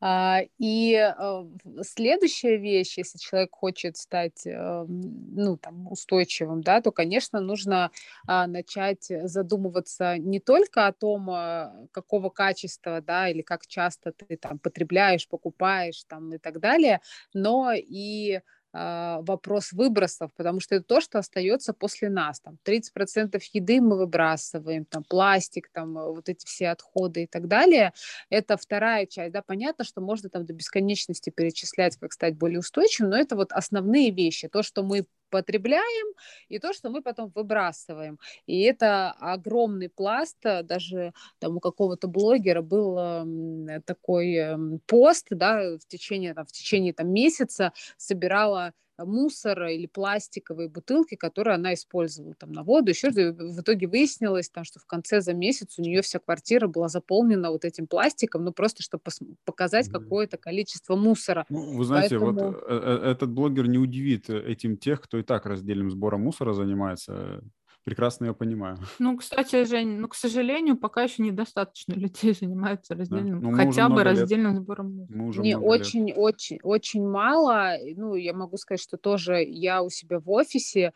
А, 0.00 0.42
И 0.58 0.94
э, 0.94 1.44
следующая 1.82 2.56
вещь, 2.56 2.98
если 2.98 3.18
человек 3.18 3.50
хочет 3.52 3.96
стать, 3.96 4.46
э, 4.46 4.84
ну, 4.86 5.56
там, 5.56 5.90
устойчивым, 5.90 6.62
да, 6.62 6.80
то, 6.80 6.92
конечно, 6.92 7.40
нужно 7.40 7.90
а, 8.24 8.46
начать 8.46 9.10
задумываться 9.24 10.16
не 10.18 10.38
только 10.38 10.86
о 10.86 10.92
том, 10.92 11.28
а, 11.30 11.74
какого 11.90 12.30
качества, 12.30 13.00
да, 13.00 13.28
или 13.28 13.42
как 13.42 13.66
часто 13.66 14.12
ты 14.12 14.36
там 14.36 14.60
потребляешь, 14.60 15.26
покупаешь, 15.26 16.04
там, 16.04 16.32
и 16.32 16.38
так 16.38 16.60
далее, 16.60 17.00
но 17.34 17.72
и 17.72 18.40
вопрос 18.72 19.72
выбросов, 19.72 20.30
потому 20.34 20.60
что 20.60 20.74
это 20.74 20.84
то, 20.84 21.00
что 21.00 21.18
остается 21.18 21.72
после 21.72 22.10
нас. 22.10 22.40
Там 22.40 22.58
30% 22.64 23.40
еды 23.52 23.80
мы 23.80 23.96
выбрасываем, 23.96 24.84
там 24.84 25.04
пластик, 25.04 25.70
там 25.72 25.96
э, 25.96 26.06
вот 26.08 26.28
эти 26.28 26.44
все 26.44 26.68
отходы 26.68 27.24
и 27.24 27.26
так 27.26 27.48
далее. 27.48 27.92
Это 28.28 28.56
вторая 28.56 29.06
часть. 29.06 29.32
Да, 29.32 29.42
понятно, 29.42 29.84
что 29.84 30.00
можно 30.00 30.28
там 30.28 30.44
до 30.44 30.52
бесконечности 30.52 31.30
перечислять, 31.30 31.96
как 31.96 32.12
стать 32.12 32.36
более 32.36 32.58
устойчивым, 32.58 33.10
но 33.10 33.16
это 33.16 33.36
вот 33.36 33.52
основные 33.52 34.10
вещи. 34.10 34.48
То, 34.48 34.62
что 34.62 34.82
мы 34.82 35.06
потребляем, 35.30 36.14
и 36.48 36.58
то, 36.58 36.72
что 36.72 36.90
мы 36.90 37.02
потом 37.02 37.30
выбрасываем. 37.34 38.18
И 38.46 38.62
это 38.62 39.10
огромный 39.12 39.88
пласт. 39.88 40.36
а, 40.44 40.62
Даже 40.62 41.12
там 41.38 41.56
у 41.56 41.60
какого-то 41.60 42.08
блогера 42.08 42.62
был 42.62 42.98
эм, 42.98 43.82
такой 43.84 44.34
эм, 44.34 44.80
пост, 44.86 45.26
да, 45.30 45.76
в 45.78 45.86
течение, 45.88 46.34
там, 46.34 46.46
в 46.46 46.52
течение 46.52 46.92
там, 46.92 47.10
месяца 47.12 47.72
собирала 47.96 48.72
мусор 49.04 49.64
или 49.66 49.86
пластиковые 49.86 50.68
бутылки, 50.68 51.14
которые 51.14 51.54
она 51.54 51.74
использовала 51.74 52.34
там 52.34 52.52
на 52.52 52.62
воду, 52.62 52.90
еще 52.90 53.10
в 53.10 53.60
итоге 53.60 53.86
выяснилось, 53.86 54.50
там, 54.50 54.64
что 54.64 54.80
в 54.80 54.86
конце 54.86 55.20
за 55.20 55.34
месяц 55.34 55.78
у 55.78 55.82
нее 55.82 56.02
вся 56.02 56.18
квартира 56.18 56.66
была 56.68 56.88
заполнена 56.88 57.50
вот 57.50 57.64
этим 57.64 57.86
пластиком, 57.86 58.44
ну 58.44 58.52
просто 58.52 58.82
чтобы 58.82 59.02
пос- 59.06 59.34
показать 59.44 59.88
какое-то 59.88 60.36
количество 60.36 60.96
мусора. 60.96 61.46
Ну, 61.48 61.76
вы 61.76 61.84
знаете, 61.84 62.18
Поэтому- 62.18 62.52
вот 62.52 62.62
э, 62.68 62.80
э, 63.04 63.10
этот 63.10 63.30
блогер 63.30 63.68
не 63.68 63.78
удивит 63.78 64.28
э, 64.30 64.38
этим 64.52 64.76
тех, 64.76 65.00
кто 65.00 65.18
и 65.18 65.22
так 65.22 65.46
раздельным 65.46 65.90
сбором 65.90 66.22
мусора 66.22 66.52
занимается. 66.52 67.42
Прекрасно 67.88 68.26
я 68.26 68.32
понимаю. 68.34 68.76
Ну, 68.98 69.16
кстати, 69.16 69.64
Жень, 69.64 69.98
ну, 69.98 70.08
к 70.08 70.14
сожалению, 70.14 70.76
пока 70.76 71.02
еще 71.04 71.22
недостаточно 71.22 71.92
людей 72.04 72.34
занимаются 72.34 72.94
раздельным, 72.94 73.40
Ну, 73.40 73.50
мы 73.50 73.56
уже 73.56 73.66
хотя 73.66 73.88
бы 73.88 73.94
много 73.94 74.10
лет- 74.10 74.18
раздельным 74.20 74.56
сбором 74.56 74.92
мусора. 74.92 75.16
Мы 75.18 75.26
уже 75.28 75.40
Не, 75.42 75.56
много 75.56 75.72
лет. 75.74 75.80
очень, 75.80 76.12
очень, 76.12 76.58
очень 76.62 77.08
мало. 77.08 77.72
Ну, 77.96 78.14
я 78.14 78.34
могу 78.34 78.58
сказать, 78.58 78.82
что 78.82 78.98
тоже 78.98 79.42
я 79.42 79.82
у 79.82 79.88
себя 79.88 80.18
в 80.20 80.28
офисе 80.30 80.92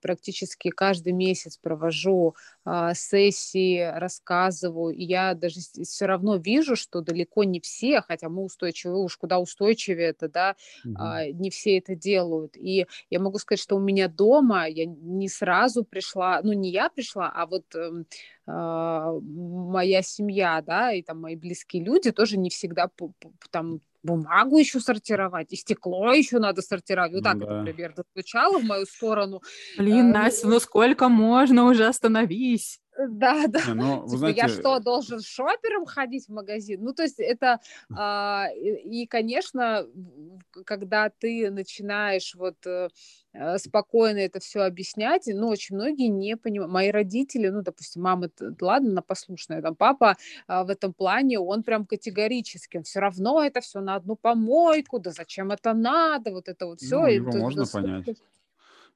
практически 0.00 0.70
каждый 0.70 1.12
месяц 1.12 1.56
провожу 1.56 2.34
а, 2.64 2.94
сессии, 2.94 3.80
рассказываю. 3.80 4.94
И 4.94 5.04
я 5.04 5.34
даже 5.34 5.60
все 5.60 6.06
равно 6.06 6.36
вижу, 6.36 6.76
что 6.76 7.00
далеко 7.00 7.44
не 7.44 7.60
все, 7.60 8.02
хотя 8.02 8.28
мы 8.28 8.44
устойчивы, 8.44 9.02
уж 9.02 9.16
куда 9.16 9.38
устойчивее 9.38 10.08
это, 10.08 10.28
да, 10.28 10.56
а, 10.96 11.26
не 11.26 11.50
все 11.50 11.78
это 11.78 11.94
делают. 11.94 12.56
И 12.56 12.86
я 13.08 13.20
могу 13.20 13.38
сказать, 13.38 13.60
что 13.60 13.76
у 13.76 13.80
меня 13.80 14.08
дома 14.08 14.66
я 14.68 14.86
не 14.86 15.28
сразу 15.28 15.84
пришла, 15.84 16.40
ну 16.42 16.52
не 16.52 16.70
я 16.70 16.90
пришла, 16.90 17.30
а 17.34 17.46
вот 17.46 17.74
эм, 17.74 18.06
а, 18.46 19.12
моя 19.22 20.02
семья, 20.02 20.62
да, 20.62 20.92
и 20.92 21.02
там 21.02 21.20
мои 21.20 21.36
близкие 21.36 21.82
люди 21.82 22.10
тоже 22.12 22.36
не 22.36 22.50
всегда 22.50 22.90
там 23.50 23.80
бумагу 24.02 24.58
еще 24.58 24.80
сортировать, 24.80 25.52
и 25.52 25.56
стекло 25.56 26.12
еще 26.12 26.38
надо 26.38 26.62
сортировать. 26.62 27.12
Вот 27.12 27.18
Ну 27.18 27.22
так 27.24 27.38
да. 27.38 27.44
это 27.44 27.64
примерно 27.64 28.04
звучало 28.14 28.58
в 28.58 28.64
мою 28.64 28.86
сторону. 28.86 29.42
Блин, 29.78 30.08
ну, 30.08 30.14
Настя, 30.14 30.48
ну 30.48 30.60
сколько 30.60 31.08
можно 31.08 31.64
уже 31.66 31.86
остановись? 31.86 32.80
Да, 33.08 33.46
да. 33.46 33.60
Не, 33.66 33.74
ну, 33.74 34.00
вы 34.00 34.06
Типа, 34.06 34.18
знаете, 34.18 34.40
я 34.40 34.48
что, 34.48 34.78
должен 34.80 35.20
шопером 35.20 35.86
ходить 35.86 36.26
в 36.26 36.32
магазин? 36.32 36.82
Ну, 36.82 36.92
то 36.92 37.02
есть 37.02 37.18
это, 37.18 37.60
а, 37.96 38.48
и, 38.54 39.02
и, 39.02 39.06
конечно, 39.06 39.86
когда 40.64 41.10
ты 41.10 41.50
начинаешь 41.50 42.34
вот 42.34 42.56
э, 42.66 42.88
э, 43.32 43.58
спокойно 43.58 44.18
это 44.18 44.40
все 44.40 44.60
объяснять, 44.60 45.24
ну, 45.26 45.48
очень 45.48 45.76
многие 45.76 46.08
не 46.08 46.36
понимают. 46.36 46.72
Мои 46.72 46.90
родители, 46.90 47.48
ну, 47.48 47.62
допустим, 47.62 48.02
мама, 48.02 48.28
ладно, 48.60 48.90
она 48.90 49.02
послушная, 49.02 49.62
там, 49.62 49.74
папа 49.74 50.16
а, 50.46 50.64
в 50.64 50.70
этом 50.70 50.92
плане, 50.92 51.38
он 51.38 51.62
прям 51.62 51.86
категорически, 51.86 52.78
он 52.78 52.82
все 52.82 53.00
равно 53.00 53.42
это 53.42 53.60
все 53.60 53.80
на 53.80 53.94
одну 53.94 54.16
помойку, 54.16 54.98
да 54.98 55.10
зачем 55.10 55.50
это 55.50 55.72
надо, 55.72 56.32
вот 56.32 56.48
это 56.48 56.66
вот 56.66 56.80
все. 56.80 57.00
Ну, 57.00 57.06
его 57.06 57.32
можно 57.32 57.66
понять. 57.66 58.16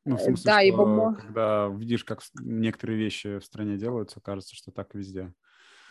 Ну, 0.05 0.17
в 0.17 0.21
э, 0.21 0.25
смысле, 0.25 0.45
да, 0.45 0.59
что 0.59 0.67
его 0.67 1.17
когда 1.19 1.69
видишь, 1.69 2.05
как 2.05 2.21
некоторые 2.41 2.99
вещи 2.99 3.39
в 3.39 3.45
стране 3.45 3.77
делаются, 3.77 4.21
кажется, 4.21 4.55
что 4.55 4.71
так 4.71 4.95
везде. 4.95 5.33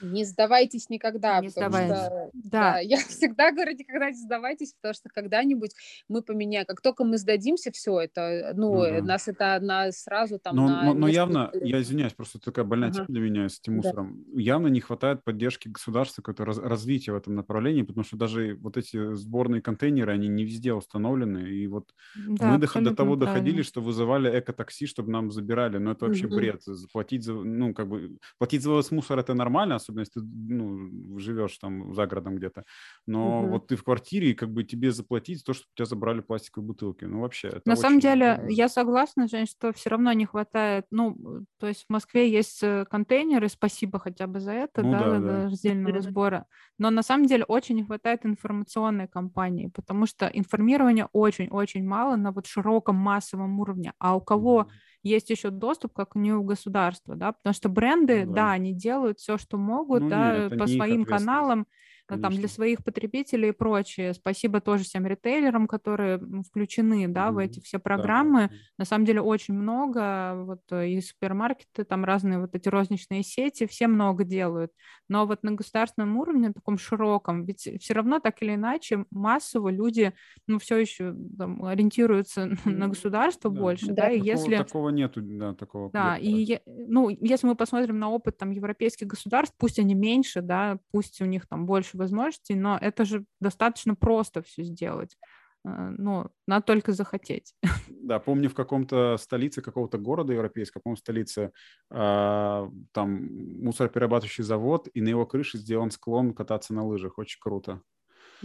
Не 0.03 0.25
сдавайтесь 0.25 0.89
никогда, 0.89 1.39
Не 1.39 1.47
потому 1.47 1.69
сдавайтесь. 1.69 2.05
что 2.05 2.29
Да. 2.33 2.73
Да, 2.73 2.79
я 2.79 2.97
всегда 3.07 3.51
говорю, 3.51 3.71
никогда 3.77 4.09
не 4.11 4.17
сдавайтесь, 4.17 4.73
потому 4.73 4.93
что 4.93 5.09
когда-нибудь 5.09 5.71
мы 6.09 6.21
поменяем. 6.21 6.65
Как 6.67 6.81
только 6.81 7.03
мы 7.05 7.17
сдадимся, 7.17 7.71
все 7.71 8.01
это, 8.01 8.51
ну, 8.55 8.81
да. 8.81 9.01
нас 9.01 9.27
это 9.27 9.59
на, 9.61 9.91
сразу 9.91 10.39
там 10.39 10.55
Но, 10.55 10.67
на 10.67 10.83
но, 10.83 10.93
но 10.93 11.07
явно, 11.07 11.49
лет. 11.53 11.65
я 11.67 11.81
извиняюсь, 11.81 12.13
просто 12.13 12.39
такая 12.39 12.65
больная 12.65 12.91
тема 12.91 13.05
для 13.07 13.21
меня 13.21 13.47
с 13.49 13.59
этим 13.59 13.73
Да. 13.73 13.77
мусором. 13.77 14.25
Явно 14.35 14.67
не 14.67 14.81
хватает 14.81 15.23
поддержки 15.23 15.69
государства, 15.69 16.21
какое-то 16.21 16.45
раз- 16.45 16.57
развития 16.59 17.13
в 17.13 17.15
этом 17.15 17.35
направлении, 17.35 17.83
потому 17.83 18.03
что 18.03 18.17
даже 18.17 18.55
вот 18.55 18.77
эти 18.77 19.13
сборные 19.15 19.61
контейнеры, 19.61 20.11
они 20.11 20.27
не 20.27 20.43
везде 20.43 20.73
установлены. 20.73 21.49
И 21.49 21.67
вот 21.67 21.93
Да, 22.15 22.51
мы 22.51 22.57
до 22.57 22.65
абсолютно 22.65 22.95
того 22.95 23.15
доходили, 23.15 23.61
что 23.61 23.81
вызывали 23.81 24.29
эко-такси, 24.39 24.85
чтобы 24.85 25.11
нам 25.11 25.31
забирали. 25.31 25.77
Но 25.77 25.91
это 25.91 26.05
вообще 26.05 26.27
Мгм. 26.27 26.35
бред. 26.35 26.61
Заплатить 26.65 27.23
за, 27.23 27.33
ну, 27.33 27.73
как 27.73 27.87
бы, 27.87 28.17
платить 28.37 28.61
за 28.63 28.69
вывоз 28.69 28.91
мусора 28.91 29.21
это 29.21 29.33
нормально, 29.33 29.75
особенно 29.75 29.92
особенно 29.93 30.01
если 30.01 30.19
ты 30.19 30.25
ну, 30.25 31.19
живешь 31.19 31.57
там 31.57 31.93
за 31.93 32.07
городом 32.07 32.35
где-то. 32.35 32.63
Но 33.05 33.41
угу. 33.41 33.51
вот 33.51 33.67
ты 33.67 33.75
в 33.75 33.83
квартире, 33.83 34.31
и 34.31 34.33
как 34.33 34.51
бы 34.51 34.63
тебе 34.63 34.91
заплатить 34.91 35.43
то, 35.43 35.53
что 35.53 35.65
у 35.65 35.75
тебя 35.75 35.85
забрали 35.85 36.21
пластиковые 36.21 36.67
бутылки. 36.67 37.05
Ну, 37.05 37.21
вообще, 37.21 37.49
это 37.49 37.61
На 37.65 37.75
самом 37.75 37.99
деле, 37.99 38.43
я 38.49 38.69
согласна, 38.69 39.27
Жень, 39.27 39.45
что 39.45 39.71
все 39.73 39.89
равно 39.89 40.13
не 40.13 40.25
хватает, 40.25 40.85
ну, 40.91 41.45
то 41.59 41.67
есть 41.67 41.85
в 41.87 41.89
Москве 41.91 42.29
есть 42.31 42.63
э, 42.63 42.85
контейнеры, 42.89 43.49
спасибо 43.49 43.99
хотя 43.99 44.27
бы 44.27 44.39
за 44.39 44.51
это, 44.51 44.83
ну, 44.83 44.91
да, 44.91 44.99
да, 44.99 45.19
да. 45.19 45.43
раздельного 45.45 46.01
сбора. 46.01 46.45
Но 46.77 46.89
на 46.89 47.03
самом 47.03 47.27
деле 47.27 47.45
очень 47.45 47.75
не 47.75 47.83
хватает 47.83 48.25
информационной 48.25 49.07
кампании, 49.07 49.67
потому 49.67 50.05
что 50.05 50.27
информирования 50.27 51.07
очень-очень 51.13 51.85
мало 51.85 52.15
на 52.15 52.31
вот 52.31 52.47
широком 52.47 52.95
массовом 52.95 53.59
уровне. 53.59 53.93
А 53.99 54.15
у 54.15 54.21
кого 54.21 54.63
mm 54.63 54.92
есть 55.03 55.29
еще 55.29 55.49
доступ, 55.49 55.93
как 55.93 56.15
не 56.15 56.33
у 56.33 56.43
государства, 56.43 57.15
да, 57.15 57.33
потому 57.33 57.53
что 57.53 57.69
бренды, 57.69 58.25
да, 58.25 58.33
да 58.33 58.51
они 58.51 58.73
делают 58.73 59.19
все, 59.19 59.37
что 59.37 59.57
могут, 59.57 60.01
ну, 60.03 60.09
да, 60.09 60.37
нет, 60.49 60.57
по 60.57 60.67
своим 60.67 61.05
каналам, 61.05 61.67
Конечно. 62.05 62.29
там 62.29 62.37
для 62.37 62.47
своих 62.49 62.83
потребителей 62.83 63.49
и 63.49 63.53
прочее. 63.53 64.13
Спасибо 64.13 64.59
тоже 64.59 64.83
всем 64.83 65.07
ритейлерам, 65.07 65.67
которые 65.67 66.19
включены, 66.43 67.07
да, 67.07 67.27
mm-hmm. 67.27 67.31
в 67.31 67.37
эти 67.37 67.59
все 67.61 67.79
программы. 67.79 68.49
Да. 68.49 68.55
На 68.79 68.85
самом 68.85 69.05
деле 69.05 69.21
очень 69.21 69.53
много, 69.53 70.43
вот 70.43 70.61
э, 70.71 70.89
и 70.89 71.01
супермаркеты, 71.01 71.85
там 71.85 72.03
разные 72.03 72.39
вот 72.39 72.55
эти 72.55 72.67
розничные 72.67 73.23
сети, 73.23 73.65
все 73.67 73.87
много 73.87 74.25
делают. 74.25 74.71
Но 75.07 75.25
вот 75.25 75.43
на 75.43 75.53
государственном 75.53 76.17
уровне, 76.17 76.51
таком 76.51 76.77
широком, 76.77 77.45
ведь 77.45 77.69
все 77.79 77.93
равно 77.93 78.19
так 78.19 78.41
или 78.41 78.55
иначе 78.55 79.05
массово 79.09 79.69
люди, 79.69 80.13
ну, 80.45 80.59
все 80.59 80.77
еще 80.77 81.15
там, 81.37 81.63
ориентируются 81.63 82.49
на 82.65 82.89
государство 82.89 83.49
да. 83.49 83.61
больше, 83.61 83.87
да, 83.87 83.93
да 83.93 84.11
и 84.11 84.19
такого, 84.19 84.31
если... 84.31 84.57
Такого 84.57 84.89
нету, 84.89 85.21
да, 85.21 85.53
такого. 85.53 85.89
Да, 85.91 86.17
и, 86.19 86.59
ну, 86.65 87.09
если 87.09 87.47
мы 87.47 87.55
посмотрим 87.55 87.97
на 87.97 88.09
опыт 88.09 88.37
там 88.37 88.51
европейских 88.51 89.07
государств, 89.07 89.55
пусть 89.57 89.79
они 89.79 89.95
меньше, 89.95 90.41
да, 90.41 90.79
пусть 90.91 91.21
у 91.21 91.25
них 91.25 91.47
там 91.47 91.65
больше 91.65 91.92
возможностей, 91.95 92.55
но 92.55 92.77
это 92.79 93.05
же 93.05 93.25
достаточно 93.39 93.95
просто 93.95 94.41
все 94.41 94.63
сделать. 94.63 95.17
Э, 95.65 95.89
ну, 95.97 96.27
надо 96.47 96.65
только 96.65 96.91
захотеть. 96.91 97.55
Да, 98.03 98.19
помню, 98.19 98.49
в 98.49 98.53
каком-то 98.53 99.15
столице 99.17 99.61
какого-то 99.61 99.97
города 99.97 100.33
европейского, 100.33 100.81
по-моему, 100.81 100.97
столице, 100.97 101.53
э, 101.89 102.69
там 102.91 103.63
мусороперерабатывающий 103.63 104.43
завод, 104.43 104.89
и 104.93 104.99
на 104.99 105.07
его 105.07 105.25
крыше 105.25 105.57
сделан 105.57 105.89
склон 105.89 106.33
кататься 106.33 106.73
на 106.73 106.85
лыжах. 106.85 107.17
Очень 107.17 107.39
круто. 107.39 107.81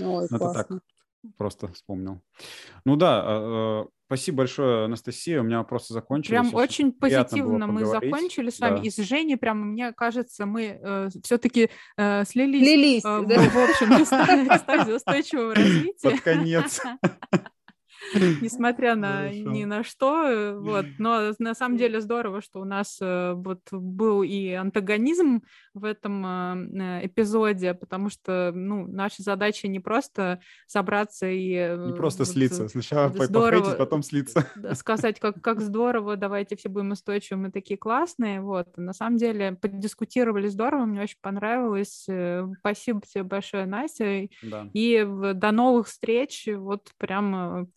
Ой, 0.00 0.26
Это 0.26 0.38
классно. 0.38 0.64
так, 0.64 0.82
просто 1.36 1.66
вспомнил. 1.72 2.22
Ну 2.84 2.94
да, 2.94 3.24
э, 3.26 3.84
Спасибо 4.08 4.38
большое, 4.38 4.86
Анастасия. 4.86 5.38
У 5.42 5.44
меня 5.44 5.58
вопросы 5.58 5.92
закончились. 5.92 6.30
Прям 6.30 6.54
очень 6.54 6.92
позитивно 6.92 7.66
мы 7.66 7.84
закончили 7.84 8.48
с 8.48 8.58
вами. 8.58 8.76
Да. 8.76 8.82
И 8.82 8.88
с 8.88 8.96
Женей, 8.96 9.36
прям, 9.36 9.72
мне 9.72 9.92
кажется, 9.92 10.46
мы 10.46 10.80
э, 10.82 11.08
все-таки 11.22 11.68
э, 11.98 12.24
слились, 12.24 12.62
слились 12.62 13.04
э, 13.04 13.24
да. 13.28 13.38
в, 13.38 13.52
в 13.52 13.58
общем 13.58 14.06
стадии 14.58 14.92
устойчивого 14.92 15.54
развития. 15.54 16.10
Под 16.10 16.20
конец. 16.22 16.80
несмотря 18.40 18.94
на 18.94 19.30
ни 19.30 19.64
на 19.64 19.84
что. 19.84 20.24
Э, 20.24 20.58
вот. 20.58 20.86
Но 20.98 21.32
на 21.38 21.54
самом 21.54 21.76
деле 21.76 22.00
здорово, 22.00 22.40
что 22.40 22.60
у 22.60 22.64
нас 22.64 22.98
э, 23.00 23.32
вот 23.34 23.60
был 23.70 24.22
и 24.22 24.52
антагонизм 24.52 25.42
в 25.74 25.84
этом 25.84 26.24
э, 26.26 27.06
эпизоде, 27.06 27.74
потому 27.74 28.10
что 28.10 28.52
ну, 28.54 28.86
наша 28.86 29.22
задача 29.22 29.68
не 29.68 29.80
просто 29.80 30.40
собраться 30.66 31.28
и... 31.28 31.52
Не 31.52 31.94
просто 31.94 32.22
вот, 32.22 32.28
слиться. 32.28 32.68
Сначала 32.68 33.08
здорово, 33.08 33.60
похейтить, 33.60 33.78
потом 33.78 34.02
слиться. 34.02 34.46
Сказать, 34.74 35.20
как, 35.20 35.40
как 35.42 35.60
здорово, 35.60 36.16
давайте 36.16 36.56
все 36.56 36.68
будем 36.68 36.92
устойчивы, 36.92 37.40
мы 37.40 37.50
такие 37.50 37.78
классные. 37.78 38.40
Вот. 38.40 38.76
На 38.76 38.92
самом 38.92 39.16
деле 39.16 39.52
подискутировали 39.52 40.48
здорово, 40.48 40.86
мне 40.86 41.02
очень 41.02 41.18
понравилось. 41.20 42.06
Спасибо 42.60 43.00
тебе 43.02 43.24
большое, 43.24 43.66
Настя. 43.66 44.28
Да. 44.42 44.68
И 44.72 45.06
до 45.34 45.52
новых 45.52 45.88
встреч. 45.88 46.48
Вот 46.52 46.90
прям 46.98 47.68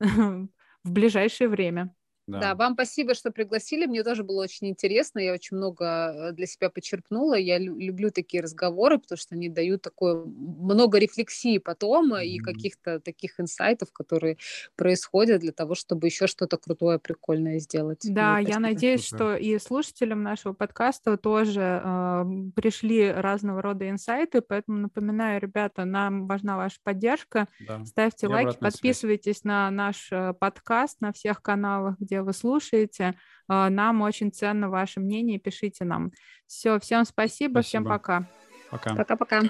в 0.84 0.90
ближайшее 0.92 1.48
время. 1.48 1.94
Да. 2.28 2.40
да, 2.40 2.54
вам 2.54 2.74
спасибо, 2.74 3.14
что 3.14 3.30
пригласили. 3.30 3.86
Мне 3.86 4.04
тоже 4.04 4.22
было 4.22 4.42
очень 4.42 4.68
интересно. 4.68 5.18
Я 5.18 5.32
очень 5.32 5.56
много 5.56 5.84
э, 5.84 6.32
для 6.32 6.46
себя 6.46 6.68
почерпнула. 6.68 7.34
Я 7.34 7.58
люблю 7.58 8.10
такие 8.10 8.42
разговоры, 8.42 8.98
потому 8.98 9.16
что 9.16 9.34
они 9.34 9.48
дают 9.48 9.80
такое 9.80 10.14
много 10.26 10.98
рефлексии 10.98 11.56
потом 11.56 12.12
mm-hmm. 12.12 12.26
и 12.26 12.38
каких-то 12.38 13.00
таких 13.00 13.40
инсайтов, 13.40 13.92
которые 13.92 14.36
происходят 14.76 15.40
для 15.40 15.52
того, 15.52 15.74
чтобы 15.74 16.06
еще 16.06 16.26
что-то 16.26 16.58
крутое, 16.58 16.98
прикольное 16.98 17.58
сделать. 17.60 18.02
Да, 18.04 18.36
Мне 18.36 18.50
я 18.50 18.58
надеюсь, 18.58 19.04
что 19.04 19.34
и 19.34 19.58
слушателям 19.58 20.22
нашего 20.22 20.52
подкаста 20.52 21.16
тоже 21.16 21.80
э, 21.82 22.24
пришли 22.54 23.10
разного 23.10 23.62
рода 23.62 23.88
инсайты. 23.88 24.42
Поэтому 24.42 24.78
напоминаю, 24.78 25.40
ребята, 25.40 25.86
нам 25.86 26.26
важна 26.26 26.58
ваша 26.58 26.76
поддержка. 26.82 27.48
Да. 27.66 27.82
Ставьте 27.86 28.26
и 28.26 28.28
лайки, 28.28 28.58
подписывайтесь 28.58 29.38
связь. 29.38 29.44
на 29.44 29.70
наш 29.70 30.08
э, 30.12 30.34
подкаст 30.38 31.00
на 31.00 31.12
всех 31.12 31.40
каналах, 31.40 31.96
где 31.98 32.17
вы 32.22 32.32
слушаете. 32.32 33.14
А, 33.48 33.70
нам 33.70 34.02
очень 34.02 34.32
ценно 34.32 34.68
ваше 34.68 35.00
мнение, 35.00 35.38
пишите 35.38 35.84
нам. 35.84 36.10
Все, 36.46 36.78
всем 36.78 37.04
спасибо, 37.04 37.60
спасибо. 37.60 37.62
всем 37.62 37.84
пока. 37.84 38.28
Пока. 38.70 38.94
Пока-пока. 38.94 39.42